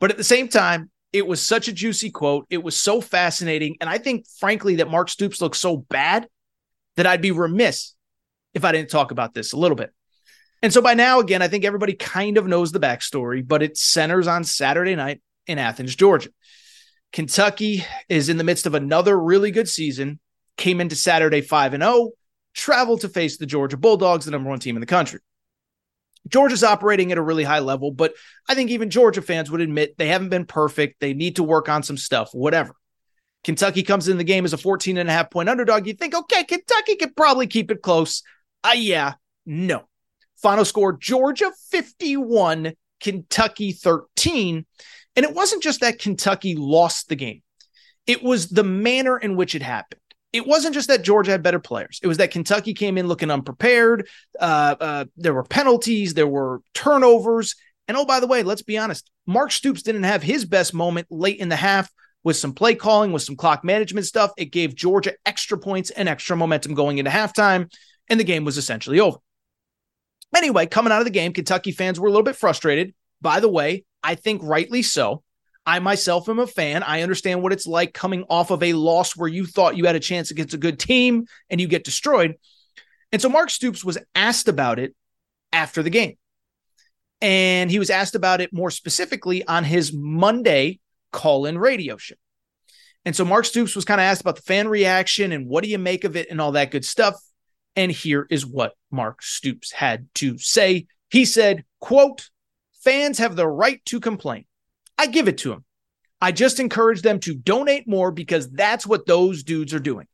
But 0.00 0.10
at 0.10 0.16
the 0.16 0.24
same 0.24 0.48
time, 0.48 0.90
it 1.12 1.26
was 1.26 1.42
such 1.42 1.68
a 1.68 1.72
juicy 1.72 2.10
quote. 2.10 2.46
It 2.48 2.62
was 2.62 2.74
so 2.74 3.02
fascinating. 3.02 3.76
And 3.80 3.90
I 3.90 3.98
think, 3.98 4.26
frankly, 4.38 4.76
that 4.76 4.90
Mark 4.90 5.10
Stoops 5.10 5.42
looks 5.42 5.58
so 5.58 5.76
bad 5.76 6.26
that 6.96 7.06
I'd 7.06 7.20
be 7.20 7.30
remiss 7.30 7.94
if 8.54 8.64
I 8.64 8.72
didn't 8.72 8.90
talk 8.90 9.10
about 9.10 9.34
this 9.34 9.52
a 9.52 9.58
little 9.58 9.76
bit. 9.76 9.92
And 10.62 10.72
so 10.72 10.80
by 10.80 10.94
now, 10.94 11.20
again, 11.20 11.42
I 11.42 11.48
think 11.48 11.64
everybody 11.64 11.92
kind 11.92 12.38
of 12.38 12.46
knows 12.46 12.72
the 12.72 12.80
backstory, 12.80 13.46
but 13.46 13.62
it 13.62 13.76
centers 13.76 14.28
on 14.28 14.44
Saturday 14.44 14.94
night 14.94 15.20
in 15.46 15.58
Athens, 15.58 15.94
Georgia. 15.94 16.30
Kentucky 17.12 17.84
is 18.08 18.28
in 18.28 18.38
the 18.38 18.44
midst 18.44 18.66
of 18.66 18.74
another 18.74 19.18
really 19.18 19.50
good 19.50 19.68
season, 19.68 20.18
came 20.56 20.80
into 20.80 20.96
Saturday 20.96 21.40
5 21.40 21.74
and 21.74 21.82
0, 21.82 22.10
traveled 22.54 23.02
to 23.02 23.08
face 23.08 23.36
the 23.36 23.46
Georgia 23.46 23.76
Bulldogs, 23.76 24.24
the 24.24 24.30
number 24.30 24.48
one 24.48 24.58
team 24.58 24.76
in 24.76 24.80
the 24.80 24.86
country. 24.86 25.20
Georgia's 26.28 26.64
operating 26.64 27.10
at 27.10 27.18
a 27.18 27.22
really 27.22 27.44
high 27.44 27.58
level, 27.58 27.90
but 27.90 28.14
I 28.48 28.54
think 28.54 28.70
even 28.70 28.90
Georgia 28.90 29.22
fans 29.22 29.50
would 29.50 29.60
admit 29.60 29.98
they 29.98 30.08
haven't 30.08 30.28
been 30.28 30.46
perfect. 30.46 31.00
They 31.00 31.14
need 31.14 31.36
to 31.36 31.42
work 31.42 31.68
on 31.68 31.82
some 31.82 31.96
stuff, 31.96 32.30
whatever. 32.32 32.74
Kentucky 33.44 33.82
comes 33.82 34.08
in 34.08 34.18
the 34.18 34.24
game 34.24 34.44
as 34.44 34.52
a 34.52 34.58
14 34.58 34.98
and 34.98 35.08
a 35.08 35.12
half 35.12 35.30
point 35.30 35.48
underdog. 35.48 35.86
You 35.86 35.94
think, 35.94 36.14
okay, 36.14 36.44
Kentucky 36.44 36.94
could 36.94 37.16
probably 37.16 37.48
keep 37.48 37.70
it 37.70 37.82
close. 37.82 38.22
Uh, 38.62 38.74
yeah, 38.76 39.14
no. 39.44 39.82
Final 40.36 40.64
score 40.64 40.92
Georgia 40.92 41.50
51, 41.70 42.74
Kentucky 43.00 43.72
13. 43.72 44.64
And 45.16 45.24
it 45.24 45.34
wasn't 45.34 45.62
just 45.62 45.80
that 45.80 45.98
Kentucky 45.98 46.54
lost 46.56 47.08
the 47.08 47.16
game, 47.16 47.42
it 48.06 48.22
was 48.22 48.48
the 48.48 48.64
manner 48.64 49.18
in 49.18 49.36
which 49.36 49.54
it 49.54 49.62
happened. 49.62 50.00
It 50.32 50.46
wasn't 50.46 50.74
just 50.74 50.88
that 50.88 51.02
Georgia 51.02 51.32
had 51.32 51.42
better 51.42 51.60
players. 51.60 52.00
It 52.02 52.06
was 52.06 52.16
that 52.16 52.30
Kentucky 52.30 52.72
came 52.72 52.96
in 52.96 53.06
looking 53.06 53.30
unprepared. 53.30 54.08
Uh, 54.40 54.74
uh, 54.80 55.04
there 55.16 55.34
were 55.34 55.44
penalties, 55.44 56.14
there 56.14 56.26
were 56.26 56.62
turnovers. 56.72 57.54
And 57.86 57.98
oh, 57.98 58.06
by 58.06 58.18
the 58.18 58.26
way, 58.26 58.42
let's 58.42 58.62
be 58.62 58.78
honest, 58.78 59.10
Mark 59.26 59.52
Stoops 59.52 59.82
didn't 59.82 60.04
have 60.04 60.22
his 60.22 60.46
best 60.46 60.72
moment 60.72 61.08
late 61.10 61.38
in 61.38 61.50
the 61.50 61.56
half 61.56 61.90
with 62.24 62.36
some 62.36 62.54
play 62.54 62.74
calling, 62.74 63.12
with 63.12 63.22
some 63.22 63.36
clock 63.36 63.62
management 63.62 64.06
stuff. 64.06 64.30
It 64.38 64.46
gave 64.46 64.74
Georgia 64.74 65.12
extra 65.26 65.58
points 65.58 65.90
and 65.90 66.08
extra 66.08 66.36
momentum 66.36 66.74
going 66.74 66.98
into 66.98 67.10
halftime, 67.10 67.70
and 68.08 68.18
the 68.18 68.24
game 68.24 68.44
was 68.44 68.56
essentially 68.56 69.00
over. 69.00 69.18
Anyway, 70.34 70.66
coming 70.66 70.92
out 70.92 71.00
of 71.00 71.04
the 71.04 71.10
game, 71.10 71.32
Kentucky 71.32 71.72
fans 71.72 72.00
were 72.00 72.08
a 72.08 72.10
little 72.10 72.22
bit 72.22 72.36
frustrated. 72.36 72.94
By 73.20 73.40
the 73.40 73.50
way, 73.50 73.84
I 74.02 74.14
think 74.14 74.42
rightly 74.42 74.82
so. 74.82 75.22
I 75.64 75.78
myself 75.78 76.28
am 76.28 76.40
a 76.40 76.46
fan. 76.46 76.82
I 76.82 77.02
understand 77.02 77.42
what 77.42 77.52
it's 77.52 77.66
like 77.66 77.94
coming 77.94 78.24
off 78.28 78.50
of 78.50 78.62
a 78.62 78.72
loss 78.72 79.16
where 79.16 79.28
you 79.28 79.46
thought 79.46 79.76
you 79.76 79.86
had 79.86 79.94
a 79.94 80.00
chance 80.00 80.30
against 80.30 80.54
a 80.54 80.58
good 80.58 80.78
team 80.78 81.26
and 81.50 81.60
you 81.60 81.68
get 81.68 81.84
destroyed. 81.84 82.34
And 83.12 83.22
so 83.22 83.28
Mark 83.28 83.50
Stoops 83.50 83.84
was 83.84 83.98
asked 84.14 84.48
about 84.48 84.78
it 84.78 84.94
after 85.52 85.82
the 85.82 85.90
game. 85.90 86.16
And 87.20 87.70
he 87.70 87.78
was 87.78 87.90
asked 87.90 88.16
about 88.16 88.40
it 88.40 88.52
more 88.52 88.70
specifically 88.70 89.46
on 89.46 89.62
his 89.62 89.92
Monday 89.92 90.80
call 91.12 91.46
in 91.46 91.56
radio 91.56 91.96
show. 91.96 92.16
And 93.04 93.14
so 93.14 93.24
Mark 93.24 93.44
Stoops 93.44 93.76
was 93.76 93.84
kind 93.84 94.00
of 94.00 94.04
asked 94.04 94.22
about 94.22 94.36
the 94.36 94.42
fan 94.42 94.66
reaction 94.66 95.30
and 95.30 95.46
what 95.46 95.62
do 95.62 95.70
you 95.70 95.78
make 95.78 96.04
of 96.04 96.16
it 96.16 96.28
and 96.30 96.40
all 96.40 96.52
that 96.52 96.72
good 96.72 96.84
stuff. 96.84 97.14
And 97.76 97.92
here 97.92 98.26
is 98.30 98.44
what 98.44 98.72
Mark 98.90 99.22
Stoops 99.22 99.70
had 99.72 100.08
to 100.16 100.38
say. 100.38 100.86
He 101.10 101.24
said, 101.24 101.64
quote, 101.80 102.28
fans 102.82 103.18
have 103.18 103.36
the 103.36 103.48
right 103.48 103.84
to 103.86 104.00
complain. 104.00 104.44
I 104.98 105.06
give 105.06 105.28
it 105.28 105.38
to 105.38 105.50
them. 105.50 105.64
I 106.20 106.32
just 106.32 106.60
encourage 106.60 107.02
them 107.02 107.18
to 107.20 107.34
donate 107.34 107.88
more 107.88 108.12
because 108.12 108.50
that's 108.50 108.86
what 108.86 109.06
those 109.06 109.42
dudes 109.42 109.74
are 109.74 109.80
doing. 109.80 110.06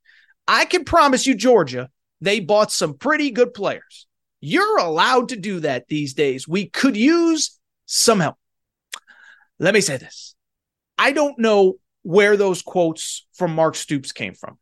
I 0.47 0.65
can 0.65 0.85
promise 0.85 1.27
you, 1.27 1.35
Georgia, 1.35 1.91
they 2.21 2.41
bought 2.41 2.73
some 2.73 2.95
pretty 2.95 3.31
good 3.31 3.53
players. 3.53 4.07
You're 4.41 4.79
allowed 4.79 5.31
to 5.31 5.37
do 5.37 5.61
that 5.61 5.89
these 5.89 6.15
days. 6.15 6.49
We 6.49 6.67
could 6.67 6.97
use 6.97 7.59
some 7.85 8.21
help. 8.21 8.37
Let 9.59 9.75
me 9.75 9.81
say 9.81 9.97
this 9.97 10.35
I 10.97 11.13
don't 11.13 11.39
know 11.39 11.75
where 12.03 12.37
those 12.37 12.63
quotes 12.63 13.27
from 13.35 13.55
Mark 13.55 13.75
Stoops 13.75 14.13
came 14.13 14.35
from. 14.35 14.59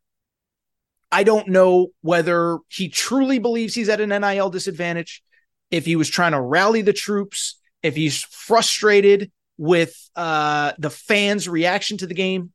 I 1.11 1.23
don't 1.23 1.47
know 1.47 1.87
whether 2.01 2.57
he 2.67 2.89
truly 2.89 3.39
believes 3.39 3.73
he's 3.73 3.89
at 3.89 4.01
an 4.01 4.09
NIL 4.09 4.49
disadvantage, 4.49 5.23
if 5.71 5.85
he 5.85 5.95
was 5.95 6.09
trying 6.09 6.33
to 6.33 6.41
rally 6.41 6.81
the 6.81 6.91
troops, 6.91 7.59
if 7.87 7.95
he's 7.95 8.21
frustrated 8.21 9.31
with 9.57 9.95
uh, 10.15 10.73
the 10.77 10.89
fans' 10.89 11.47
reaction 11.47 11.97
to 11.97 12.07
the 12.07 12.13
game. 12.13 12.51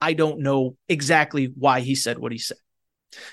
I 0.00 0.12
don't 0.12 0.40
know 0.40 0.76
exactly 0.88 1.46
why 1.46 1.80
he 1.80 1.94
said 1.94 2.18
what 2.18 2.32
he 2.32 2.38
said. 2.38 2.58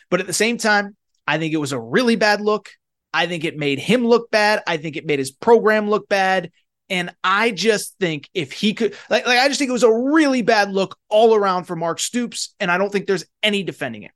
But 0.09 0.21
at 0.21 0.27
the 0.27 0.33
same 0.33 0.57
time, 0.57 0.95
I 1.27 1.37
think 1.37 1.53
it 1.53 1.57
was 1.57 1.71
a 1.73 1.79
really 1.79 2.15
bad 2.15 2.39
look. 2.39 2.69
I 3.13 3.27
think 3.27 3.43
it 3.43 3.57
made 3.57 3.79
him 3.79 4.05
look 4.05 4.31
bad. 4.31 4.63
I 4.65 4.77
think 4.77 4.95
it 4.95 5.05
made 5.05 5.19
his 5.19 5.31
program 5.31 5.89
look 5.89 6.07
bad. 6.07 6.51
And 6.89 7.13
I 7.23 7.51
just 7.51 7.95
think 7.99 8.29
if 8.33 8.51
he 8.51 8.73
could, 8.73 8.95
like, 9.09 9.25
like 9.25 9.39
I 9.39 9.47
just 9.47 9.59
think 9.59 9.69
it 9.69 9.73
was 9.73 9.83
a 9.83 9.93
really 9.93 10.41
bad 10.41 10.71
look 10.71 10.97
all 11.09 11.33
around 11.33 11.65
for 11.65 11.75
Mark 11.75 11.99
Stoops. 11.99 12.53
And 12.59 12.71
I 12.71 12.77
don't 12.77 12.91
think 12.91 13.07
there's 13.07 13.25
any 13.41 13.63
defending 13.63 14.03
it. 14.03 14.11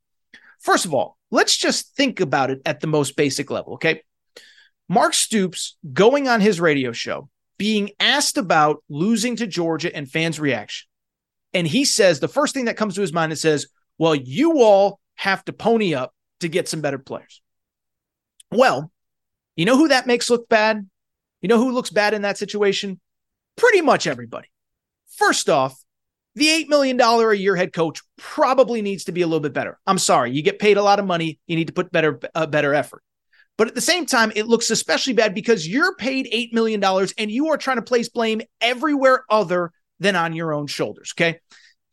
First 0.60 0.86
of 0.86 0.94
all, 0.94 1.18
let's 1.32 1.58
just 1.58 1.96
think 1.96 2.20
about 2.20 2.52
it 2.52 2.62
at 2.66 2.80
the 2.80 2.88
most 2.88 3.16
basic 3.16 3.50
level. 3.52 3.74
Okay. 3.74 4.04
Mark 4.90 5.14
Stoops 5.14 5.76
going 5.94 6.28
on 6.28 6.42
his 6.42 6.62
radio 6.62 6.92
show, 6.92 7.30
being 7.58 7.92
asked 8.00 8.38
about 8.38 8.84
losing 8.90 9.36
to 9.38 9.48
Georgia 9.48 9.94
and 9.96 10.10
fans' 10.10 10.40
reaction. 10.40 10.88
And 11.54 11.68
he 11.68 11.86
says 11.86 12.20
the 12.20 12.28
first 12.28 12.54
thing 12.54 12.66
that 12.66 12.78
comes 12.78 12.96
to 12.96 13.02
his 13.02 13.14
mind 13.14 13.32
is 13.32 13.42
says, 13.42 13.68
Well, 13.98 14.16
you 14.16 14.62
all 14.62 15.00
have 15.16 15.44
to 15.46 15.54
pony 15.54 15.94
up 15.94 16.14
to 16.40 16.48
get 16.48 16.68
some 16.68 16.82
better 16.82 17.00
players. 17.00 17.42
Well, 18.52 18.92
you 19.56 19.66
know 19.66 19.78
who 19.78 19.90
that 19.90 20.08
makes 20.08 20.30
look 20.30 20.48
bad? 20.48 20.88
You 21.42 21.50
know 21.50 21.58
who 21.58 21.72
looks 21.72 21.90
bad 21.90 22.14
in 22.14 22.22
that 22.22 22.38
situation? 22.38 23.00
Pretty 23.56 23.82
much 23.82 24.08
everybody. 24.08 24.48
First 25.10 25.50
off, 25.50 25.84
the 26.36 26.48
$8 26.48 26.70
million 26.70 27.02
a 27.02 27.34
year 27.34 27.56
head 27.56 27.74
coach 27.74 28.02
probably 28.18 28.84
needs 28.84 29.06
to 29.06 29.12
be 29.12 29.24
a 29.24 29.28
little 29.28 29.40
bit 29.40 29.54
better. 29.54 29.80
I'm 29.88 29.98
sorry, 29.98 30.32
you 30.32 30.44
get 30.44 30.60
paid 30.60 30.78
a 30.78 30.84
lot 30.84 31.00
of 31.00 31.06
money, 31.06 31.40
you 31.48 31.56
need 31.56 31.68
to 31.68 31.74
put 31.74 31.92
better 31.92 32.20
a 32.36 32.46
better 32.46 32.76
effort. 32.76 33.02
But 33.58 33.68
at 33.68 33.76
the 33.76 33.82
same 33.82 34.06
time, 34.06 34.32
it 34.36 34.48
looks 34.48 34.70
especially 34.70 35.14
bad 35.14 35.34
because 35.34 35.68
you're 35.68 35.96
paid 35.96 36.30
$8 36.32 36.54
million 36.54 36.84
and 36.84 37.32
you 37.32 37.48
are 37.48 37.58
trying 37.58 37.78
to 37.78 37.82
place 37.82 38.08
blame 38.08 38.42
everywhere 38.62 39.26
other 39.30 39.72
than 40.00 40.16
on 40.16 40.34
your 40.34 40.54
own 40.54 40.68
shoulders. 40.68 41.14
Okay. 41.16 41.40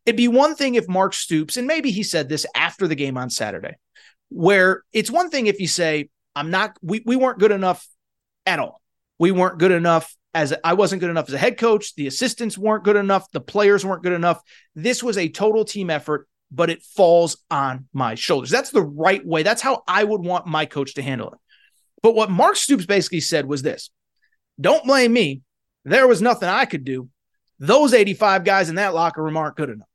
It'd 0.04 0.16
be 0.16 0.28
one 0.28 0.54
thing 0.54 0.74
if 0.74 0.86
Mark 0.86 1.14
Stoops, 1.14 1.56
and 1.56 1.66
maybe 1.66 1.90
he 1.90 2.02
said 2.02 2.28
this 2.28 2.44
after 2.54 2.86
the 2.86 2.94
game 2.94 3.16
on 3.16 3.30
Saturday, 3.30 3.76
where 4.28 4.82
it's 4.92 5.10
one 5.10 5.30
thing 5.30 5.46
if 5.46 5.60
you 5.60 5.66
say, 5.66 6.10
I'm 6.36 6.50
not, 6.50 6.76
we, 6.82 7.02
we 7.06 7.16
weren't 7.16 7.38
good 7.38 7.52
enough 7.52 7.86
at 8.44 8.58
all. 8.58 8.82
We 9.18 9.30
weren't 9.30 9.58
good 9.58 9.72
enough 9.72 10.14
as 10.34 10.52
a, 10.52 10.66
I 10.66 10.74
wasn't 10.74 11.00
good 11.00 11.10
enough 11.10 11.28
as 11.28 11.34
a 11.34 11.38
head 11.38 11.56
coach. 11.56 11.94
The 11.94 12.06
assistants 12.06 12.58
weren't 12.58 12.84
good 12.84 12.96
enough. 12.96 13.30
The 13.30 13.40
players 13.40 13.86
weren't 13.86 14.02
good 14.02 14.12
enough. 14.12 14.42
This 14.74 15.02
was 15.02 15.16
a 15.16 15.28
total 15.28 15.64
team 15.64 15.88
effort, 15.88 16.28
but 16.50 16.68
it 16.68 16.82
falls 16.82 17.38
on 17.50 17.86
my 17.94 18.14
shoulders. 18.16 18.50
That's 18.50 18.70
the 18.70 18.82
right 18.82 19.24
way. 19.24 19.42
That's 19.42 19.62
how 19.62 19.84
I 19.88 20.04
would 20.04 20.22
want 20.22 20.46
my 20.46 20.66
coach 20.66 20.94
to 20.94 21.02
handle 21.02 21.30
it. 21.30 21.38
But 22.04 22.14
what 22.14 22.30
Mark 22.30 22.56
Stoops 22.56 22.84
basically 22.84 23.20
said 23.20 23.46
was 23.46 23.62
this 23.62 23.88
don't 24.60 24.84
blame 24.84 25.10
me. 25.10 25.40
There 25.86 26.06
was 26.06 26.20
nothing 26.20 26.50
I 26.50 26.66
could 26.66 26.84
do. 26.84 27.08
Those 27.58 27.94
85 27.94 28.44
guys 28.44 28.68
in 28.68 28.74
that 28.74 28.92
locker 28.92 29.22
room 29.22 29.38
aren't 29.38 29.56
good 29.56 29.70
enough. 29.70 29.88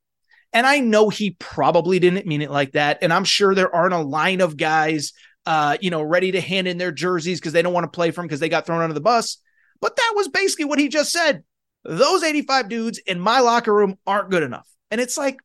And 0.51 0.66
I 0.66 0.80
know 0.80 1.10
he 1.10 1.36
probably 1.38 1.99
didn't 1.99 2.26
mean 2.26 2.41
it 2.41 2.49
like 2.49 2.72
that. 2.72 2.97
And 3.03 3.14
I'm 3.14 3.26
sure 3.26 3.53
there 3.53 3.74
aren't 3.74 3.93
a 3.93 3.99
line 3.99 4.41
of 4.41 4.57
guys, 4.57 5.14
uh, 5.45 5.78
you 5.82 5.91
know, 5.91 6.01
ready 6.01 6.32
to 6.32 6.41
hand 6.41 6.68
in 6.68 6.80
their 6.80 6.91
jerseys 6.91 7.39
because 7.39 7.53
they 7.53 7.62
don't 7.62 7.74
want 7.74 7.84
to 7.84 7.95
play 7.95 8.10
for 8.10 8.22
him 8.22 8.28
because 8.28 8.39
they 8.39 8.49
got 8.49 8.66
thrown 8.66 8.82
under 8.82 8.95
the 8.95 9.01
bus. 9.01 9.38
But 9.80 9.95
that 9.95 10.14
was 10.16 10.30
basically 10.30 10.66
what 10.66 10.80
he 10.80 10.88
just 10.88 11.12
said. 11.12 11.43
Those 11.84 12.24
85 12.24 12.70
dudes 12.70 12.97
in 12.97 13.20
my 13.20 13.41
locker 13.41 13.74
room 13.74 13.99
aren't 14.07 14.32
good 14.32 14.41
enough. 14.41 14.68
And 14.89 14.99
it's 14.99 15.16
like 15.16 15.38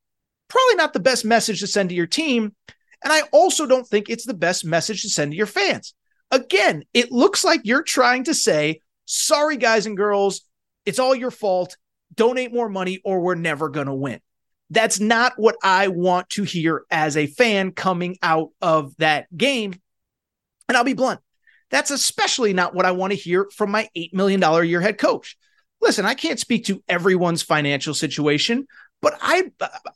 probably 0.48 0.76
not 0.76 0.94
the 0.94 1.00
best 1.00 1.26
message 1.26 1.60
to 1.60 1.66
send 1.66 1.90
to 1.90 1.94
your 1.94 2.06
team 2.06 2.54
And 3.02 3.12
I 3.12 3.20
also 3.32 3.66
don't 3.66 3.86
think 3.86 4.08
it's 4.08 4.24
the 4.24 4.32
best 4.32 4.64
message 4.64 5.02
to 5.02 5.10
send 5.10 5.32
to 5.32 5.36
your 5.36 5.46
fans. 5.46 5.92
Again, 6.34 6.82
it 6.92 7.12
looks 7.12 7.44
like 7.44 7.60
you're 7.62 7.84
trying 7.84 8.24
to 8.24 8.34
say, 8.34 8.80
sorry, 9.04 9.56
guys 9.56 9.86
and 9.86 9.96
girls, 9.96 10.40
it's 10.84 10.98
all 10.98 11.14
your 11.14 11.30
fault. 11.30 11.76
Donate 12.12 12.52
more 12.52 12.68
money 12.68 13.00
or 13.04 13.20
we're 13.20 13.36
never 13.36 13.68
going 13.68 13.86
to 13.86 13.94
win. 13.94 14.20
That's 14.68 14.98
not 14.98 15.34
what 15.36 15.54
I 15.62 15.88
want 15.88 16.30
to 16.30 16.42
hear 16.42 16.84
as 16.90 17.16
a 17.16 17.28
fan 17.28 17.70
coming 17.70 18.16
out 18.20 18.50
of 18.60 18.96
that 18.96 19.34
game. 19.36 19.80
And 20.68 20.76
I'll 20.76 20.82
be 20.82 20.94
blunt. 20.94 21.20
That's 21.70 21.92
especially 21.92 22.52
not 22.52 22.74
what 22.74 22.84
I 22.84 22.90
want 22.90 23.12
to 23.12 23.16
hear 23.16 23.48
from 23.54 23.70
my 23.70 23.88
$8 23.96 24.12
million 24.12 24.42
a 24.42 24.62
year 24.64 24.80
head 24.80 24.98
coach. 24.98 25.36
Listen, 25.80 26.04
I 26.04 26.14
can't 26.14 26.40
speak 26.40 26.64
to 26.64 26.82
everyone's 26.88 27.42
financial 27.42 27.94
situation, 27.94 28.66
but 29.00 29.16
I 29.20 29.52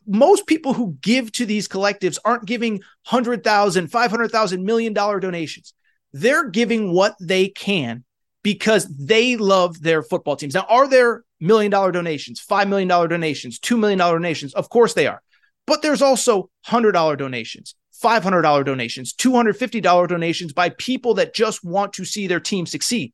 most 0.07 0.47
people 0.47 0.73
who 0.73 0.99
give 1.01 1.33
to 1.33 1.47
these 1.47 1.67
collectives 1.67 2.19
aren't 2.25 2.45
giving 2.45 2.75
100,000, 3.09 3.89
500,000 3.89 4.65
million 4.65 4.93
dollar 4.93 5.19
donations. 5.19 5.75
They're 6.13 6.49
giving 6.49 6.93
what 6.93 7.17
they 7.21 7.49
can 7.49 8.05
because 8.43 8.87
they 8.87 9.37
love 9.37 9.81
their 9.83 10.03
football 10.03 10.37
teams. 10.37 10.55
Now, 10.55 10.67
are 10.69 10.89
there 10.89 11.25
million 11.41 11.71
dollar 11.71 11.93
donations, 11.93 12.45
$5 12.45 12.69
million 12.69 12.89
donations, 12.89 13.59
$2 13.59 13.79
million 13.79 13.99
donations? 13.99 14.55
Of 14.55 14.69
course 14.69 14.95
they 14.95 15.07
are. 15.07 15.23
But 15.67 15.83
there's 15.83 16.03
also 16.03 16.51
$100 16.67 17.19
donations, 17.19 17.75
$500 18.03 18.65
donations, 18.65 19.13
$250 19.15 20.09
donations 20.09 20.53
by 20.53 20.71
people 20.71 21.15
that 21.15 21.35
just 21.35 21.63
want 21.63 21.93
to 21.95 22.05
see 22.05 22.27
their 22.27 22.41
team 22.41 22.65
succeed. 22.65 23.13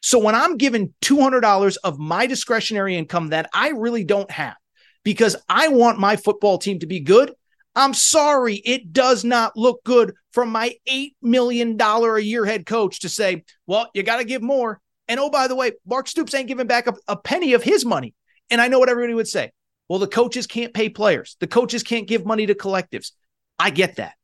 So 0.00 0.18
when 0.18 0.34
I'm 0.36 0.56
given 0.56 0.94
$200 1.02 1.76
of 1.82 1.98
my 1.98 2.26
discretionary 2.26 2.96
income 2.96 3.28
that 3.28 3.50
I 3.52 3.70
really 3.70 4.04
don't 4.04 4.30
have 4.30 4.54
because 5.02 5.36
I 5.48 5.68
want 5.68 5.98
my 5.98 6.16
football 6.16 6.58
team 6.58 6.78
to 6.80 6.86
be 6.86 7.00
good, 7.00 7.32
I'm 7.78 7.94
sorry, 7.94 8.56
it 8.56 8.92
does 8.92 9.24
not 9.24 9.56
look 9.56 9.84
good 9.84 10.14
from 10.32 10.50
my 10.50 10.74
$8 10.90 11.12
million 11.22 11.80
a 11.80 12.18
year 12.18 12.44
head 12.44 12.66
coach 12.66 12.98
to 13.00 13.08
say, 13.08 13.44
well, 13.68 13.88
you 13.94 14.02
got 14.02 14.16
to 14.16 14.24
give 14.24 14.42
more. 14.42 14.80
And 15.06 15.20
oh, 15.20 15.30
by 15.30 15.46
the 15.46 15.54
way, 15.54 15.70
Mark 15.86 16.08
Stoops 16.08 16.34
ain't 16.34 16.48
giving 16.48 16.66
back 16.66 16.88
a, 16.88 16.94
a 17.06 17.16
penny 17.16 17.52
of 17.52 17.62
his 17.62 17.84
money. 17.84 18.14
And 18.50 18.60
I 18.60 18.66
know 18.66 18.80
what 18.80 18.88
everybody 18.88 19.14
would 19.14 19.28
say. 19.28 19.52
Well, 19.88 20.00
the 20.00 20.08
coaches 20.08 20.48
can't 20.48 20.74
pay 20.74 20.88
players, 20.88 21.36
the 21.38 21.46
coaches 21.46 21.84
can't 21.84 22.08
give 22.08 22.26
money 22.26 22.46
to 22.46 22.54
collectives. 22.56 23.12
I 23.60 23.70
get 23.70 23.94
that. 23.96 24.14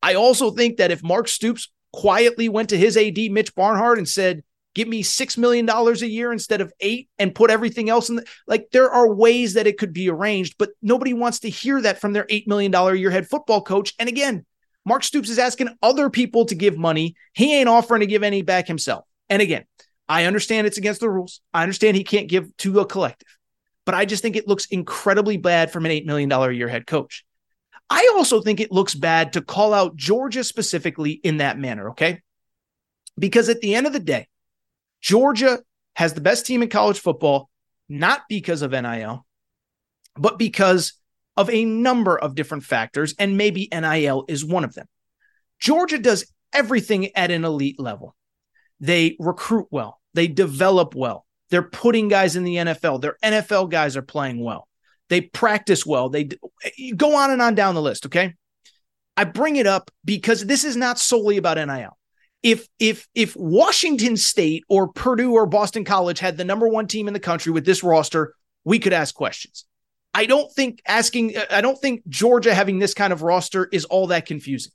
I 0.00 0.14
also 0.14 0.52
think 0.52 0.76
that 0.76 0.92
if 0.92 1.02
Mark 1.02 1.26
Stoops 1.26 1.72
quietly 1.92 2.48
went 2.48 2.68
to 2.68 2.78
his 2.78 2.96
AD, 2.96 3.18
Mitch 3.32 3.52
Barnhart, 3.56 3.98
and 3.98 4.08
said, 4.08 4.44
give 4.74 4.88
me 4.88 5.02
$6 5.02 5.38
million 5.38 5.68
a 5.68 5.92
year 6.06 6.32
instead 6.32 6.60
of 6.60 6.72
eight 6.80 7.08
and 7.18 7.34
put 7.34 7.50
everything 7.50 7.90
else 7.90 8.08
in 8.08 8.16
the, 8.16 8.26
like 8.46 8.68
there 8.72 8.90
are 8.90 9.12
ways 9.12 9.54
that 9.54 9.66
it 9.66 9.78
could 9.78 9.92
be 9.92 10.08
arranged 10.08 10.56
but 10.58 10.70
nobody 10.80 11.12
wants 11.12 11.40
to 11.40 11.50
hear 11.50 11.80
that 11.80 12.00
from 12.00 12.12
their 12.12 12.24
$8 12.24 12.46
million 12.46 12.74
a 12.74 12.94
year 12.94 13.10
head 13.10 13.28
football 13.28 13.62
coach. 13.62 13.94
And 13.98 14.08
again 14.08 14.44
mark 14.84 15.04
stoops 15.04 15.30
is 15.30 15.38
asking 15.38 15.76
other 15.82 16.10
people 16.10 16.46
to 16.46 16.54
give 16.54 16.76
money. 16.76 17.14
He 17.34 17.54
ain't 17.54 17.68
offering 17.68 18.00
to 18.00 18.06
give 18.06 18.22
any 18.22 18.42
back 18.42 18.66
himself. 18.66 19.04
And 19.28 19.42
again 19.42 19.64
i 20.08 20.24
understand 20.24 20.66
it's 20.66 20.78
against 20.78 21.00
the 21.00 21.10
rules. 21.10 21.40
I 21.52 21.62
understand 21.62 21.96
he 21.96 22.04
can't 22.04 22.28
give 22.28 22.54
to 22.58 22.80
a 22.80 22.86
collective 22.86 23.28
but 23.84 23.94
i 23.94 24.04
just 24.04 24.22
think 24.22 24.36
it 24.36 24.48
looks 24.48 24.66
incredibly 24.66 25.36
bad 25.36 25.70
from 25.70 25.86
an 25.86 25.92
$8 25.92 26.06
million 26.06 26.30
a 26.30 26.50
year 26.50 26.68
head 26.68 26.86
coach. 26.86 27.24
I 27.90 28.10
also 28.14 28.40
think 28.40 28.60
it 28.60 28.72
looks 28.72 28.94
bad 28.94 29.34
to 29.34 29.42
call 29.42 29.74
out 29.74 29.96
georgia 29.96 30.44
specifically 30.44 31.12
in 31.12 31.38
that 31.38 31.58
manner 31.58 31.90
okay? 31.90 32.20
Because 33.18 33.50
at 33.50 33.60
the 33.60 33.74
end 33.74 33.86
of 33.86 33.92
the 33.92 34.00
day 34.00 34.26
Georgia 35.02 35.60
has 35.96 36.14
the 36.14 36.20
best 36.20 36.46
team 36.46 36.62
in 36.62 36.68
college 36.68 37.00
football, 37.00 37.50
not 37.88 38.22
because 38.28 38.62
of 38.62 38.70
NIL, 38.70 39.26
but 40.16 40.38
because 40.38 40.94
of 41.36 41.50
a 41.50 41.64
number 41.64 42.16
of 42.16 42.34
different 42.34 42.64
factors, 42.64 43.14
and 43.18 43.36
maybe 43.36 43.68
NIL 43.72 44.24
is 44.28 44.44
one 44.44 44.64
of 44.64 44.74
them. 44.74 44.86
Georgia 45.58 45.98
does 45.98 46.32
everything 46.52 47.14
at 47.16 47.30
an 47.30 47.44
elite 47.44 47.80
level. 47.80 48.14
They 48.80 49.16
recruit 49.18 49.66
well, 49.70 50.00
they 50.14 50.28
develop 50.28 50.94
well, 50.94 51.26
they're 51.50 51.62
putting 51.62 52.08
guys 52.08 52.36
in 52.36 52.44
the 52.44 52.56
NFL, 52.56 53.00
their 53.00 53.16
NFL 53.22 53.70
guys 53.70 53.96
are 53.96 54.02
playing 54.02 54.42
well, 54.42 54.68
they 55.08 55.20
practice 55.20 55.84
well, 55.84 56.08
they 56.08 56.28
go 56.96 57.16
on 57.16 57.30
and 57.30 57.42
on 57.42 57.54
down 57.54 57.74
the 57.74 57.82
list. 57.82 58.06
Okay. 58.06 58.34
I 59.16 59.24
bring 59.24 59.56
it 59.56 59.66
up 59.66 59.90
because 60.04 60.46
this 60.46 60.64
is 60.64 60.74
not 60.74 60.98
solely 60.98 61.36
about 61.36 61.58
NIL 61.58 61.96
if 62.42 62.66
if 62.78 63.08
if 63.14 63.36
Washington 63.36 64.16
State 64.16 64.64
or 64.68 64.88
Purdue 64.88 65.34
or 65.34 65.46
Boston 65.46 65.84
College 65.84 66.18
had 66.18 66.36
the 66.36 66.44
number 66.44 66.68
one 66.68 66.86
team 66.86 67.06
in 67.06 67.14
the 67.14 67.20
country 67.20 67.52
with 67.52 67.64
this 67.64 67.82
roster, 67.82 68.34
we 68.64 68.78
could 68.78 68.92
ask 68.92 69.14
questions. 69.14 69.64
I 70.14 70.26
don't 70.26 70.52
think 70.52 70.82
asking 70.86 71.34
I 71.50 71.60
don't 71.60 71.78
think 71.78 72.06
Georgia 72.08 72.54
having 72.54 72.78
this 72.78 72.94
kind 72.94 73.12
of 73.12 73.22
roster 73.22 73.68
is 73.72 73.84
all 73.84 74.08
that 74.08 74.26
confusing. 74.26 74.72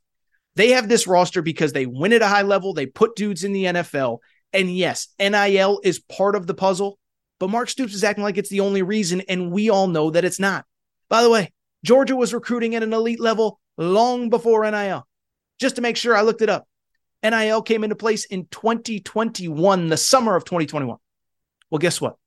They 0.56 0.72
have 0.72 0.90
this 0.90 1.06
roster 1.06 1.42
because 1.42 1.74
they 1.74 1.86
win 1.86 2.14
at 2.14 2.22
a 2.22 2.28
high 2.28 2.42
level, 2.42 2.74
they 2.74 2.88
put 2.88 3.16
dudes 3.16 3.44
in 3.44 3.54
the 3.54 3.66
NFL, 3.66 4.20
and 4.54 4.76
yes, 4.76 5.10
NIL 5.20 5.82
is 5.84 6.00
part 6.00 6.36
of 6.36 6.48
the 6.48 6.56
puzzle, 6.56 6.98
but 7.40 7.50
Mark 7.50 7.70
Stoops 7.70 7.94
is 7.94 8.04
acting 8.04 8.24
like 8.24 8.38
it's 8.38 8.50
the 8.50 8.62
only 8.62 8.82
reason 8.82 9.22
and 9.30 9.52
we 9.52 9.70
all 9.70 9.88
know 9.88 10.10
that 10.10 10.26
it's 10.26 10.40
not. 10.40 10.66
By 11.10 11.22
the 11.22 11.30
way, 11.30 11.54
Georgia 11.84 12.16
was 12.16 12.34
recruiting 12.34 12.76
at 12.76 12.84
an 12.84 12.94
elite 12.94 13.20
level 13.20 13.60
long 13.78 14.30
before 14.30 14.70
NIL. 14.70 15.06
Just 15.60 15.76
to 15.76 15.82
make 15.82 15.98
sure 15.98 16.16
I 16.16 16.22
looked 16.22 16.42
it 16.42 16.50
up. 16.50 16.67
NIL 17.24 17.62
came 17.62 17.84
into 17.84 17.96
place 17.96 18.26
in 18.26 18.46
2021, 18.48 19.88
the 19.88 19.98
summer 19.98 20.36
of 20.36 20.46
2021. 20.46 20.98
Well, 21.70 21.80
guess 21.80 22.00
what? 22.00 22.18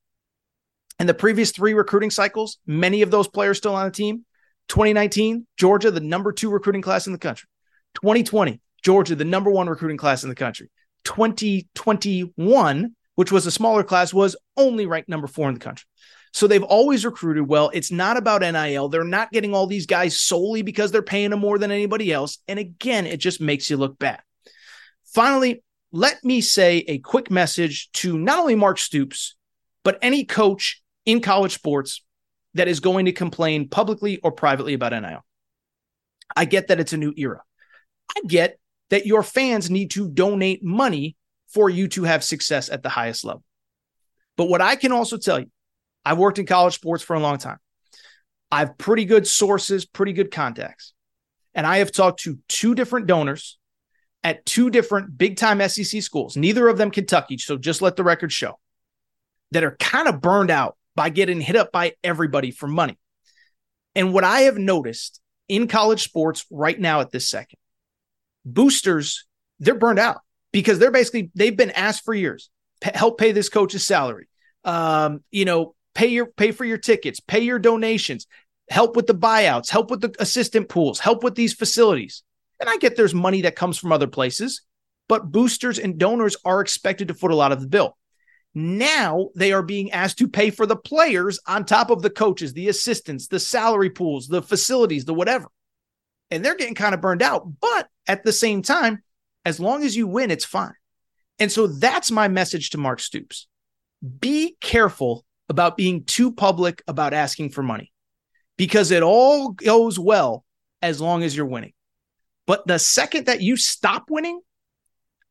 In 0.99 1.07
the 1.07 1.15
previous 1.15 1.53
three 1.53 1.73
recruiting 1.73 2.11
cycles, 2.11 2.59
many 2.67 3.03
of 3.03 3.11
those 3.11 3.29
players 3.29 3.59
still 3.59 3.75
on 3.75 3.87
the 3.87 3.91
team. 3.91 4.25
2019, 4.69 5.47
Georgia, 5.57 5.91
the 5.91 6.01
number 6.01 6.33
two 6.33 6.51
recruiting 6.51 6.83
class 6.83 7.07
in 7.07 7.13
the 7.13 7.19
country. 7.19 7.49
2020, 7.95 8.61
Georgia, 8.83 9.15
the 9.15 9.25
number 9.25 9.51
one 9.51 9.69
recruiting 9.69 9.97
class 9.97 10.23
in 10.23 10.29
the 10.29 10.35
country. 10.35 10.71
2021, 11.05 12.95
which 13.15 13.33
was 13.33 13.47
a 13.47 13.51
smaller 13.51 13.83
class, 13.83 14.13
was 14.13 14.37
only 14.57 14.87
ranked 14.87 15.09
number 15.09 15.27
four 15.27 15.49
in 15.49 15.55
the 15.55 15.61
country. 15.61 15.87
So 16.33 16.47
they've 16.47 16.63
always 16.63 17.05
recruited 17.05 17.49
well. 17.49 17.71
It's 17.75 17.91
not 17.91 18.17
about 18.17 18.43
NIL. 18.43 18.89
They're 18.89 19.03
not 19.03 19.33
getting 19.33 19.55
all 19.55 19.67
these 19.67 19.87
guys 19.87 20.21
solely 20.21 20.63
because 20.63 20.93
they're 20.93 21.03
paying 21.03 21.31
them 21.31 21.41
more 21.41 21.59
than 21.59 21.73
anybody 21.73 22.13
else. 22.13 22.39
And 22.47 22.59
again, 22.59 23.07
it 23.07 23.19
just 23.19 23.41
makes 23.41 23.69
you 23.69 23.77
look 23.77 23.99
bad. 23.99 24.21
Finally, 25.13 25.63
let 25.93 26.25
me 26.25 26.41
say 26.41 26.79
a 26.87 26.99
quick 26.99 27.31
message 27.31 27.91
to 27.93 28.17
not 28.17 28.39
only 28.39 28.55
Mark 28.55 28.79
Stoops, 28.79 29.35
but 29.83 29.99
any 30.03 30.25
coach 30.25 30.83
in 31.05 31.21
college 31.21 31.53
sports 31.53 32.03
that 32.55 32.69
is 32.69 32.81
going 32.81 33.07
to 33.07 33.13
complain 33.13 33.69
publicly 33.69 34.19
or 34.19 34.31
privately 34.31 34.75
about 34.75 34.93
NIL. 34.93 35.25
I 36.37 36.45
get 36.45 36.69
that 36.69 36.79
it's 36.79 36.93
a 36.93 36.97
new 36.97 37.13
era. 37.17 37.43
I 38.17 38.21
get 38.27 38.59
that 38.91 39.07
your 39.07 39.23
fans 39.23 39.71
need 39.71 39.91
to 39.93 40.09
donate 40.09 40.63
money 40.63 41.17
for 41.49 41.69
you 41.69 41.89
to 41.89 42.05
have 42.05 42.23
success 42.23 42.69
at 42.69 42.83
the 42.83 42.89
highest 42.89 43.25
level. 43.25 43.43
But 44.37 44.49
what 44.49 44.61
I 44.61 44.77
can 44.77 44.93
also 44.93 45.17
tell 45.17 45.41
you, 45.41 45.51
I've 46.05 46.19
worked 46.19 46.39
in 46.39 46.47
college 46.47 46.75
sports 46.75 47.03
for 47.03 47.15
a 47.15 47.21
long 47.21 47.39
time. 47.39 47.59
I 48.51 48.61
have 48.61 48.79
pretty 48.79 49.05
good 49.05 49.27
sources, 49.27 49.85
pretty 49.85 50.13
good 50.13 50.31
contacts. 50.31 50.93
And 51.55 51.67
I 51.67 51.79
have 51.79 51.91
talked 51.91 52.21
to 52.21 52.39
two 52.49 52.75
different 52.75 53.07
donors 53.07 53.59
at 54.23 54.45
two 54.45 54.71
different 54.71 55.17
big 55.17 55.37
time 55.37 55.67
SEC 55.69 56.03
schools, 56.03 56.37
neither 56.37 56.69
of 56.69 56.79
them 56.79 56.91
Kentucky. 56.91 57.39
So 57.39 57.57
just 57.57 57.83
let 57.83 57.97
the 57.97 58.05
record 58.05 58.33
show 58.33 58.59
that 59.53 59.65
are 59.65 59.77
kind 59.77 60.09
of 60.09 60.21
burned 60.21 60.51
out 60.51 60.77
by 60.95 61.09
getting 61.09 61.41
hit 61.41 61.57
up 61.57 61.73
by 61.73 61.95
everybody 62.05 62.51
for 62.51 62.67
money. 62.67 62.99
And 63.95 64.13
what 64.13 64.25
I 64.25 64.43
have 64.43 64.59
noticed 64.59 65.21
in 65.49 65.67
college 65.67 66.03
sports 66.03 66.47
right 66.51 66.79
now 66.79 67.01
at 67.01 67.11
this 67.11 67.29
second, 67.29 67.59
boosters, 68.45 69.27
they're 69.59 69.75
burned 69.75 69.99
out 69.99 70.19
because 70.53 70.79
they're 70.79 70.91
basically, 70.91 71.31
they've 71.35 71.57
been 71.57 71.71
asked 71.71 72.05
for 72.05 72.15
years, 72.15 72.51
help 72.83 73.19
pay 73.19 73.33
this 73.33 73.49
coach's 73.49 73.87
salary. 73.87 74.29
Um, 74.65 75.25
you 75.31 75.45
know, 75.45 75.75
pay 75.95 76.09
your 76.09 76.27
pay 76.27 76.53
for 76.53 76.65
your 76.65 76.79
tickets, 76.79 77.21
pay 77.21 77.41
your 77.41 77.59
donations, 77.59 78.27
help 78.69 78.95
with 78.95 79.07
the 79.07 79.15
buyouts, 79.15 79.71
help 79.71 79.91
with 79.91 80.01
the 80.01 80.15
assistant 80.19 80.69
pools, 80.69 80.99
help 80.99 81.25
with 81.25 81.35
these 81.35 81.55
facilities. 81.55 82.23
And 82.61 82.69
I 82.69 82.77
get 82.77 82.97
there's 82.97 83.15
money 83.15 83.43
that 83.43 83.57
comes 83.57 83.79
from 83.79 83.91
other 83.91 84.07
places, 84.07 84.63
but 85.09 85.33
boosters 85.33 85.79
and 85.79 85.99
donors 85.99 86.37
are 86.45 86.61
expected 86.61 87.09
to 87.09 87.15
foot 87.15 87.31
a 87.31 87.37
lot 87.37 87.53
of 87.53 87.61
the 87.61 87.67
bill. 87.67 87.97
Now 88.55 89.31
they 89.35 89.53
are 89.53 89.63
being 89.63 89.93
asked 89.93 90.19
to 90.19 90.29
pay 90.29 90.51
for 90.51 90.67
the 90.67 90.77
players 90.77 91.39
on 91.47 91.65
top 91.65 91.91
of 91.91 92.03
the 92.03 92.11
coaches, 92.11 92.53
the 92.53 92.69
assistants, 92.69 93.29
the 93.29 93.41
salary 93.41 93.91
pools, 93.91 94.29
the 94.29 94.43
facilities, 94.43 95.05
the 95.05 95.15
whatever. 95.15 95.49
And 96.31 96.45
they're 96.45 96.57
getting 96.57 96.75
kind 96.75 96.95
of 96.95 97.01
burned 97.01 97.23
out. 97.23 97.61
But 97.61 97.89
at 98.07 98.25
the 98.25 98.33
same 98.33 98.63
time, 98.63 99.03
as 99.45 99.59
long 99.59 99.85
as 99.85 99.97
you 99.97 100.07
win, 100.07 100.31
it's 100.31 100.45
fine. 100.45 100.75
And 101.39 101.51
so 101.51 101.67
that's 101.67 102.11
my 102.11 102.29
message 102.29 102.71
to 102.71 102.79
Mark 102.79 103.01
Stoops. 103.01 103.47
Be 104.21 104.57
careful 104.61 105.25
about 105.49 105.77
being 105.77 106.05
too 106.05 106.33
public 106.33 106.83
about 106.87 107.15
asking 107.15 107.51
for 107.51 107.63
money 107.63 107.93
because 108.57 108.91
it 108.91 109.03
all 109.03 109.51
goes 109.51 109.99
well 109.99 110.45
as 110.83 111.01
long 111.01 111.23
as 111.23 111.35
you're 111.35 111.47
winning. 111.47 111.73
But 112.51 112.67
the 112.67 112.81
second 112.81 113.27
that 113.27 113.41
you 113.41 113.57
stop 113.57 114.07
winning, 114.11 114.41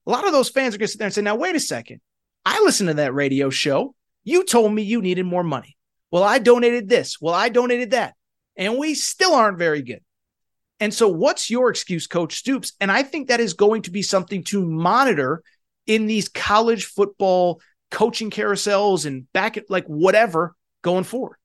a 0.07 0.09
lot 0.09 0.25
of 0.25 0.31
those 0.31 0.47
fans 0.47 0.73
are 0.73 0.77
going 0.77 0.85
to 0.85 0.91
sit 0.93 0.99
there 0.99 1.07
and 1.07 1.13
say, 1.13 1.21
now, 1.21 1.35
wait 1.35 1.53
a 1.53 1.59
second. 1.59 1.99
I 2.45 2.61
listened 2.61 2.87
to 2.87 2.93
that 2.93 3.13
radio 3.13 3.49
show. 3.49 3.93
You 4.23 4.45
told 4.45 4.73
me 4.73 4.83
you 4.83 5.01
needed 5.01 5.25
more 5.25 5.43
money. 5.43 5.75
Well, 6.11 6.23
I 6.23 6.39
donated 6.39 6.87
this. 6.87 7.19
Well, 7.19 7.33
I 7.33 7.49
donated 7.49 7.91
that. 7.91 8.13
And 8.55 8.77
we 8.77 8.93
still 8.93 9.33
aren't 9.33 9.57
very 9.57 9.81
good. 9.81 9.99
And 10.79 10.93
so, 10.93 11.09
what's 11.09 11.49
your 11.49 11.69
excuse, 11.69 12.07
Coach 12.07 12.37
Stoops? 12.37 12.71
And 12.79 12.89
I 12.89 13.03
think 13.03 13.27
that 13.27 13.41
is 13.41 13.53
going 13.53 13.81
to 13.81 13.91
be 13.91 14.01
something 14.01 14.45
to 14.45 14.65
monitor 14.65 15.43
in 15.87 16.05
these 16.05 16.29
college 16.29 16.85
football 16.85 17.59
coaching 17.91 18.31
carousels 18.31 19.05
and 19.05 19.29
back 19.33 19.57
at 19.57 19.69
like 19.69 19.87
whatever 19.87 20.55
going 20.83 21.03
forward. 21.03 21.35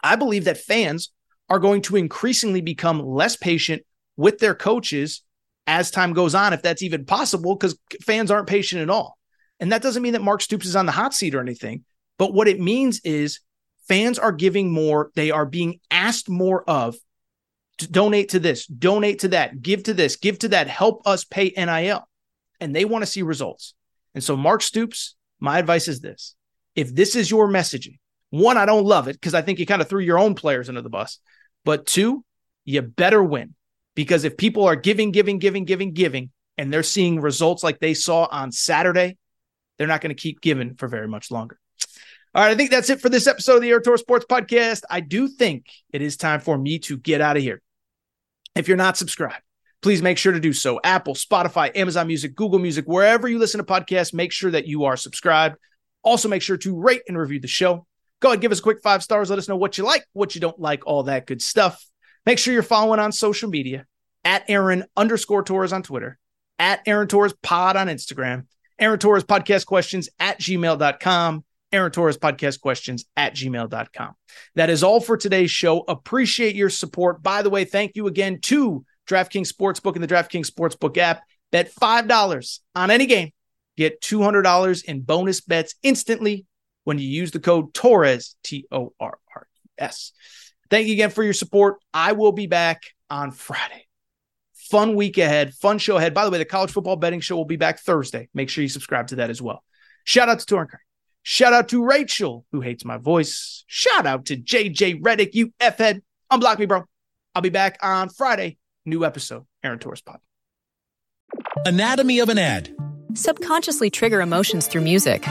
I 0.00 0.14
believe 0.14 0.44
that 0.44 0.58
fans 0.58 1.10
are 1.48 1.58
going 1.58 1.82
to 1.82 1.96
increasingly 1.96 2.60
become 2.60 3.04
less 3.04 3.34
patient 3.34 3.82
with 4.20 4.38
their 4.38 4.54
coaches 4.54 5.22
as 5.66 5.90
time 5.90 6.12
goes 6.12 6.34
on, 6.34 6.52
if 6.52 6.62
that's 6.62 6.82
even 6.82 7.06
possible, 7.06 7.56
because 7.56 7.78
fans 8.02 8.30
aren't 8.30 8.48
patient 8.48 8.82
at 8.82 8.90
all. 8.90 9.16
And 9.58 9.72
that 9.72 9.82
doesn't 9.82 10.02
mean 10.02 10.12
that 10.12 10.22
Mark 10.22 10.42
Stoops 10.42 10.66
is 10.66 10.76
on 10.76 10.84
the 10.84 10.92
hot 10.92 11.14
seat 11.14 11.34
or 11.34 11.40
anything. 11.40 11.84
But 12.18 12.34
what 12.34 12.46
it 12.46 12.60
means 12.60 13.00
is 13.02 13.40
fans 13.88 14.18
are 14.18 14.32
giving 14.32 14.70
more, 14.70 15.10
they 15.14 15.30
are 15.30 15.46
being 15.46 15.80
asked 15.90 16.28
more 16.28 16.68
of 16.68 16.96
donate 17.78 18.30
to 18.30 18.38
this, 18.38 18.66
donate 18.66 19.20
to 19.20 19.28
that, 19.28 19.62
give 19.62 19.84
to 19.84 19.94
this, 19.94 20.16
give 20.16 20.38
to 20.40 20.48
that, 20.48 20.68
help 20.68 21.06
us 21.06 21.24
pay 21.24 21.52
NIL. 21.56 22.06
And 22.60 22.76
they 22.76 22.84
want 22.84 23.02
to 23.02 23.10
see 23.10 23.22
results. 23.22 23.72
And 24.14 24.22
so, 24.22 24.36
Mark 24.36 24.60
Stoops, 24.60 25.14
my 25.38 25.58
advice 25.58 25.88
is 25.88 26.00
this 26.00 26.34
if 26.74 26.94
this 26.94 27.16
is 27.16 27.30
your 27.30 27.48
messaging, 27.48 27.98
one, 28.28 28.58
I 28.58 28.66
don't 28.66 28.84
love 28.84 29.08
it 29.08 29.14
because 29.14 29.32
I 29.32 29.40
think 29.40 29.58
you 29.58 29.64
kind 29.64 29.80
of 29.80 29.88
threw 29.88 30.00
your 30.00 30.18
own 30.18 30.34
players 30.34 30.68
under 30.68 30.82
the 30.82 30.90
bus. 30.90 31.18
But 31.64 31.86
two, 31.86 32.22
you 32.66 32.82
better 32.82 33.22
win 33.22 33.54
because 34.00 34.24
if 34.24 34.38
people 34.38 34.64
are 34.64 34.76
giving, 34.76 35.10
giving, 35.10 35.38
giving, 35.38 35.66
giving, 35.66 35.92
giving, 35.92 36.30
and 36.56 36.72
they're 36.72 36.82
seeing 36.82 37.20
results 37.20 37.62
like 37.62 37.80
they 37.80 37.92
saw 37.92 38.26
on 38.30 38.50
Saturday, 38.50 39.18
they're 39.76 39.86
not 39.86 40.00
going 40.00 40.08
to 40.08 40.18
keep 40.18 40.40
giving 40.40 40.74
for 40.74 40.88
very 40.88 41.06
much 41.06 41.30
longer. 41.30 41.58
All 42.34 42.42
right, 42.42 42.50
I 42.50 42.54
think 42.54 42.70
that's 42.70 42.88
it 42.88 43.02
for 43.02 43.10
this 43.10 43.26
episode 43.26 43.56
of 43.56 43.60
the 43.60 43.68
Aaron 43.68 43.82
Torres 43.82 44.00
Sports 44.00 44.24
Podcast. 44.24 44.84
I 44.88 45.00
do 45.00 45.28
think 45.28 45.66
it 45.92 46.00
is 46.00 46.16
time 46.16 46.40
for 46.40 46.56
me 46.56 46.78
to 46.78 46.96
get 46.96 47.20
out 47.20 47.36
of 47.36 47.42
here. 47.42 47.60
If 48.56 48.68
you're 48.68 48.78
not 48.78 48.96
subscribed, 48.96 49.42
please 49.82 50.00
make 50.00 50.16
sure 50.16 50.32
to 50.32 50.40
do 50.40 50.54
so. 50.54 50.80
Apple, 50.82 51.12
Spotify, 51.12 51.76
Amazon 51.76 52.06
Music, 52.06 52.34
Google 52.34 52.58
Music, 52.58 52.86
wherever 52.86 53.28
you 53.28 53.38
listen 53.38 53.58
to 53.58 53.70
podcasts, 53.70 54.14
make 54.14 54.32
sure 54.32 54.50
that 54.50 54.66
you 54.66 54.84
are 54.84 54.96
subscribed. 54.96 55.56
Also, 56.02 56.26
make 56.26 56.40
sure 56.40 56.56
to 56.56 56.74
rate 56.74 57.02
and 57.06 57.18
review 57.18 57.38
the 57.38 57.48
show. 57.48 57.86
Go 58.20 58.30
ahead, 58.30 58.40
give 58.40 58.50
us 58.50 58.60
a 58.60 58.62
quick 58.62 58.80
five 58.82 59.02
stars. 59.02 59.28
Let 59.28 59.38
us 59.38 59.46
know 59.46 59.56
what 59.56 59.76
you 59.76 59.84
like, 59.84 60.06
what 60.14 60.34
you 60.34 60.40
don't 60.40 60.58
like, 60.58 60.86
all 60.86 61.02
that 61.02 61.26
good 61.26 61.42
stuff. 61.42 61.84
Make 62.24 62.38
sure 62.38 62.52
you're 62.52 62.62
following 62.62 63.00
on 63.00 63.12
social 63.12 63.50
media 63.50 63.86
at 64.24 64.44
Aaron 64.48 64.84
underscore 64.96 65.42
Torres 65.42 65.72
on 65.72 65.82
Twitter, 65.82 66.18
at 66.58 66.80
Aaron 66.86 67.08
Torres 67.08 67.34
Pod 67.42 67.76
on 67.76 67.88
Instagram, 67.88 68.46
Aaron 68.78 68.98
Torres 68.98 69.24
Podcast 69.24 69.66
Questions 69.66 70.08
at 70.18 70.40
gmail.com, 70.40 71.44
Aaron 71.72 71.92
Torres 71.92 72.18
Podcast 72.18 72.60
Questions 72.60 73.04
at 73.16 73.34
gmail.com. 73.34 74.14
That 74.54 74.70
is 74.70 74.82
all 74.82 75.00
for 75.00 75.16
today's 75.16 75.50
show. 75.50 75.80
Appreciate 75.86 76.54
your 76.54 76.70
support. 76.70 77.22
By 77.22 77.42
the 77.42 77.50
way, 77.50 77.64
thank 77.64 77.96
you 77.96 78.06
again 78.06 78.40
to 78.42 78.84
DraftKings 79.08 79.52
Sportsbook 79.52 79.94
and 79.94 80.04
the 80.04 80.08
DraftKings 80.08 80.50
Sportsbook 80.50 80.96
app. 80.96 81.22
Bet 81.52 81.72
$5 81.74 82.60
on 82.76 82.90
any 82.90 83.06
game. 83.06 83.30
Get 83.76 84.00
$200 84.00 84.84
in 84.84 85.00
bonus 85.00 85.40
bets 85.40 85.74
instantly 85.82 86.46
when 86.84 86.98
you 86.98 87.08
use 87.08 87.30
the 87.30 87.40
code 87.40 87.74
Torres, 87.74 88.36
T 88.42 88.66
O 88.70 88.92
R 89.00 89.18
R 89.34 89.46
E 89.56 89.68
S. 89.78 90.12
Thank 90.70 90.86
you 90.86 90.92
again 90.92 91.10
for 91.10 91.24
your 91.24 91.32
support. 91.32 91.78
I 91.92 92.12
will 92.12 92.32
be 92.32 92.46
back 92.46 92.82
on 93.08 93.32
Friday. 93.32 93.89
Fun 94.70 94.94
week 94.94 95.18
ahead, 95.18 95.52
fun 95.52 95.78
show 95.78 95.96
ahead. 95.96 96.14
By 96.14 96.24
the 96.24 96.30
way, 96.30 96.38
the 96.38 96.44
college 96.44 96.70
football 96.70 96.94
betting 96.94 97.18
show 97.18 97.34
will 97.34 97.44
be 97.44 97.56
back 97.56 97.80
Thursday. 97.80 98.28
Make 98.32 98.48
sure 98.48 98.62
you 98.62 98.68
subscribe 98.68 99.08
to 99.08 99.16
that 99.16 99.28
as 99.28 99.42
well. 99.42 99.64
Shout 100.04 100.28
out 100.28 100.38
to 100.38 100.46
Torrin 100.46 100.68
Shout 101.22 101.52
out 101.52 101.68
to 101.70 101.84
Rachel, 101.84 102.46
who 102.52 102.60
hates 102.60 102.84
my 102.84 102.96
voice. 102.96 103.64
Shout 103.66 104.06
out 104.06 104.26
to 104.26 104.36
JJ 104.36 105.02
Redick, 105.02 105.30
you 105.34 105.52
F 105.58 105.78
head. 105.78 106.02
Unblock 106.32 106.60
me, 106.60 106.66
bro. 106.66 106.84
I'll 107.34 107.42
be 107.42 107.48
back 107.48 107.78
on 107.82 108.10
Friday. 108.10 108.58
New 108.86 109.04
episode, 109.04 109.44
Aaron 109.64 109.80
Torres 109.80 110.02
Pod. 110.02 110.20
Anatomy 111.66 112.20
of 112.20 112.28
an 112.28 112.38
ad. 112.38 112.72
Subconsciously 113.14 113.90
trigger 113.90 114.20
emotions 114.20 114.68
through 114.68 114.82
music. 114.82 115.22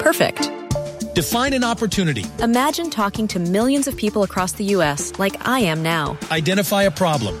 Perfect. 0.00 0.50
Define 1.14 1.54
an 1.54 1.64
opportunity. 1.64 2.26
Imagine 2.40 2.90
talking 2.90 3.26
to 3.28 3.38
millions 3.38 3.88
of 3.88 3.96
people 3.96 4.22
across 4.22 4.52
the 4.52 4.64
U.S. 4.64 5.18
like 5.18 5.48
I 5.48 5.60
am 5.60 5.82
now. 5.82 6.18
Identify 6.30 6.82
a 6.82 6.90
problem. 6.90 7.40